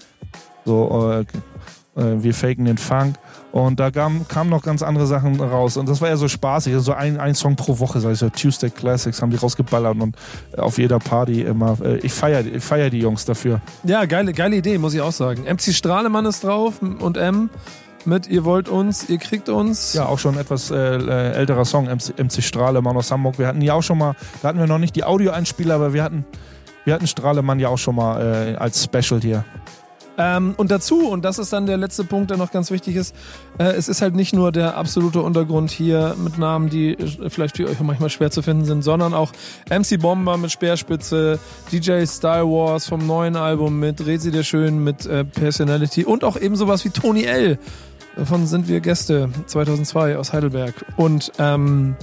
So, 0.64 1.12
äh, 1.12 1.24
wir 1.94 2.34
faken 2.34 2.64
den 2.64 2.78
Funk. 2.78 3.16
Und 3.52 3.80
da 3.80 3.90
kamen 3.90 4.28
kam 4.28 4.48
noch 4.48 4.62
ganz 4.62 4.82
andere 4.82 5.06
Sachen 5.06 5.40
raus. 5.40 5.76
Und 5.76 5.88
das 5.88 6.00
war 6.00 6.08
ja 6.08 6.16
so 6.16 6.28
spaßig. 6.28 6.72
Also 6.74 6.92
ein, 6.92 7.18
ein 7.18 7.34
Song 7.34 7.56
pro 7.56 7.78
Woche, 7.78 8.00
sag 8.00 8.12
ich 8.12 8.18
so. 8.18 8.28
Tuesday 8.28 8.70
Classics 8.70 9.20
haben 9.20 9.30
die 9.30 9.36
rausgeballert 9.36 10.00
und 10.00 10.16
auf 10.56 10.78
jeder 10.78 10.98
Party 10.98 11.42
immer. 11.42 11.76
Äh, 11.82 11.98
ich 11.98 12.12
feiere 12.12 12.46
ich 12.46 12.62
feier 12.62 12.90
die 12.90 13.00
Jungs 13.00 13.24
dafür. 13.24 13.60
Ja, 13.82 14.04
geile, 14.04 14.32
geile 14.32 14.56
Idee, 14.56 14.78
muss 14.78 14.94
ich 14.94 15.00
auch 15.00 15.12
sagen. 15.12 15.42
MC 15.42 15.74
Strahlemann 15.74 16.26
ist 16.26 16.44
drauf 16.44 16.80
und 16.80 17.16
M 17.16 17.50
mit 18.06 18.28
Ihr 18.28 18.44
wollt 18.44 18.68
uns, 18.68 19.08
ihr 19.08 19.18
kriegt 19.18 19.48
uns. 19.48 19.94
Ja, 19.94 20.06
auch 20.06 20.18
schon 20.18 20.38
etwas 20.38 20.70
äh, 20.70 20.76
äh 20.76 21.32
älterer 21.32 21.64
Song, 21.64 21.84
MC, 21.86 22.18
MC 22.18 22.42
Strahlemann 22.42 22.96
aus 22.96 23.10
Hamburg. 23.10 23.38
Wir 23.38 23.46
hatten 23.46 23.60
ja 23.60 23.74
auch 23.74 23.82
schon 23.82 23.98
mal, 23.98 24.14
da 24.42 24.48
hatten 24.48 24.58
wir 24.58 24.66
noch 24.66 24.78
nicht 24.78 24.96
die 24.96 25.04
Audioeinspieler, 25.04 25.74
aber 25.74 25.92
wir 25.92 26.02
hatten, 26.02 26.24
wir 26.84 26.94
hatten 26.94 27.06
Strahlemann 27.06 27.58
ja 27.58 27.68
auch 27.68 27.78
schon 27.78 27.96
mal 27.96 28.54
äh, 28.54 28.56
als 28.56 28.84
Special 28.84 29.20
hier. 29.20 29.44
Ähm, 30.22 30.52
und 30.58 30.70
dazu, 30.70 31.08
und 31.08 31.24
das 31.24 31.38
ist 31.38 31.50
dann 31.54 31.64
der 31.64 31.78
letzte 31.78 32.04
Punkt, 32.04 32.30
der 32.30 32.36
noch 32.36 32.52
ganz 32.52 32.70
wichtig 32.70 32.96
ist, 32.96 33.14
äh, 33.58 33.64
es 33.64 33.88
ist 33.88 34.02
halt 34.02 34.14
nicht 34.14 34.34
nur 34.34 34.52
der 34.52 34.76
absolute 34.76 35.22
Untergrund 35.22 35.70
hier 35.70 36.14
mit 36.22 36.36
Namen, 36.36 36.68
die 36.68 36.92
äh, 36.92 37.30
vielleicht 37.30 37.56
für 37.56 37.66
euch 37.66 37.80
manchmal 37.80 38.10
schwer 38.10 38.30
zu 38.30 38.42
finden 38.42 38.66
sind, 38.66 38.82
sondern 38.82 39.14
auch 39.14 39.32
MC 39.70 39.98
Bomber 39.98 40.36
mit 40.36 40.52
Speerspitze, 40.52 41.38
DJ 41.72 42.04
Star 42.04 42.44
Wars 42.44 42.86
vom 42.86 43.06
neuen 43.06 43.34
Album 43.34 43.80
mit 43.80 44.04
Resi 44.04 44.30
der 44.30 44.42
Schön, 44.42 44.84
mit 44.84 45.06
äh, 45.06 45.24
Personality 45.24 46.04
und 46.04 46.22
auch 46.22 46.38
eben 46.38 46.54
sowas 46.54 46.84
wie 46.84 46.90
Tony 46.90 47.24
L. 47.24 47.58
Davon 48.16 48.46
sind 48.46 48.68
wir 48.68 48.80
Gäste 48.80 49.30
2002 49.46 50.18
aus 50.18 50.34
Heidelberg. 50.34 50.74
Und 50.96 51.32
ähm, 51.38 51.96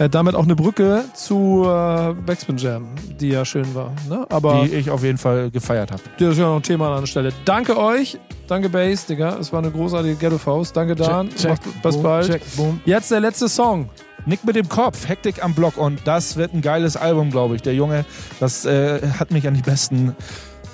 äh, 0.00 0.08
damit 0.08 0.34
auch 0.34 0.44
eine 0.44 0.56
Brücke 0.56 1.04
zu 1.14 1.62
äh, 1.64 2.14
Backspin 2.14 2.56
Jam, 2.56 2.88
die 3.20 3.28
ja 3.28 3.44
schön 3.44 3.74
war. 3.74 3.92
Ne? 4.08 4.26
Aber 4.30 4.64
die 4.64 4.74
ich 4.74 4.90
auf 4.90 5.04
jeden 5.04 5.18
Fall 5.18 5.50
gefeiert 5.50 5.92
habe. 5.92 6.02
Das 6.18 6.32
ist 6.32 6.38
ja 6.38 6.46
noch 6.46 6.56
ein 6.56 6.62
Thema 6.62 6.94
an 6.94 7.02
der 7.02 7.06
Stelle. 7.06 7.32
Danke 7.44 7.76
euch. 7.76 8.18
Danke 8.48 8.70
Bass, 8.70 9.06
Digga. 9.06 9.36
Es 9.38 9.52
war 9.52 9.60
eine 9.60 9.70
großartige 9.70 10.16
Ghetto-Faust. 10.16 10.74
Danke 10.74 10.96
Dan. 10.96 11.28
Check, 11.28 11.38
check, 11.38 11.50
Macht, 11.50 11.82
bis 11.82 11.94
boom, 11.94 12.02
bald. 12.02 12.26
Check, 12.26 12.42
Jetzt 12.86 13.10
der 13.10 13.20
letzte 13.20 13.48
Song. 13.48 13.90
Nick 14.26 14.44
mit 14.44 14.56
dem 14.56 14.68
Kopf, 14.68 15.08
Hektik 15.08 15.42
am 15.42 15.54
Block 15.54 15.78
und 15.78 16.00
das 16.04 16.36
wird 16.36 16.52
ein 16.52 16.60
geiles 16.60 16.96
Album, 16.96 17.30
glaube 17.30 17.56
ich. 17.56 17.62
Der 17.62 17.74
Junge, 17.74 18.04
das 18.38 18.66
äh, 18.66 19.00
hat 19.18 19.30
mich 19.30 19.46
an 19.46 19.54
die 19.54 19.62
besten 19.62 20.14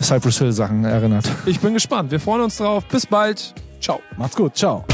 Cypress 0.01 0.39
Hill 0.39 0.53
Sachen 0.53 0.85
erinnert. 0.85 1.29
Ich 1.47 1.61
bin 1.61 1.75
gespannt. 1.75 2.11
Wir 2.11 2.21
freuen 2.21 2.43
uns 2.43 2.57
drauf. 2.57 2.85
Bis 2.87 3.07
bald. 3.07 3.55
Ciao. 3.81 4.01
Macht's 4.17 4.37
gut. 4.37 4.57
Ciao. 4.57 4.85